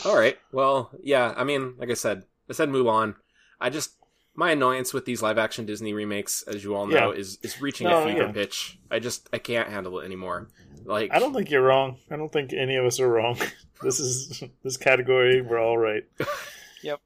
[0.05, 0.37] All right.
[0.51, 1.33] Well, yeah.
[1.37, 3.15] I mean, like I said, I said Mulan.
[3.59, 3.91] I just
[4.35, 7.19] my annoyance with these live action Disney remakes, as you all know, Yeah.
[7.19, 8.31] is is reaching No, a fever yeah.
[8.31, 8.79] pitch.
[8.89, 10.49] I just I can't handle it anymore.
[10.85, 11.97] Like I don't think you're wrong.
[12.09, 13.37] I don't think any of us are wrong.
[13.81, 15.41] this is this category.
[15.41, 16.03] We're all right.
[16.83, 17.01] yep.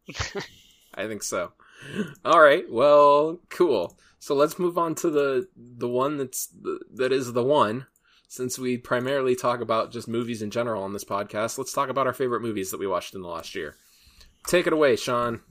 [0.94, 1.54] I think so.
[2.24, 2.66] All right.
[2.72, 3.98] Well, cool.
[4.20, 7.88] So let's move on to the the one that's the, that is the one.
[8.28, 12.08] Since we primarily talk about just movies in general on this podcast, let's talk about
[12.08, 13.76] our favorite movies that we watched in the last year.
[14.48, 15.42] Take it away, Sean.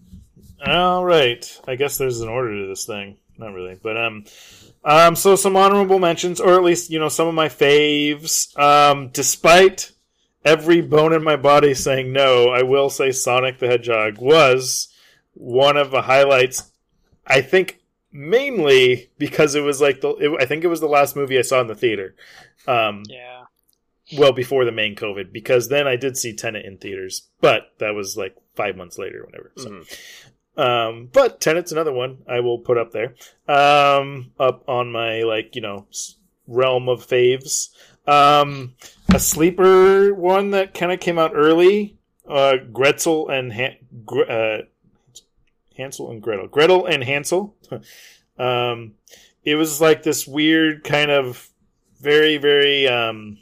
[0.65, 1.61] All right.
[1.67, 3.17] I guess there's an order to this thing.
[3.39, 4.25] Not really, but um,
[4.85, 5.17] um.
[5.17, 8.57] So some honorable mentions, or at least you know some of my faves.
[8.59, 9.91] Um, despite
[10.45, 14.89] every bone in my body saying no, I will say Sonic the Hedgehog was
[15.33, 16.71] one of the highlights.
[17.27, 17.81] I think
[18.13, 20.11] mainly because it was like the.
[20.11, 22.15] It, I think it was the last movie I saw in the theater.
[22.69, 23.45] Um, Yeah.
[24.19, 27.95] well before the main COVID, because then I did see Tenet in theaters, but that
[27.95, 29.53] was like five months later, or whatever.
[29.57, 29.71] So.
[29.71, 29.99] Mhm.
[30.55, 33.15] Um, but Tenet's another one I will put up there,
[33.49, 35.87] um, up on my like you know
[36.47, 37.71] realm of faves.
[38.07, 38.75] Um,
[39.15, 41.97] a sleeper one that kind of came out early.
[42.29, 44.59] Uh, Gretzel and Han- Gre- uh,
[45.77, 46.49] Hansel and Gretel.
[46.49, 47.57] Gretel and Hansel.
[48.39, 48.95] um,
[49.45, 51.49] it was like this weird kind of
[52.01, 53.39] very very um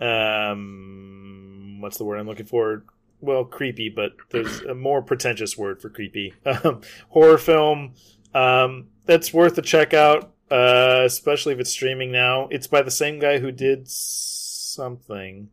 [0.00, 2.84] um what's the word I'm looking for?
[3.20, 6.34] Well, creepy, but there's a more pretentious word for creepy.
[6.46, 7.94] Um, horror film
[8.34, 12.48] um, that's worth a check out, uh, especially if it's streaming now.
[12.50, 15.48] It's by the same guy who did something.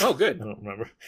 [0.00, 0.36] Oh, good.
[0.40, 0.90] I don't remember.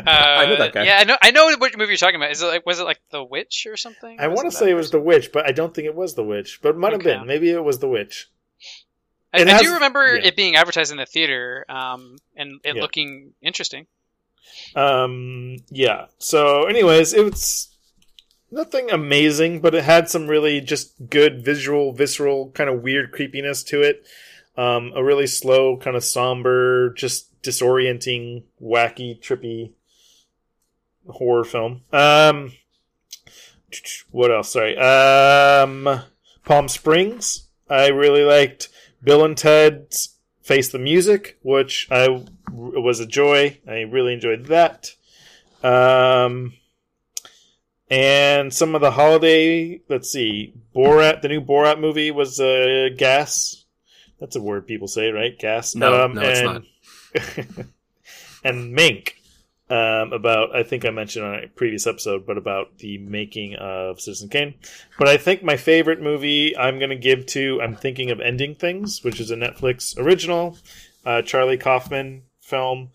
[0.00, 0.84] Uh, know that guy.
[0.84, 1.16] Yeah, I know.
[1.20, 2.30] I know what movie you're talking about.
[2.32, 4.18] Is it like was it like The Witch or something?
[4.18, 4.90] I want to say it was?
[4.90, 6.60] The Witch, but I don't think it was The Witch.
[6.62, 7.26] But it might have been.
[7.26, 8.28] Maybe it was The Witch.
[9.32, 10.28] I, I has- do remember yeah.
[10.28, 12.82] it being advertised in the theater, um, and it Yeah.
[12.82, 13.86] looking interesting.
[14.74, 16.06] Um, yeah.
[16.18, 17.68] So, anyways, it was
[18.50, 23.62] nothing amazing, but it had some really just good visual, visceral, kind of weird creepiness
[23.64, 24.04] to it.
[24.56, 29.72] Um, a really slow, kind of somber, just disorienting, wacky, trippy
[31.08, 31.82] horror film.
[31.92, 32.52] Um,
[34.10, 34.50] what else?
[34.52, 34.76] Sorry.
[34.76, 36.02] Um,
[36.44, 37.44] Palm Springs.
[37.68, 38.68] I really liked
[39.02, 43.58] Bill and Ted's Face the Music, which I was a joy.
[43.66, 44.90] I really enjoyed that.
[45.62, 46.54] Um,
[47.90, 49.80] and some of the holiday.
[49.88, 50.54] Let's see.
[50.74, 53.64] Borat, the new Borat movie was a uh, gas.
[54.18, 55.38] That's a word people say, right?
[55.38, 55.74] Gas.
[55.74, 57.66] No, Um, no, it's and- not.
[58.44, 59.14] and Mank
[59.70, 64.00] um, about I think I mentioned on a previous episode, but about the making of
[64.00, 64.54] Citizen Kane.
[64.98, 68.56] But I think my favorite movie I'm going to give to I'm thinking of ending
[68.56, 70.58] things, which is a Netflix original,
[71.06, 72.90] uh, Charlie Kaufman film.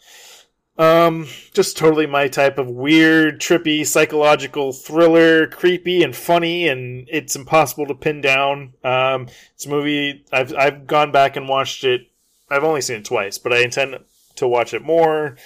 [0.77, 7.37] Um, just totally my type of weird, trippy, psychological thriller, creepy and funny, and it's
[7.37, 8.73] impossible to pin down.
[8.83, 12.01] Um, it's a movie I've I've gone back and watched it.
[12.49, 13.97] I've only seen it twice, but I intend
[14.35, 15.37] to watch it more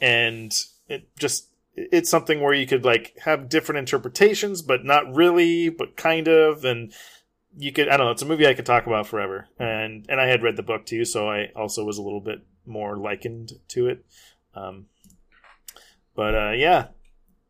[0.00, 0.56] and
[0.88, 5.96] it just it's something where you could like have different interpretations but not really but
[5.96, 6.92] kind of and
[7.58, 10.20] you could i don't know it's a movie i could talk about forever and and
[10.20, 13.52] i had read the book too so i also was a little bit more likened
[13.68, 14.04] to it
[14.54, 14.86] um
[16.14, 16.88] but uh yeah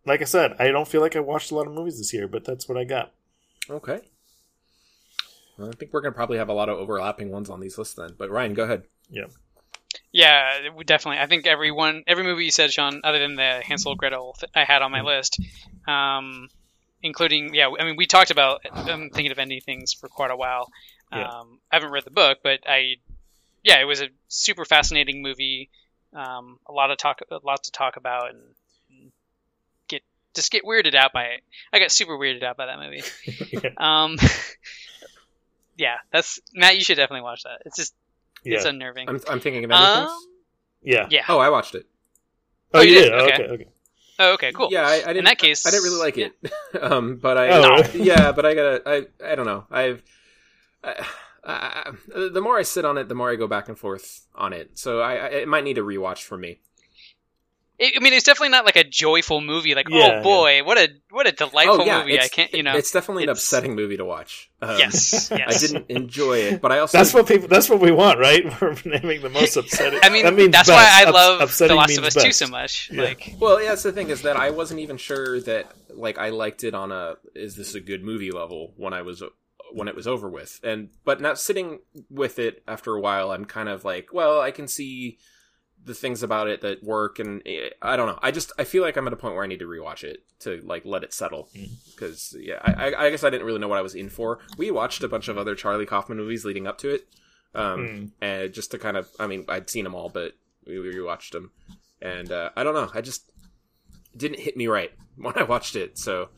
[0.05, 2.27] like i said i don't feel like i watched a lot of movies this year
[2.27, 3.13] but that's what i got
[3.69, 4.01] Okay.
[5.59, 7.95] Well, I think we're gonna probably have a lot of overlapping ones on these lists
[7.95, 8.15] then.
[8.17, 8.85] But Ryan, go ahead.
[9.11, 9.27] Yeah,
[10.75, 11.19] would definitely.
[11.23, 14.51] I think everyone, every movie you said, Sean, other than the Hansel and Gretel th-
[14.55, 15.39] I had on my list,
[15.87, 16.49] um,
[17.03, 17.69] including yeah.
[17.79, 20.71] I mean, we talked about um, thinking of ending things for quite a while.
[21.13, 21.29] Um, Yeah.
[21.71, 22.97] I haven't read the book, but I,
[23.63, 25.69] yeah, it was a super fascinating movie.
[26.15, 28.41] Um, a lot of talk, a lot to talk about, and
[28.91, 29.13] and
[29.89, 30.03] get
[30.35, 31.41] just get weirded out by it.
[31.73, 33.03] I got super weirded out by that movie.
[33.53, 34.17] yeah, Um,
[35.77, 36.77] yeah, that's Matt.
[36.77, 37.63] You should definitely watch that.
[37.67, 37.95] It's just
[38.55, 39.09] it's unnerving.
[39.09, 40.03] I'm, I'm thinking of anything.
[40.09, 40.27] Um,
[40.83, 41.07] yeah.
[41.11, 41.25] yeah.
[41.29, 41.87] Oh, I watched it.
[42.75, 43.13] oh Oh, you you did did?
[43.13, 43.33] Okay.
[43.35, 43.67] okay okay
[44.19, 44.69] Oh, okay, cool.
[44.71, 45.17] Yeah, I, I didn't.
[45.19, 46.33] In that case, I didn't really like it.
[46.81, 47.49] um, but I.
[47.51, 48.83] Oh, yeah, but I gotta.
[48.87, 49.07] I.
[49.33, 49.67] I don't know.
[49.71, 50.03] I've.
[50.83, 51.07] I,
[51.45, 54.27] I, I- the more I sit on it, the more I go back and forth
[54.35, 54.79] on it.
[54.79, 56.61] So I, I it might need a rewatch for me.
[57.81, 59.75] I I mean, it's definitely not like a joyful movie.
[59.75, 62.19] Like, Yeah, oh boy, what a what a delightful oh yeah, movie!
[62.21, 62.77] I can't, you know.
[62.77, 64.51] It's definitely an upsetting movie to watch.
[64.63, 65.63] Um, yes, yes.
[65.63, 68.45] I didn't enjoy it, but I also that's what people that's what we want right
[68.61, 70.77] we're naming the most upsetting I mean, that means that's best.
[70.77, 72.39] why I Ups- love The upsetting Last of Us too best.
[72.39, 72.91] so much.
[72.93, 73.03] Yeah.
[73.03, 76.31] Like, Well, yeah, that's the thing is that I wasn't even sure that like I
[76.31, 79.23] liked it on a is this a good movie level when I was
[79.73, 80.61] when it was over with.
[80.63, 84.51] And but now sitting with it after a while, I'm kind of like, well, I
[84.51, 85.19] can see
[85.87, 88.19] the things about it that work and eh, I don't know.
[88.21, 90.25] I just I feel like I'm at a point where I need to rewatch it
[90.41, 91.49] to like let it settle
[91.95, 94.41] because yeah, I, I I guess I didn't really know what I was in for.
[94.59, 97.07] We watched a bunch of other Charlie Kaufman movies leading up to it.
[97.55, 98.11] Um Mm.
[98.21, 100.35] and just to kind of I mean, I'd seen them all, but
[100.67, 101.53] we rewatched them.
[102.03, 102.91] And uh, I don't know.
[102.93, 103.31] I just
[104.13, 105.99] it didn't hit me right when I watched it.
[105.99, 106.29] So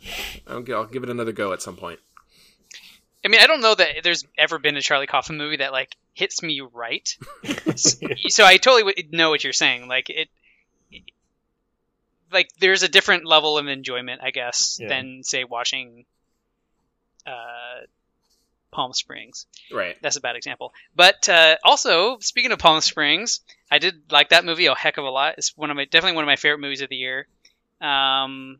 [0.46, 1.98] I'll, I'll give it another go at some point.
[3.24, 5.96] I mean, I don't know that there's ever been a Charlie Kaufman movie that like
[6.14, 7.16] hits me right.
[7.76, 9.88] so I totally know what you're saying.
[9.88, 10.28] Like it,
[12.32, 14.88] like there's a different level of enjoyment, I guess, Yeah.
[14.88, 16.04] than say watching
[17.26, 17.86] uh,
[18.70, 19.46] Palm Springs.
[19.72, 19.96] Right.
[20.02, 20.72] That's a bad example.
[20.94, 23.40] But uh, also, speaking of Palm Springs,
[23.70, 25.34] I did like that movie a heck of a lot.
[25.38, 27.26] It's one of my definitely one of my favorite movies of the year.
[27.80, 28.58] Um,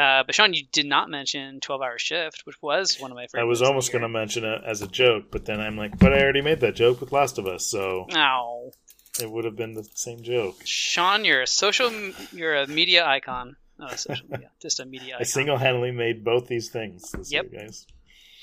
[0.00, 3.26] uh, but Sean, you did not mention Twelve Hour Shift, which was one of my
[3.26, 3.42] favorite.
[3.42, 6.12] I was almost going to mention it as a joke, but then I'm like, but
[6.12, 8.16] I already made that joke with Last of Us, so to.
[8.18, 8.72] Oh,
[9.20, 10.62] it would have been the same joke.
[10.64, 11.90] Sean, you're a social,
[12.32, 13.56] you're a media icon.
[13.78, 17.32] Not a social media, just a media I single handedly made both these things this
[17.32, 17.52] Yep.
[17.52, 17.86] year, guys.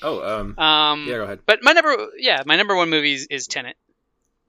[0.02, 1.40] Oh, um, Um, yeah, go ahead.
[1.46, 3.76] but my number, yeah, my number one movie is, is Tenet.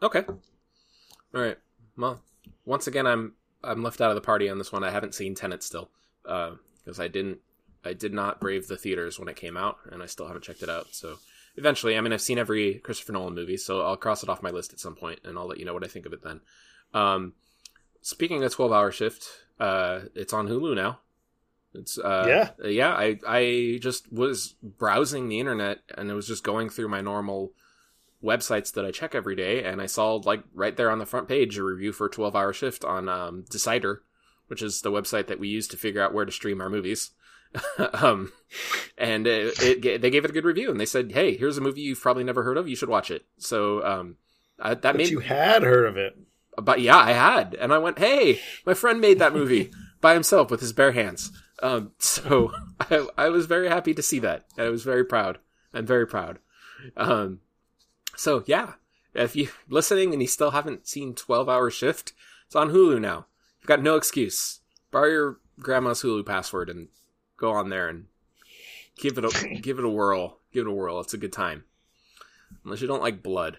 [0.01, 0.23] Okay.
[0.27, 1.57] All right.
[1.97, 2.21] Well,
[2.65, 3.33] once again, I'm
[3.63, 4.83] I'm left out of the party on this one.
[4.83, 5.89] I haven't seen Tenet still
[6.83, 7.39] because I didn't
[7.83, 10.63] I did not brave the theaters when it came out, and I still haven't checked
[10.63, 10.87] it out.
[10.91, 11.17] So
[11.55, 14.49] eventually, I mean, I've seen every Christopher Nolan movie, so I'll cross it off my
[14.49, 16.41] list at some point, and I'll let you know what I think of it then.
[16.93, 17.33] Um,
[18.01, 19.25] speaking of Twelve Hour Shift,
[19.59, 20.99] uh, it's on Hulu now.
[21.73, 22.67] It's uh, Yeah.
[22.67, 22.93] yeah.
[22.93, 27.53] I I just was browsing the internet and I was just going through my normal
[28.23, 31.27] websites that I check every day, and I saw like right there on the front
[31.27, 34.03] page a review for Twelve Hour Shift on um, Decider,
[34.49, 37.11] which is the website that we use to figure out where to stream our movies.
[37.93, 38.31] um,
[38.97, 41.61] and it, it, they gave it a good review, and they said, "Hey, here's a
[41.61, 42.67] movie you've probably never heard of.
[42.67, 44.17] You should watch it." So um,
[44.59, 46.15] I, that But made you had heard of it.
[46.61, 49.71] but yeah, I had, and I went, "Hey, my friend made that movie
[50.01, 51.31] by himself with his bare hands."
[51.63, 54.45] Um, so I, I was very happy to see that.
[54.57, 55.39] I was very proud.
[55.73, 56.39] I'm very proud.
[56.95, 57.39] Um,
[58.15, 58.73] so yeah,
[59.13, 62.13] if you're listening and you still haven't seen 12 Hour Shift,
[62.45, 63.25] it's on Hulu now.
[63.59, 64.59] You've got no excuse.
[64.91, 66.87] Borrow your grandma's Hulu password and
[67.37, 68.05] go on there and
[68.97, 70.39] give it a give it a whirl.
[70.51, 70.99] Give it a whirl.
[70.99, 71.65] It's a good time.
[72.63, 73.57] Unless you don't like blood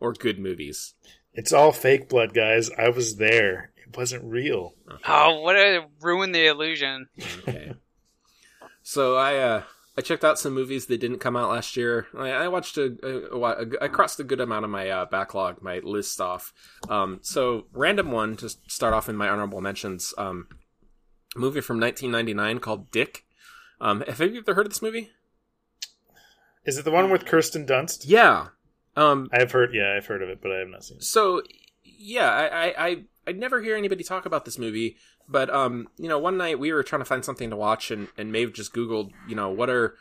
[0.00, 0.94] or good movies.
[1.34, 2.70] It's all fake blood, guys.
[2.76, 3.70] I was there.
[3.76, 4.74] It wasn't real.
[5.08, 7.08] Oh, what a ruin the illusion.
[7.38, 7.72] Okay.
[8.82, 9.62] so I uh
[9.96, 12.06] I checked out some movies that didn't come out last year.
[12.16, 15.04] I, I watched a, a, a, a I crossed a good amount of my uh,
[15.04, 16.54] backlog, my list off.
[16.88, 20.14] Um, so random one to start off in my honorable mentions.
[20.16, 20.48] Um,
[21.36, 23.24] a movie from 1999 called Dick.
[23.80, 25.10] Um, have you ever heard of this movie?
[26.64, 28.04] Is it the one with Kirsten Dunst?
[28.04, 28.48] Yeah.
[28.96, 29.74] Um, I've heard.
[29.74, 31.04] Yeah, I've heard of it, but I have not seen it.
[31.04, 31.42] so
[31.84, 34.96] yeah, I, I, I I never hear anybody talk about this movie,
[35.28, 38.08] but um, you know, one night we were trying to find something to watch, and
[38.16, 39.94] and Maeve just Googled, you know, what are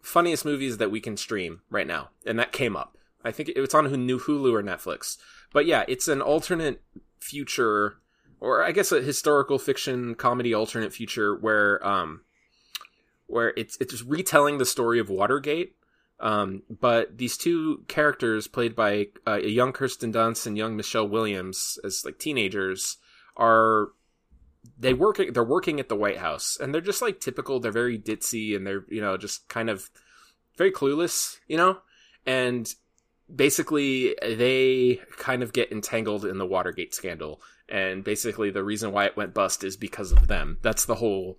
[0.00, 2.96] funniest movies that we can stream right now, and that came up.
[3.24, 5.16] I think it was on Hulu Hulu or Netflix,
[5.52, 6.82] but yeah, it's an alternate
[7.20, 7.96] future,
[8.40, 12.22] or I guess a historical fiction comedy alternate future where um,
[13.26, 15.74] where it's it's retelling the story of Watergate.
[16.20, 21.08] Um, but these two characters, played by uh, a young Kirsten Dunst and young Michelle
[21.08, 22.96] Williams, as like teenagers,
[23.36, 23.90] are
[24.78, 27.60] they work they're working at the White House, and they're just like typical.
[27.60, 29.90] They're very ditzy, and they're you know just kind of
[30.56, 31.78] very clueless, you know,
[32.26, 32.68] and
[33.34, 39.04] basically they kind of get entangled in the Watergate scandal, and basically the reason why
[39.06, 40.58] it went bust is because of them.
[40.62, 41.38] That's the whole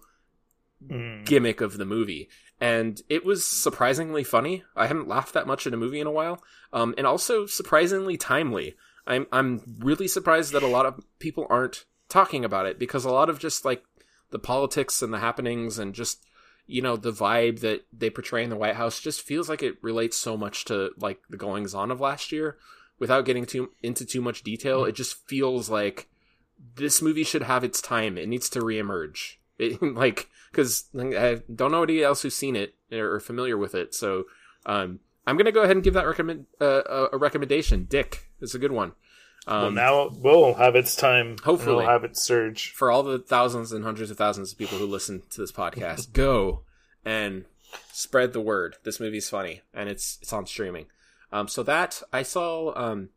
[0.87, 1.25] Mm.
[1.25, 2.29] gimmick of the movie.
[2.61, 4.63] And it was surprisingly funny.
[4.77, 6.41] I haven't laughed that much in a movie in a while.
[6.71, 8.77] Um, and also surprisingly timely.
[9.05, 13.11] I'm, I'm really surprised that a lot of people aren't talking about it because a
[13.11, 13.83] lot of just like
[14.31, 16.25] the politics and the happenings and just,
[16.67, 19.75] you know, the vibe that they portray in the White House just feels like it
[19.81, 22.57] relates so much to like the goings on of last year
[22.99, 24.83] without getting too into too much detail.
[24.85, 26.09] It just feels like
[26.75, 28.17] this movie should have its time.
[28.17, 29.35] It needs to reemerge.
[29.59, 33.93] It, like, because I don't know anybody else who's seen it or familiar with it.
[33.93, 34.23] So,
[34.65, 37.85] um, I'm gonna go ahead and give that recommend uh, a- a recommendation.
[37.89, 38.93] Dick is a good one.
[39.49, 41.37] Well, Um, now it will have its time.
[41.43, 41.85] Hopefully.
[41.85, 42.71] have its surge.
[42.73, 46.13] for all the thousands and hundreds of thousands of people who listen to this podcast,
[46.13, 46.61] go
[47.03, 47.45] and
[47.91, 48.77] spread the word.
[48.83, 50.85] This movie's funny and it's it's on streaming.
[51.31, 53.09] Um, so that I saw um,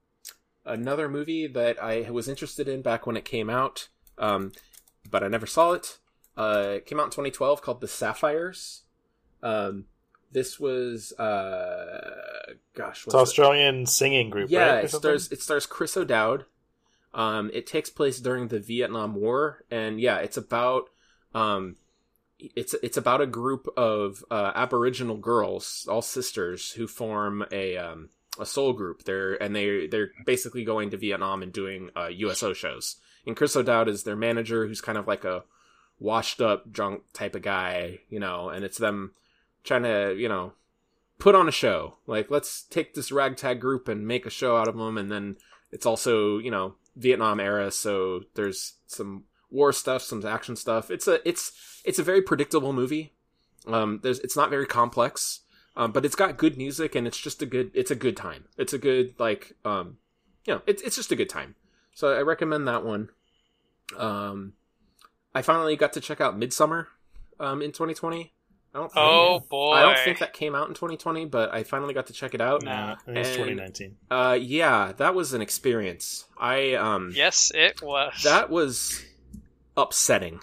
[0.65, 3.89] another movie that I was interested in back when it came out,
[4.19, 4.53] um,
[5.11, 5.99] but I never saw it.
[6.37, 8.83] Uh, it came out in 2012 called The Sapphires.
[9.43, 9.87] Um,
[10.31, 12.11] this was uh,
[12.75, 14.51] gosh, It's Australian singing group.
[14.51, 16.45] yeah, right, it stars it stars Chris O'Dowd.
[17.15, 20.89] Um, it takes place during the Vietnam War, and yeah, it's about
[21.35, 21.77] um,
[22.39, 28.09] it's it's about a group of uh, Aboriginal girls, all sisters, who form a um,
[28.39, 29.05] a soul group.
[29.05, 32.97] They're and they they're basically going to Vietnam and doing uh, USO shows.
[33.27, 35.45] And Chris O'Dowd is their manager, who's kind of like a
[36.01, 38.49] washed up drunk type of guy, you know.
[38.49, 39.13] And it's them
[39.65, 40.53] trying to you know
[41.23, 41.99] put on a show.
[42.09, 44.99] Like, let's take this ragtag group and make a show out of them.
[44.99, 45.37] And then
[45.71, 50.91] it's also, you know, Vietnam era, so there's some war stuff, some action stuff.
[50.91, 51.53] It's a it's
[51.85, 53.13] it's a very predictable movie.
[53.69, 55.43] Um, there's it's not very complex,
[55.77, 58.47] um, but it's got good music and it's just a good it's a good time.
[58.59, 59.99] It's a good like um,
[60.45, 61.55] you know, it's it's just a good time.
[61.95, 63.11] So I recommend that one.
[63.97, 64.55] Um,
[65.37, 66.89] I finally got to check out Midsommar,
[67.39, 68.33] um, in 2020.
[68.75, 68.93] I don't.
[68.97, 69.73] Oh think, boy.
[69.73, 72.41] I don't think that came out in 2020, but I finally got to check it
[72.41, 72.63] out.
[72.63, 73.97] No, I think it's 2019.
[74.11, 76.25] Uh, yeah, that was an experience.
[76.39, 78.23] I um, Yes, it was.
[78.25, 79.05] that was
[79.77, 80.41] upsetting.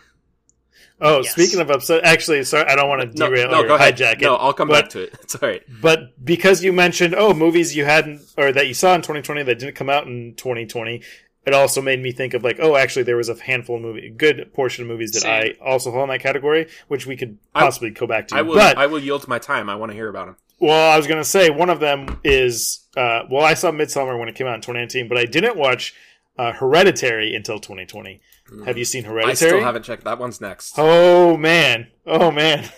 [1.01, 1.31] Oh, Yes.
[1.31, 3.95] speaking of upset, actually, sorry, I don't want to derail no, or go ahead.
[3.95, 4.22] hijack it.
[4.22, 5.14] No, I'll come but, back to it.
[5.23, 5.64] It's all right.
[5.81, 9.60] But because you mentioned, oh, movies you hadn't or that you saw in 2020 that
[9.60, 11.01] didn't come out in 2020,
[11.45, 14.07] it also made me think of like, oh, actually, there was a handful of movie,
[14.07, 15.56] a good portion of movies that Same.
[15.60, 18.36] I also fall in that category, which we could I- possibly go back to.
[18.36, 18.56] I will.
[18.56, 19.70] but I will yield my time.
[19.70, 20.38] I want to hear about them.
[20.61, 24.20] Well, I was going to say one of them is uh, well, I saw Midsommar
[24.20, 25.95] when it came out in 2019, but I didn't watch
[26.38, 28.22] uh, Hereditary until 2020.
[28.66, 29.32] Have you seen Hereditary?
[29.32, 30.03] I still haven't checked.
[30.03, 30.74] That one's next.
[30.78, 32.70] Oh man, oh man,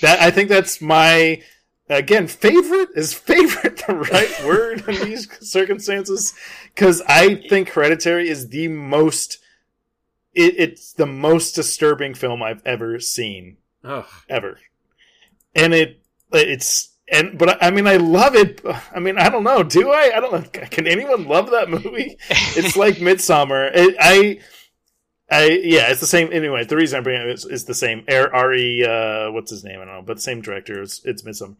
[0.00, 1.42] that I think that's my
[1.88, 6.34] again favorite is favorite the right word in these circumstances
[6.74, 9.38] because I think Hereditary is the most
[10.34, 14.04] it, it's the most disturbing film I've ever seen Ugh.
[14.28, 14.58] ever,
[15.54, 16.02] and it
[16.32, 18.60] it's and but I mean I love it.
[18.94, 19.62] I mean I don't know.
[19.62, 20.12] Do I?
[20.14, 20.42] I don't know.
[20.68, 22.18] Can anyone love that movie?
[22.58, 23.70] It's like Midsommar.
[23.74, 24.40] It, I
[25.30, 26.32] I yeah, it's the same.
[26.32, 28.04] Anyway, the reason I bring it is, is the same.
[28.08, 29.80] Ari, uh, what's his name?
[29.80, 30.82] I don't know, but the same director.
[30.82, 31.56] It's, it's Midsommar.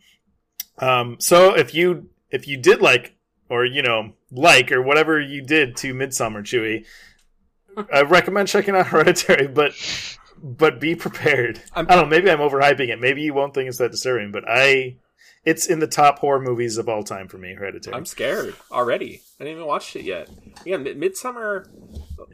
[0.78, 3.14] Um, so if you if you did like
[3.48, 6.84] or you know like or whatever you did to Midsommar, Chewy,
[7.92, 9.72] I recommend checking out Hereditary, but
[10.42, 11.60] but be prepared.
[11.74, 12.10] I'm- I don't know.
[12.16, 13.00] Maybe I'm overhyping it.
[13.00, 14.96] Maybe you won't think it's that disturbing, but I.
[15.46, 17.54] It's in the top horror movies of all time for me.
[17.54, 17.94] Hereditary.
[17.96, 19.22] I'm scared already.
[19.40, 20.28] I didn't even watch it yet.
[20.64, 21.68] Yeah, Mid- Midsommar.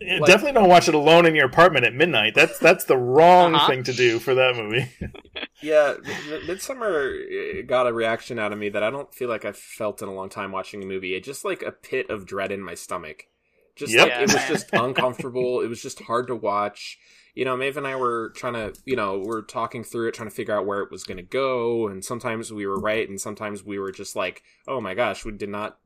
[0.00, 2.34] Yeah, like- Definitely don't watch it alone in your apartment at midnight.
[2.34, 3.68] That's that's the wrong Uh-huh.
[3.68, 4.90] thing to do for that movie.
[5.64, 9.44] Yeah, M- Midsommar uh, got a reaction out of me that I don't feel like
[9.44, 11.14] I've felt in a long time watching a movie.
[11.14, 13.26] It just like a pit of dread in my stomach.
[13.76, 14.08] Just Yep.
[14.08, 15.60] like it was just uncomfortable.
[15.60, 16.98] it was just hard to watch.
[17.34, 20.28] You know, Maeve and I were trying to, you know, we're talking through it, trying
[20.28, 23.18] to figure out where it was going to go, and sometimes we were right, and
[23.20, 25.78] sometimes we were just like, "Oh my gosh, we did not.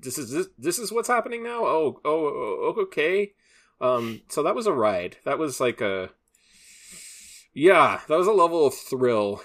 [0.00, 1.64] This is this, this is what's happening now.
[1.66, 3.32] Oh, oh, oh, okay."
[3.80, 5.16] Um, so that was a ride.
[5.24, 6.10] That was like a,
[7.52, 9.42] yeah, that was a level of thrill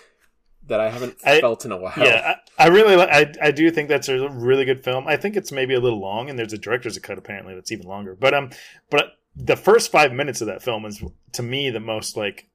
[0.68, 1.94] that I haven't I- felt in a while.
[1.98, 5.08] yeah, I, I really, li- I, I do think that's a really good film.
[5.08, 7.88] I think it's maybe a little long, and there's a director's cut apparently that's even
[7.88, 8.16] longer.
[8.16, 8.52] But um,
[8.92, 11.04] but the first five minutes of that film is
[11.34, 12.48] to me the most like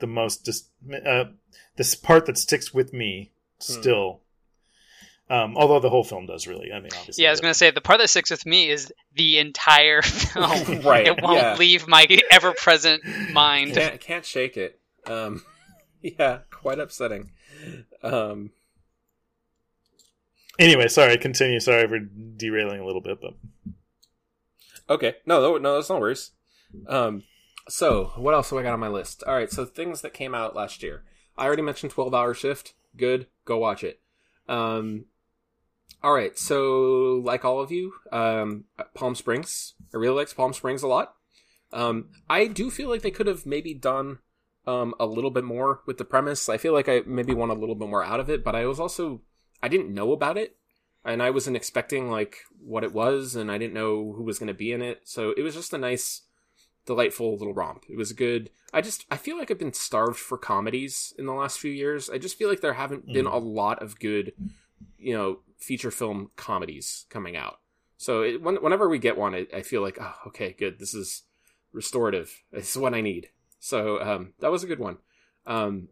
[0.00, 0.68] the most just
[1.06, 1.24] uh,
[1.76, 4.20] this part that sticks with me still.
[5.30, 6.72] Um, although the whole film does really.
[6.72, 7.22] I mean, obviously.
[7.24, 10.80] Yeah, I was gonna say the part that sticks with me is the entire film.
[10.82, 11.56] Right, It won't yeah.
[11.56, 13.02] leave my ever-present
[13.32, 13.74] mind.
[13.74, 14.80] can't can't shake it.
[15.06, 15.44] Um,
[16.02, 17.32] yeah, quite upsetting.
[18.02, 18.50] Um,
[20.58, 21.16] Anyway, sorry.
[21.18, 21.60] Continue.
[21.60, 23.34] Sorry for derailing a little bit, but
[24.88, 26.32] okay, no, no, that's no worries.
[26.86, 27.24] Um,
[27.68, 29.22] so what else do I got on my list?
[29.26, 31.04] All right, so things that came out last year.
[31.36, 32.74] I already mentioned Twelve Hour Shift.
[32.96, 34.00] Good, go watch it.
[34.48, 35.06] Um,
[36.02, 39.74] all right, so like all of you, um, Palm Springs.
[39.92, 41.14] I really liked Palm Springs a lot.
[41.72, 44.18] Um, I do feel like they could have maybe done
[44.66, 46.48] um, a little bit more with the premise.
[46.48, 48.66] I feel like I maybe want a little bit more out of it, but I
[48.66, 49.22] was also
[49.62, 50.56] I didn't know about it,
[51.08, 54.48] and I wasn't expecting like what it was, and I didn't know who was going
[54.48, 55.00] to be in it.
[55.04, 56.22] So it was just a nice,
[56.86, 57.84] delightful little romp.
[57.88, 58.50] It was good.
[58.72, 62.10] I just I feel like I've been starved for comedies in the last few years.
[62.10, 64.34] I just feel like there haven't been a lot of good,
[64.98, 67.58] you know, feature film comedies coming out.
[67.96, 70.78] So it, when, whenever we get one, I, I feel like, oh, okay, good.
[70.78, 71.22] This is
[71.72, 72.42] restorative.
[72.52, 73.30] This is what I need.
[73.58, 74.98] So um, that was a good one.
[75.46, 75.88] Um,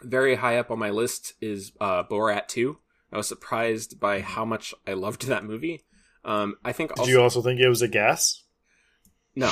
[0.00, 2.78] very high up on my list is uh, Borat 2.
[3.12, 5.84] I was surprised by how much I loved that movie.
[6.24, 8.42] Um, I think did you also think it was a gas?
[9.34, 9.50] no,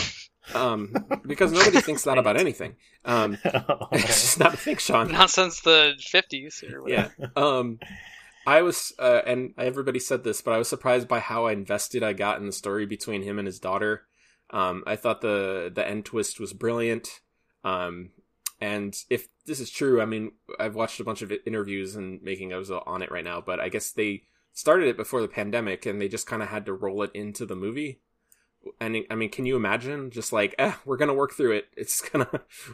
[0.54, 0.94] um,
[1.26, 2.76] because nobody thinks that about anything.
[3.04, 3.38] Um,
[3.92, 5.10] it's just not a thing, Sean.
[5.10, 7.14] Not since the 50s or whatever.
[7.18, 7.26] yeah.
[7.36, 7.78] Um,
[8.46, 12.12] I was, uh, and everybody said this, but I was surprised by how invested I
[12.12, 14.06] got in the story between him and his daughter.
[14.50, 17.20] Um, I thought the the end twist was brilliant.
[17.64, 18.10] Um,
[18.60, 22.52] and if this is true, I mean, I've watched a bunch of interviews and making
[22.52, 24.22] of on it right now, but I guess they
[24.52, 27.44] started it before the pandemic and they just kind of had to roll it into
[27.44, 28.00] the movie.
[28.80, 31.66] And I mean, can you imagine just like, eh, we're gonna work through it.
[31.76, 32.28] It's gonna,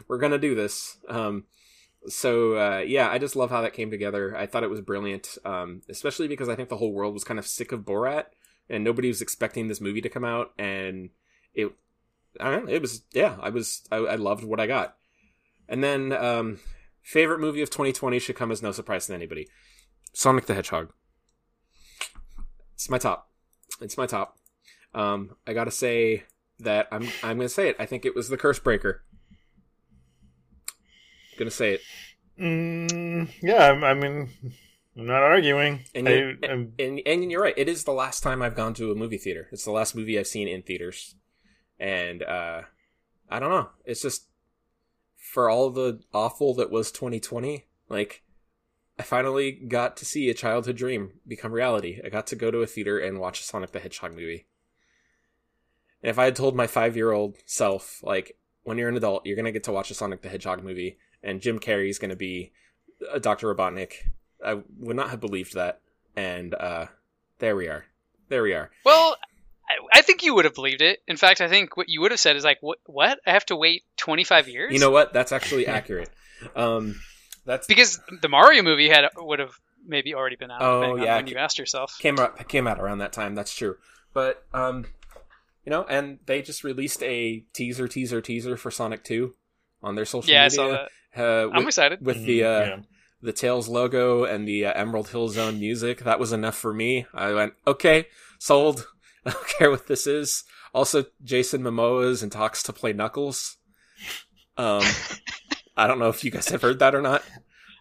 [0.07, 0.97] we're gonna do this.
[1.09, 1.45] Um,
[2.07, 4.35] so uh, yeah, I just love how that came together.
[4.35, 7.39] I thought it was brilliant, um, especially because I think the whole world was kind
[7.39, 8.25] of sick of Borat,
[8.69, 11.09] and nobody was expecting this movie to come out, and
[11.53, 11.71] it,
[12.39, 14.97] I don't know, it was yeah, I was I, I loved what I got.
[15.69, 16.59] And then um,
[17.01, 19.47] favorite movie of 2020 should come as no surprise to anybody,
[20.13, 20.91] Sonic the Hedgehog.
[22.75, 23.29] It's my top.
[23.81, 24.37] It's my top.
[24.93, 26.23] Um, I gotta say
[26.59, 27.75] that I'm I'm gonna say it.
[27.79, 29.03] I think it was the Curse Breaker.
[31.37, 31.81] Gonna say it.
[32.39, 34.29] Mm, yeah, I, I mean,
[34.97, 35.85] I'm not arguing.
[35.95, 37.53] And, I, you, I'm- and and you're right.
[37.57, 39.47] It is the last time I've gone to a movie theater.
[39.51, 41.15] It's the last movie I've seen in theaters,
[41.79, 42.61] and uh,
[43.29, 43.69] I don't know.
[43.85, 44.27] It's just
[45.33, 47.65] for all the awful that was 2020.
[47.89, 48.21] Like
[48.99, 51.99] I finally got to see a childhood dream become reality.
[52.05, 54.45] I got to go to a theater and watch a Sonic the Hedgehog movie.
[56.03, 59.25] And if I had told my five year old self, like, when you're an adult,
[59.25, 62.51] you're gonna get to watch a Sonic the Hedgehog movie, and Jim Carrey's gonna be
[63.11, 63.53] a Dr.
[63.53, 63.93] Robotnik,
[64.45, 65.81] I would not have believed that.
[66.15, 66.85] And uh,
[67.39, 67.85] there we are.
[68.29, 68.69] There we are.
[68.85, 69.15] Well,
[69.93, 70.99] I, I think you would have believed it.
[71.07, 72.79] In fact, I think what you would have said is like, "What?
[72.85, 73.19] What?
[73.25, 75.13] I have to wait 25 years?" You know what?
[75.13, 76.09] That's actually accurate.
[76.55, 76.99] Um,
[77.45, 79.53] that's because the Mario movie had would have
[79.85, 80.61] maybe already been out.
[80.61, 81.17] Oh, yeah.
[81.17, 81.97] when you asked yourself.
[81.99, 83.35] came out came out around that time.
[83.35, 83.77] That's true.
[84.13, 84.85] But um,
[85.65, 89.35] you know, and they just released a teaser, teaser, teaser for Sonic Two
[89.81, 90.55] on their social Yeah, I media.
[90.55, 90.89] saw that.
[91.15, 92.05] Uh, I'm with, excited.
[92.05, 92.69] with the uh, Mm-hmm.
[92.81, 92.85] yeah.
[93.21, 95.99] the Tails logo and the uh, Emerald Hill Zone music.
[96.03, 97.05] That was enough for me.
[97.13, 98.07] I went, okay,
[98.39, 98.87] sold.
[99.25, 100.43] I don't care what this is.
[100.73, 103.57] Also, Jason Momoa is in talks to play Knuckles.
[104.57, 104.83] Um,
[105.77, 107.23] I don't know if you guys have heard that or not.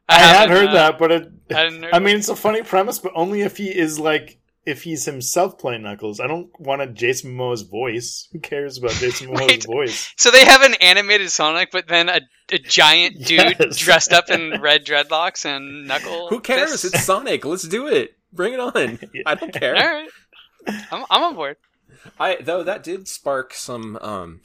[0.08, 2.98] I, had haven't, heard uh, that, but it, I I mean, it's a funny premise,
[2.98, 6.20] but only if he is like if he's himself playing Knuckles.
[6.20, 8.28] I don't want a Jason Momoa's voice.
[8.32, 9.64] Who cares about Jason Momoa's Wait.
[9.66, 10.12] voice?
[10.16, 12.20] So they have an animated Sonic, but then a,
[12.50, 13.76] a giant dude Yes.
[13.76, 16.30] dressed up in red dreadlocks and Knuckles.
[16.30, 16.70] Who cares?
[16.70, 16.84] fists?
[16.84, 17.44] It's Sonic.
[17.44, 18.16] Let's do it.
[18.32, 18.98] Bring it on.
[19.26, 19.76] I don't care.
[19.76, 20.08] all right.
[20.90, 21.56] I'm, I'm on board.
[22.18, 24.40] I though that did spark some um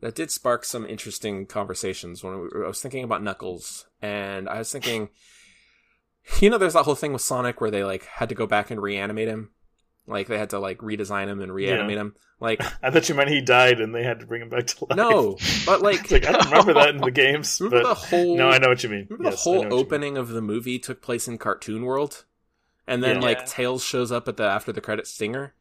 [0.00, 4.58] that did spark some interesting conversations when we, I was thinking about Knuckles and I
[4.58, 5.08] was thinking
[6.40, 8.70] you know there's that whole thing with Sonic where they like had to go back
[8.70, 9.50] and reanimate him
[10.06, 12.00] like they had to like redesign him and reanimate Yeah.
[12.02, 14.66] him like I thought you meant he died and they had to bring him back
[14.68, 14.96] to life.
[14.96, 17.60] no but like like I don't remember that in the games.
[17.60, 19.06] remember but the whole no, I know what you mean.
[19.08, 19.72] Remember Yes, the whole what mean.
[19.72, 22.24] opening of the movie took place in Cartoon World,
[22.86, 23.22] and then Yeah.
[23.22, 23.44] like Yeah.
[23.46, 25.54] Tails shows up at the after the credit stinger.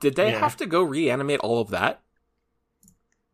[0.00, 0.40] Did they Yeah.
[0.40, 2.02] have to go reanimate all of that?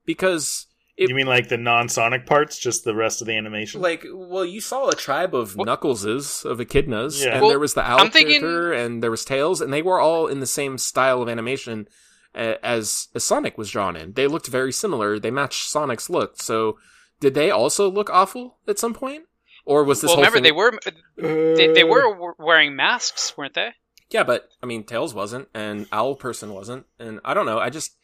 [0.05, 0.67] Because
[0.97, 3.81] it You mean like the non-Sonic parts, just the rest of the animation?
[3.81, 7.33] like well, you saw a tribe of Well- Knuckleses of echidnas, Yeah.
[7.33, 9.83] and Well, there was the owl I'm thinking- character, and there was Tails, and they
[9.83, 11.89] were all in the same style of animation
[12.35, 14.13] as, as Sonic was drawn in.
[14.15, 15.19] They looked very similar.
[15.19, 16.41] They matched Sonic's look.
[16.43, 16.79] So,
[17.21, 19.25] did they also look awful at some point,
[19.69, 23.37] or was this Well, whole remember thing- they were they, they Uh, were wearing masks,
[23.37, 23.71] weren't they?
[24.11, 27.59] Yeah, but I mean, Tails wasn't, and Owl Person wasn't, and I don't know.
[27.59, 27.95] I just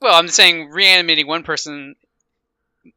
[0.00, 1.96] Well, I'm saying reanimating one person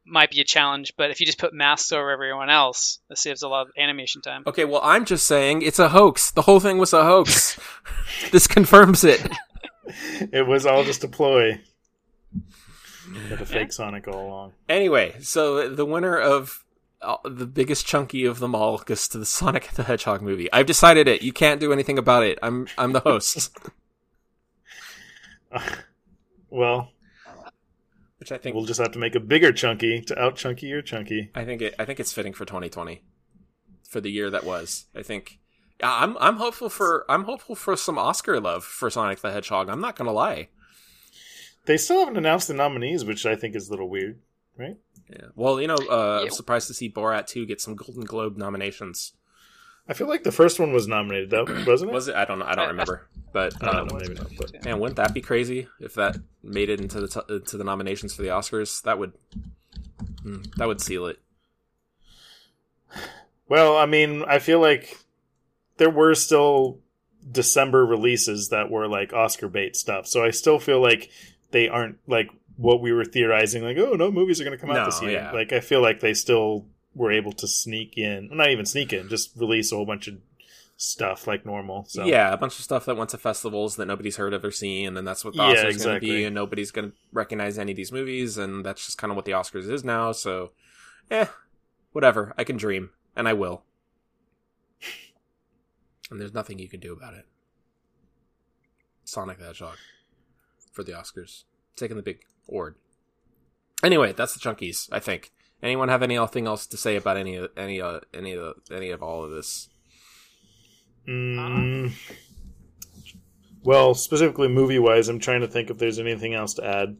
[0.06, 3.42] might be a challenge, but if you just put masks over everyone else, that saves
[3.42, 4.42] a lot of animation time.
[4.46, 4.64] okay.
[4.64, 6.30] Well, I'm just saying it's a hoax.
[6.30, 7.58] The whole thing was a hoax.
[8.32, 9.20] this confirms it.
[10.32, 11.60] It was all just a ploy.
[13.28, 14.52] Had a fake Sonic all along.
[14.66, 16.63] Anyway, so the winner of uh,
[17.24, 20.52] the biggest chunky of them all goes to the Sonic the Hedgehog movie.
[20.52, 21.22] I've decided it.
[21.22, 22.38] You can't do anything about it.
[22.42, 23.56] I'm I'm the host,
[26.50, 26.90] Well,
[28.18, 30.82] which I think we'll just have to make a bigger chunky to out chunky your
[30.82, 31.30] chunky.
[31.34, 33.02] I think it I think it's fitting for 2020
[33.88, 34.86] for the year that was.
[34.94, 35.40] I think
[35.80, 39.68] yeah, I'm I'm hopeful for I'm hopeful for some Oscar love for Sonic the Hedgehog.
[39.68, 40.48] I'm not gonna lie.
[41.66, 44.20] They still haven't announced the nominees, which I think is a little weird,
[44.56, 44.76] right?
[45.10, 45.26] Yeah.
[45.34, 46.26] Well, you know, uh, Yeah.
[46.26, 49.12] I'm surprised to see Borat 2 get some Golden Globe nominations.
[49.86, 51.94] I feel like the first one was nominated though, wasn't it?
[51.94, 52.14] Was it?
[52.14, 52.46] I don't know.
[52.46, 53.06] I don't remember.
[53.32, 54.28] But I don't um, know, maybe not.
[54.38, 57.64] But man, wouldn't that be crazy if that made it into the t- to the
[57.64, 58.82] nominations for the Oscars?
[58.82, 59.12] That would
[60.24, 61.18] mm, that would seal it.
[63.48, 64.96] well, I mean, I feel like
[65.76, 66.78] there were still
[67.30, 71.10] December releases that were like Oscar bait stuff, so I still feel like
[71.50, 73.62] they aren't like what we were theorizing.
[73.62, 75.12] Like, oh no, movies are going to come out No, this year.
[75.12, 75.32] yeah.
[75.32, 78.92] Like, I feel like they still were able to sneak in, well, not even sneak
[78.92, 80.14] in, just release a whole bunch of
[80.76, 81.84] stuff like normal.
[81.88, 84.50] So Yeah, a bunch of stuff that went to festivals that nobody's heard of or
[84.50, 86.96] seen, and then that's what the Yeah, Oscars going to be, and nobody's going to
[87.12, 90.12] recognize any of these movies, and that's just kind of what the Oscars is now.
[90.12, 90.52] So,
[91.10, 91.26] eh,
[91.92, 92.32] whatever.
[92.38, 93.64] I can dream, and I will.
[96.10, 97.24] And there's nothing you can do about it.
[99.04, 99.76] Sonic the Hedgehog
[100.70, 101.44] for the Oscars,
[101.76, 102.76] taking the big award.
[103.82, 104.88] Anyway, that's the chunkies.
[104.90, 105.30] I think.
[105.62, 109.02] Anyone have anything else to say about any of any uh, any of any of
[109.02, 109.68] all of this?
[111.08, 111.92] Mm,
[113.64, 116.96] well, specifically movie wise, I'm trying to think if there's anything else to add.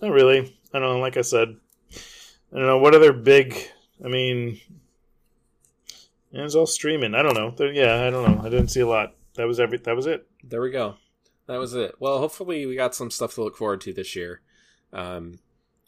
[0.00, 0.58] Not really.
[0.72, 1.00] I don't know.
[1.00, 1.56] Like I said,
[2.52, 3.56] I don't know what other big.
[4.04, 4.60] I mean,
[6.30, 7.14] it's all streaming.
[7.14, 7.50] I don't know.
[7.50, 8.42] There, yeah, I don't know.
[8.42, 9.14] I didn't see a lot.
[9.36, 9.78] That was every.
[9.78, 10.26] That was it.
[10.44, 10.96] There we go.
[11.46, 11.94] That was it.
[11.98, 14.42] Well, hopefully we got some stuff to look forward to this year.
[14.92, 15.38] Um,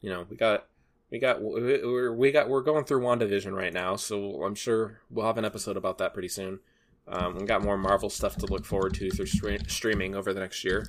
[0.01, 0.67] you know, we got
[1.11, 5.27] we got we're we got we're going through WandaVision right now, so I'm sure we'll
[5.27, 6.61] have an episode about that pretty soon.
[7.07, 10.41] Um, we got more Marvel stuff to look forward to through stre- streaming over the
[10.41, 10.89] next year,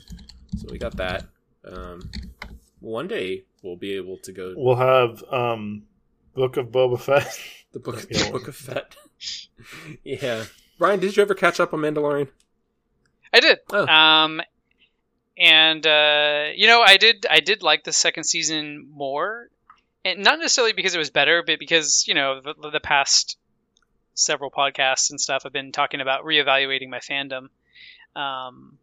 [0.58, 1.26] so we got that.
[1.66, 2.10] Um,
[2.80, 5.84] one day we'll be able to go We'll have um,
[6.34, 7.38] Book of Boba Fett.
[7.74, 8.24] the book Yeah.
[8.26, 8.96] the Book of Fett.
[10.04, 10.46] yeah,
[10.80, 12.30] Brian, did you ever catch up on Mandalorian?
[13.34, 13.60] I did.
[13.72, 13.86] Oh.
[13.88, 14.42] Um,
[15.38, 17.26] and uh, you know, I did.
[17.30, 19.50] I did like the second season more,
[20.04, 23.38] and not necessarily because it was better, but because you know the, the past
[24.14, 27.50] several podcasts and stuff have been talking about reevaluating my fandom
[28.16, 28.78] um,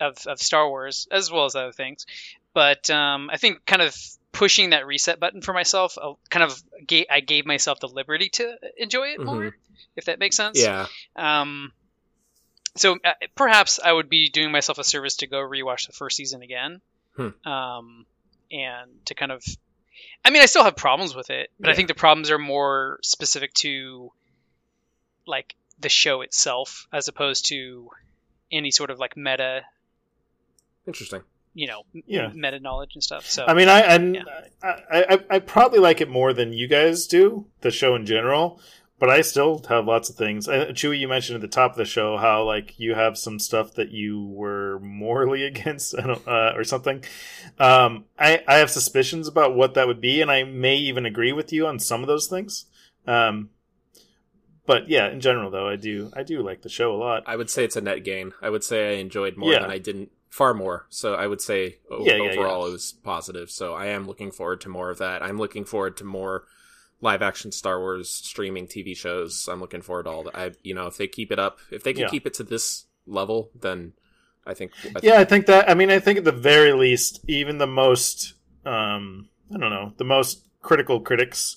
[0.00, 2.06] of of Star Wars as well as other things.
[2.54, 3.96] But um, I think kind of
[4.32, 8.28] pushing that reset button for myself, uh, kind of gave, I gave myself the liberty
[8.30, 9.54] to enjoy it more,
[9.96, 10.60] if that makes sense.
[10.60, 11.72] Yeah, Um,
[12.76, 16.16] so uh, perhaps I would be doing myself a service to go rewatch the first
[16.16, 16.80] season again,
[17.16, 17.48] Hmm.
[17.48, 18.06] um,
[18.50, 19.42] and to kind of.
[20.24, 22.98] I mean, I still have problems with it, but I think the problems are more
[23.02, 24.12] specific to,
[25.26, 27.90] like the show itself, as opposed to
[28.50, 29.62] any sort of like meta
[30.86, 31.22] interesting.
[31.54, 32.30] you know Yeah.
[32.34, 33.26] meta knowledge and stuff.
[33.28, 34.22] So I mean, I and Yeah.
[34.62, 38.60] I, I I probably like it more than you guys do the show in general,
[39.02, 40.46] but I still have lots of things.
[40.46, 43.40] Uh, Chewy, you mentioned at the top of the show how like you have some
[43.40, 47.02] stuff that you were morally against, I don't, uh, or something.
[47.58, 51.32] Um, I I have suspicions about what that would be, and I may even agree
[51.32, 52.66] with you on some of those things.
[53.04, 53.50] Um,
[54.66, 57.24] but yeah, in general though, I do I do like the show a lot.
[57.26, 58.34] I would say it's a net gain.
[58.40, 59.62] I would say I enjoyed more Yeah.
[59.62, 60.86] than I didn't, far more.
[60.90, 63.50] So I would say o- Yeah, yeah, overall it was positive.
[63.50, 65.24] So I am looking forward to more of that.
[65.24, 66.44] I'm looking forward to more
[67.02, 69.48] live action Star Wars streaming TV shows.
[69.50, 70.36] I'm looking forward to all that.
[70.36, 72.08] I, you know, if they keep it up, if they can Yeah.
[72.08, 73.92] keep it to this level, then
[74.46, 74.72] I think.
[74.78, 75.68] I think Yeah, I think that.
[75.68, 78.34] I mean, I think at the very least, even the most,
[78.64, 81.56] um, I don't know, the most critical critics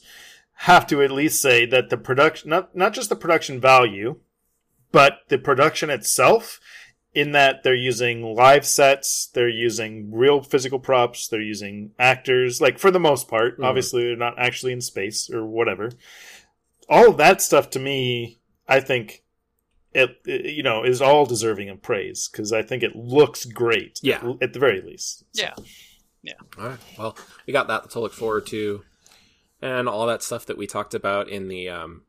[0.59, 4.19] have to at least say that the production, not not just the production value,
[4.91, 6.59] but the production itself,
[7.15, 12.77] in that they're using live sets, they're using real physical props, they're using actors, like
[12.77, 13.57] for the most part.
[13.57, 13.65] Mhm.
[13.65, 15.91] Obviously, they're not actually in space or whatever.
[16.89, 19.23] All of that stuff to me, I think.
[19.93, 23.97] It, it, you know is all deserving of praise because I think it looks great.
[24.03, 24.17] Yeah.
[24.17, 25.23] at, at the very least.
[25.33, 25.53] Yeah.
[26.21, 26.79] Yeah, All right.
[26.97, 27.17] Well,
[27.47, 28.83] we got that to look forward to,
[29.61, 32.01] and all that stuff that we talked about in the um,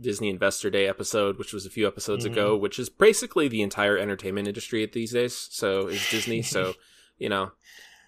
[0.00, 2.32] Disney Investor Day episode, which was a few episodes Mhm.
[2.32, 5.48] ago, which is basically the entire entertainment industry these days.
[5.50, 6.42] So is Disney.
[6.56, 6.74] so
[7.18, 7.52] you know,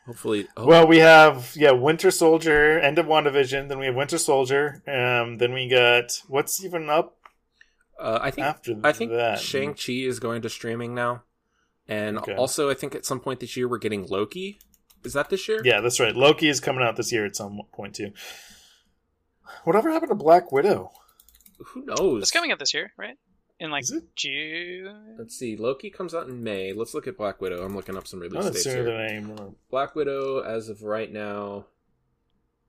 [0.06, 0.48] hopefully.
[0.56, 3.68] oh, Well, we have yeah, Winter Soldier, end of WandaVision.
[3.68, 4.82] Then we have Winter Soldier.
[4.86, 7.18] Um, then we got what's even up
[8.00, 9.38] uh, I think after I think that.
[9.38, 11.22] Shang Chi is going to streaming now,
[11.86, 12.34] and Okay.
[12.34, 14.58] also I think at some point this year we're getting Loki.
[15.04, 15.60] Is that this year?
[15.64, 16.14] Yeah, that's right.
[16.16, 18.12] Loki is coming out this year at some point too.
[19.64, 20.92] Whatever happened to Black Widow?
[21.68, 22.22] Who knows?
[22.22, 23.16] it's coming out this year, right?
[23.60, 23.84] In like
[24.16, 25.16] June.
[25.18, 25.56] Let's see.
[25.56, 26.72] Loki comes out in May.
[26.72, 27.64] Let's look at Black Widow.
[27.64, 28.84] I'm looking up some release dates sooner here.
[28.84, 29.50] than I remember.
[29.70, 31.66] Black Widow, as of right now,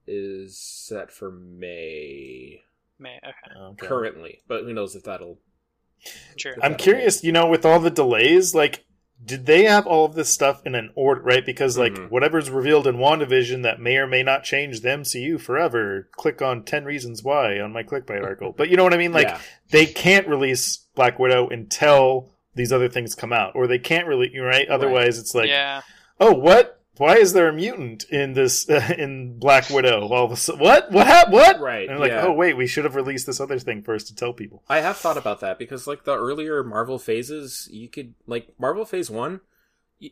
[0.06, 2.62] is set for May
[3.00, 3.18] May.
[3.24, 3.88] Okay, Okay.
[3.88, 5.40] currently, but who knows if that'll.
[6.38, 6.56] sure.
[6.62, 8.86] I'm curious, you know, with all the delays, like,
[9.24, 11.46] did they have all of this stuff in an order, right?
[11.46, 12.10] Because, like, Mhm.
[12.10, 16.64] whatever's revealed in WandaVision that may or may not change the MCU forever, click on
[16.64, 18.54] 10 Reasons Why on my clickbait article.
[18.58, 19.14] But you know what I mean?
[19.14, 19.40] Like, Yeah.
[19.72, 24.38] they can't release Black Widow until these other things come out, or they can't really,
[24.38, 24.68] right?
[24.68, 25.82] Otherwise, it's like, yeah,
[26.20, 26.80] oh, what?
[26.98, 30.08] Why is there a mutant in this in Black Widow?
[30.10, 30.92] All of a sudden, what?
[30.92, 31.34] What happened?
[31.34, 31.60] What?
[31.60, 32.26] Right, And like, yeah.
[32.28, 34.64] oh wait, we should have released this other thing first to tell people.
[34.70, 38.86] I have thought about that because, like, the earlier Marvel phases, you could like Marvel
[38.86, 39.42] Phase One,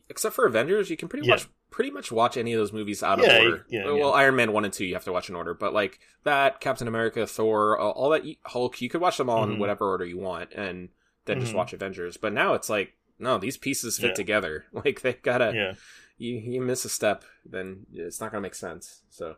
[0.10, 1.34] except for Avengers, you can pretty Yeah.
[1.36, 3.66] much pretty much watch any of those movies out Yeah, of order.
[3.70, 4.06] yeah, well, yeah.
[4.08, 6.86] Iron Man one and two you have to watch in order, but like that, Captain
[6.88, 9.58] America, Thor, all that, Hulk, you could watch them all in Mhm.
[9.60, 10.90] whatever order you want, and
[11.26, 11.56] then just Mhm.
[11.56, 12.18] watch Avengers.
[12.18, 14.66] But now it's like, no, these pieces fit together.
[14.74, 15.54] Like they gotta.
[15.56, 15.74] Yeah.
[16.22, 19.02] You you miss a step, then it's not gonna make sense.
[19.10, 19.36] So,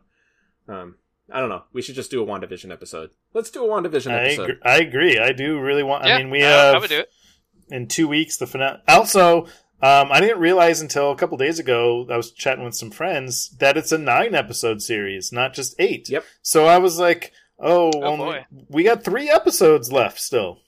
[0.68, 0.96] um,
[1.32, 1.62] I don't know.
[1.72, 3.10] We should just do a WandaVision episode.
[3.32, 4.50] Let's do a WandaVision I episode.
[4.50, 5.18] agree, I agree.
[5.18, 6.04] I do really want.
[6.04, 6.14] yeah.
[6.14, 7.10] I mean, we I- have I would do it.
[7.70, 8.80] in two weeks the finale.
[8.86, 9.44] Also,
[9.82, 12.06] um, I didn't realize until a couple days ago.
[12.10, 16.08] I was chatting with some friends that it's a nine episode series, not just eight.
[16.10, 16.24] Yep.
[16.42, 18.46] So I was like, oh, Oh, only, boy.
[18.68, 20.58] we got three episodes left still.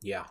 [0.00, 0.24] Yeah,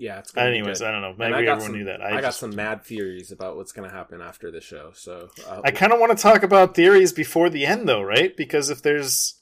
[0.00, 0.18] yeah.
[0.20, 0.88] It's gonna be Anyways, good.
[0.88, 1.14] I don't know.
[1.16, 2.00] Maybe everyone some- knew that.
[2.00, 4.92] I, I, got just- some mad theories about what's gonna happen after the show.
[4.94, 8.36] So uh, I kind of want to talk about theories before the end, though, right?
[8.36, 9.40] Because if there's,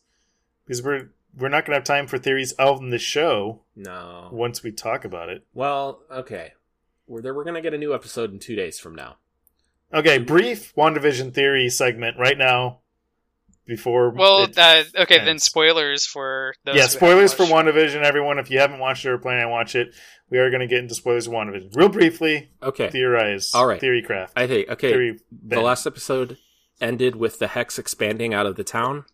[0.67, 4.29] because we're we're not going to have time for theories of the show no.
[4.33, 5.45] once we talk about it.
[5.55, 6.55] Well, okay.
[7.07, 7.35] We're there.
[7.35, 9.17] We're gonna get a new episode in two days from now.
[9.95, 12.81] Okay, brief WandaVision theory segment right now.
[13.69, 16.75] Before Well, it- uh, okay, then spoilers for those.
[16.77, 17.75] yeah, spoilers for haven't.
[17.75, 18.03] WandaVision.
[18.03, 19.95] Everyone, if you haven't watched it or plan on watch it,
[20.31, 22.49] we are going to get into spoilers of WandaVision real briefly.
[22.63, 22.89] Okay.
[22.89, 23.79] Theorize, All right.
[23.79, 24.91] theory craft, I think okay.
[24.91, 25.19] theory.
[25.31, 26.39] the last episode
[26.81, 29.05] ended with the hex expanding out of the town.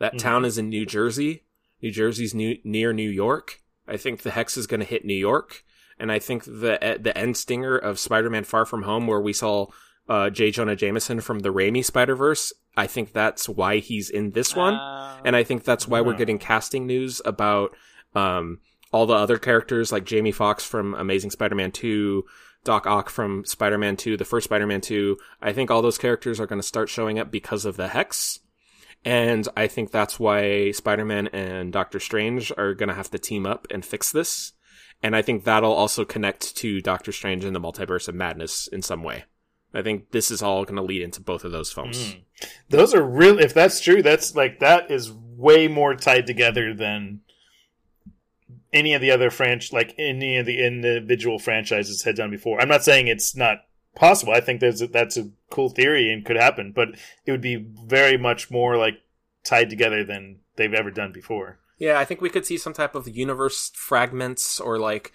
[0.00, 0.18] That Mhm.
[0.18, 1.44] town is in New Jersey.
[1.80, 3.60] New Jersey's new, near New York.
[3.86, 5.62] I think the hex is going to hit New York,
[5.98, 9.66] and I think the the end stinger of Spider-Man: Far From Home, where we saw
[10.08, 10.50] uh, J.
[10.50, 12.52] Jonah Jameson from the Raimi Spider Verse.
[12.76, 16.14] I think that's why he's in this one, Uh, and I think that's why we're
[16.16, 17.74] getting casting news about
[18.14, 18.60] um,
[18.92, 22.24] all the other characters like Jamie Foxx from Amazing Spider-Man Two.
[22.64, 25.18] Doc Ock from Spider-Man 2, the first Spider-Man 2.
[25.40, 28.38] I think all those characters are going to start showing up because of the Hex.
[29.04, 33.46] And I think that's why Spider-Man and Doctor Strange are going to have to team
[33.46, 34.52] up and fix this.
[35.02, 38.80] And I think that'll also connect to Doctor Strange and the Multiverse of Madness in
[38.82, 39.24] some way.
[39.74, 42.14] I think this is all going to lead into both of those films.
[42.14, 42.22] Mm.
[42.68, 43.38] Those are real.
[43.38, 47.20] If that's true, that's like that is way more tied together than
[48.72, 52.60] any of the other franch, like any of the individual franchises had done before.
[52.60, 53.58] I'm not saying it's not
[53.94, 54.32] possible.
[54.32, 56.88] I think there's a, that's a cool theory and could happen, but
[57.26, 58.94] it would be very much more like
[59.44, 61.58] tied together than they've ever done before.
[61.78, 65.12] Yeah, I think we could see some type of universe fragments or like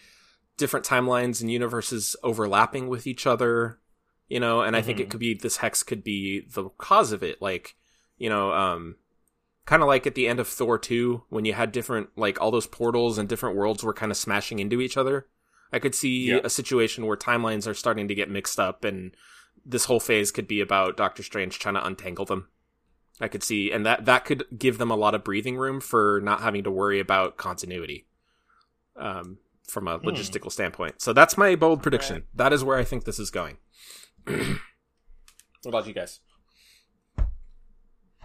[0.58, 3.80] different timelines and universes overlapping with each other,
[4.28, 5.12] you know, and I think it Mhm.
[5.12, 7.42] could be this hex could be the cause of it.
[7.42, 7.76] Like,
[8.18, 8.96] you know, um,
[9.66, 12.52] kind of like at the end of Thor 2 when you had different, like all
[12.52, 15.28] those portals and different worlds were kind of smashing into each other.
[15.72, 16.40] I could see Yeah.
[16.44, 19.16] a situation where timelines are starting to get mixed up and
[19.66, 22.48] this whole phase could be about Doctor Strange trying to untangle them.
[23.20, 26.22] I could see, and that that could give them a lot of breathing room for
[26.24, 28.06] not having to worry about continuity,
[28.96, 31.02] um, from a logistical standpoint.
[31.02, 32.26] So that's my bold prediction.
[32.34, 33.58] That is where I think this is going.
[35.64, 36.20] what about you guys?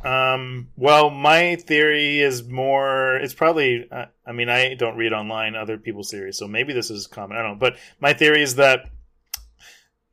[0.04, 3.16] Um, well, my theory is more.
[3.16, 3.86] It's probably.
[3.90, 7.36] Uh, I mean, I don't read online other people's theories, so maybe this is common.
[7.36, 7.58] I don't know.
[7.58, 8.90] But my theory is that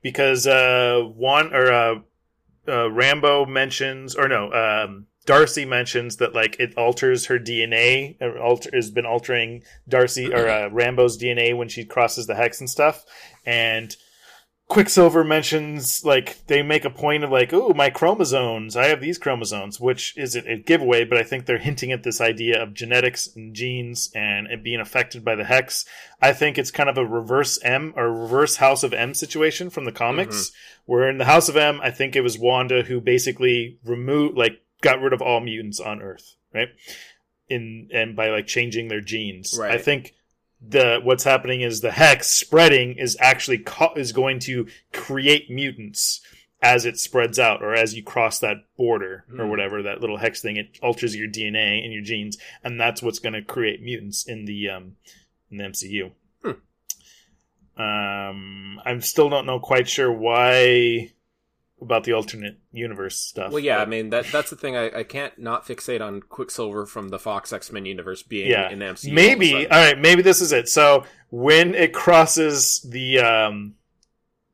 [0.04, 1.96] because uh, one or uh,
[2.68, 8.16] uh, Rambo mentions, or no, um, Darcy mentions that like it alters her DNA.
[8.40, 12.70] Alter, has been altering Darcy or uh, Rambo's DNA when she crosses the hex and
[12.70, 13.04] stuff,
[13.44, 13.96] and.
[14.70, 18.76] Quicksilver mentions like they make a point of like, oh, my chromosomes.
[18.76, 22.22] I have these chromosomes, which isn't a giveaway, but I think they're hinting at this
[22.22, 25.86] idea of genetics and genes and it being affected by the hex.
[26.22, 29.86] I think it's kind of a reverse M or reverse House of M situation from
[29.86, 30.92] the comics, mm-hmm.
[30.92, 34.62] where in the House of M, I think it was Wanda who basically removed, like,
[34.82, 36.70] got rid of all mutants on Earth, right?
[37.50, 39.58] In and by like changing their genes.
[39.60, 39.72] Right.
[39.72, 40.14] I think
[40.62, 46.22] the what's happening is the hex spreading is actually co- is going to create mutants
[46.62, 49.50] as it spreads out or as you cross that border or Hmm.
[49.50, 53.20] whatever that little hex thing it alters your DNA and your genes and that's what's
[53.20, 54.96] going to create mutants in the um
[55.50, 56.12] in the MCU.
[57.78, 61.12] Um I still don't know quite sure why
[61.82, 63.52] about the alternate universe stuff.
[63.52, 64.76] Well, yeah, I mean that that's the thing.
[64.76, 68.70] I, I can't not fixate on Quicksilver from the Fox X Men universe being yeah
[68.70, 68.88] in the MCU.
[68.88, 69.68] all of a maybe sudden.
[69.72, 73.76] all right maybe this is it so when it crosses the um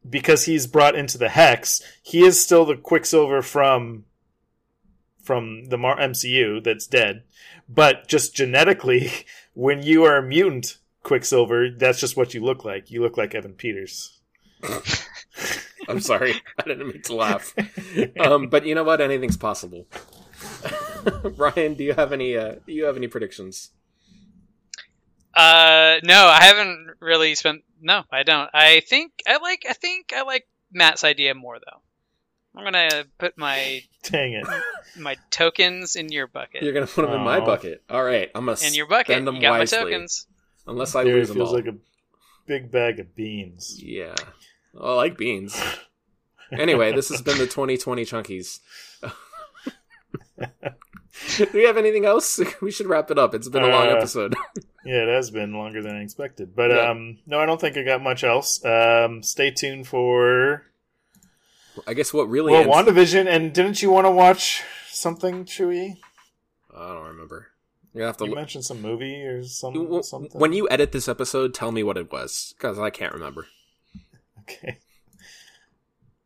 [0.08, 4.06] because he's brought into the hex he is still the quicksilver from
[5.24, 7.24] from the Mar- mcu that's dead
[7.68, 9.10] but just genetically
[9.56, 13.34] when you are a mutant quicksilver that's just what you look like you look like
[13.34, 14.20] evan peters
[15.90, 17.54] I'm sorry, I didn't mean to laugh.
[18.20, 19.02] Um, but you know what?
[19.02, 19.88] Anything's possible.
[21.38, 22.36] Ryan, do you have any?
[22.38, 23.72] Uh, do you have any predictions?
[25.34, 27.64] Uh, no, I haven't really spent.
[27.82, 28.50] No, I don't.
[28.54, 29.66] I think I like.
[29.70, 31.82] I think I like Matt's idea more though.
[32.58, 34.48] I'm gonna put my dang it
[34.98, 36.64] my tokens in your bucket.
[36.64, 37.84] You're gonna put them in my bucket.
[37.90, 40.28] All right, I'm gonna in your bucket, spend them you got wisely, my tokens.
[40.66, 41.56] unless I Here it lose them feels all.
[41.56, 41.76] like a
[42.48, 44.16] big bag of beans Yeah,
[44.80, 45.60] I like beans.
[46.52, 48.60] Anyway, this has been the 2020 Chunkies.
[51.38, 52.40] Do we have anything else?
[52.62, 53.34] We should wrap it up.
[53.34, 54.36] It's been a long Uh, episode.
[54.86, 56.56] Yeah, it has been longer than I expected.
[56.56, 56.92] But Yeah.
[56.92, 58.64] um no, I don't think I got much else.
[58.64, 60.62] Um stay tuned for
[61.88, 65.98] I guess what really well, ends- WandaVision and didn't you want to watch something, Chewy?
[66.76, 67.48] I don't remember.
[67.96, 68.38] You're have to You look.
[68.38, 70.40] mentioned some movie or some W- something.
[70.40, 73.48] When you edit this episode, tell me what it was because I can't remember.
[74.48, 74.78] Okay.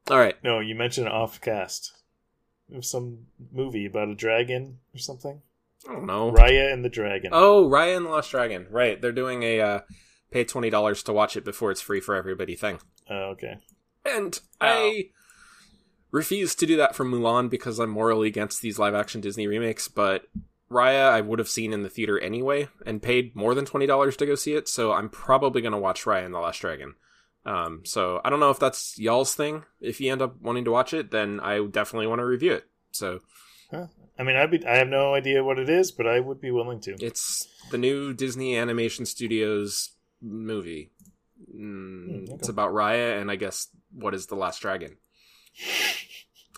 [0.09, 0.35] All right.
[0.43, 1.93] No, you mentioned off cast.
[2.69, 5.41] It was some movie about a dragon or something.
[5.87, 6.31] I don't know.
[6.31, 7.31] Raya and the Dragon.
[7.33, 8.67] Oh, Raya and the Lost Dragon.
[8.69, 9.01] Right.
[9.01, 9.79] They're doing a uh,
[10.29, 12.79] pay twenty dollars to watch it before it's free for everybody thing.
[13.09, 13.57] Oh, okay.
[14.05, 14.39] And.
[14.59, 15.09] I
[16.11, 19.87] refuse to do that for Mulan because I'm morally against these live action Disney remakes,
[19.87, 20.23] but
[20.69, 24.25] Raya I would have seen in the theater anyway and paid more than $20 to
[24.25, 26.95] go see it, so I'm probably going to watch Raya and the Last Dragon.
[27.45, 29.63] Um, so I don't know if that's y'all's thing.
[29.81, 32.65] If you end up wanting to watch it, then I definitely want to review it.
[32.91, 33.21] So
[33.71, 36.51] I mean, I'd be, I have no idea what it is, but I would be
[36.51, 36.95] willing to.
[36.99, 39.91] it's the new Disney Animation Studios
[40.21, 40.91] movie.
[41.55, 42.33] Mm, Hmm, okay.
[42.35, 44.97] It's about Raya and I guess what is the Last Dragon.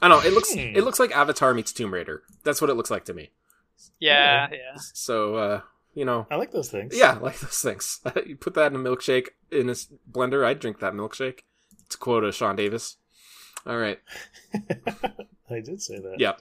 [0.02, 0.28] I don't know.
[0.28, 0.60] It looks Hmm.
[0.76, 2.24] it looks like Avatar meets Tomb Raider.
[2.44, 3.30] That's what it looks like to me.
[4.00, 4.76] Yeah, yeah.
[4.94, 5.62] So uh,
[5.94, 6.98] you know, I like those things.
[6.98, 8.00] yeah, I like those things.
[8.26, 9.74] you put that in a milkshake in a
[10.12, 11.40] blender, I'd drink that milkshake.
[11.90, 12.98] To quote a Sean Davis.
[13.66, 14.00] All right,
[15.50, 16.16] I did say that.
[16.20, 16.34] Yeah.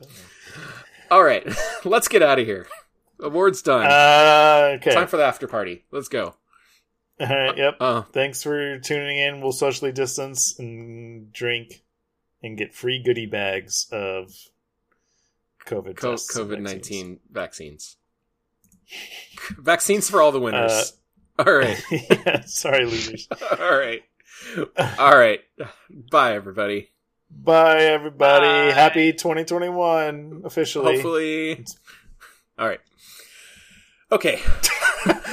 [1.10, 1.46] all right.
[1.84, 2.66] Let's get out of here.
[3.18, 3.84] Awards done.
[3.86, 4.94] Uh, okay.
[4.94, 5.84] Time for the after party.
[5.90, 6.36] Let's go.
[7.20, 7.56] All right.
[7.56, 7.76] Yep.
[7.80, 9.42] Uh, Thanks for tuning in.
[9.42, 11.82] We'll socially distance and drink
[12.42, 14.32] and get free goodie bags of
[15.66, 17.96] COVID Co- tests and COVID nineteen vaccines.
[19.58, 20.92] vaccines for all the winners.
[21.38, 23.28] Uh, all right, yeah, sorry, losers.
[23.58, 24.02] all right.
[24.98, 25.40] All right.
[26.10, 26.90] Bye, everybody.
[27.30, 28.46] Bye, everybody.
[28.46, 28.72] Bye.
[28.74, 30.94] Happy 2021 officially.
[30.94, 31.64] Hopefully.
[32.58, 32.80] All right.
[34.10, 34.40] Okay.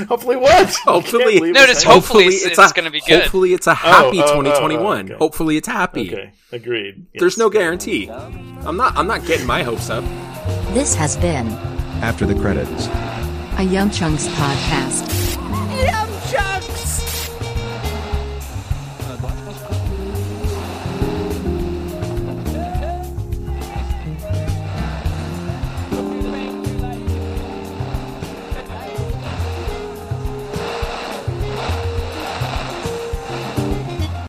[0.07, 0.73] Hopefully what?
[0.75, 1.99] Hopefully- can't leave No, just hanging.
[2.01, 3.21] Hopefully it's gonna be good.
[3.23, 4.85] Hopefully it's a happy oh, oh, 2021.
[4.85, 5.13] oh, okay.
[5.15, 6.13] Hopefully it's happy.
[6.13, 7.07] Okay, agreed.
[7.15, 8.09] There's no guarantee.
[8.09, 8.95] I'm not.
[8.95, 10.03] I'm not getting my hopes up.
[10.73, 11.47] This has been
[12.01, 12.87] After the credits.
[13.57, 15.26] A Yum Chunks podcast.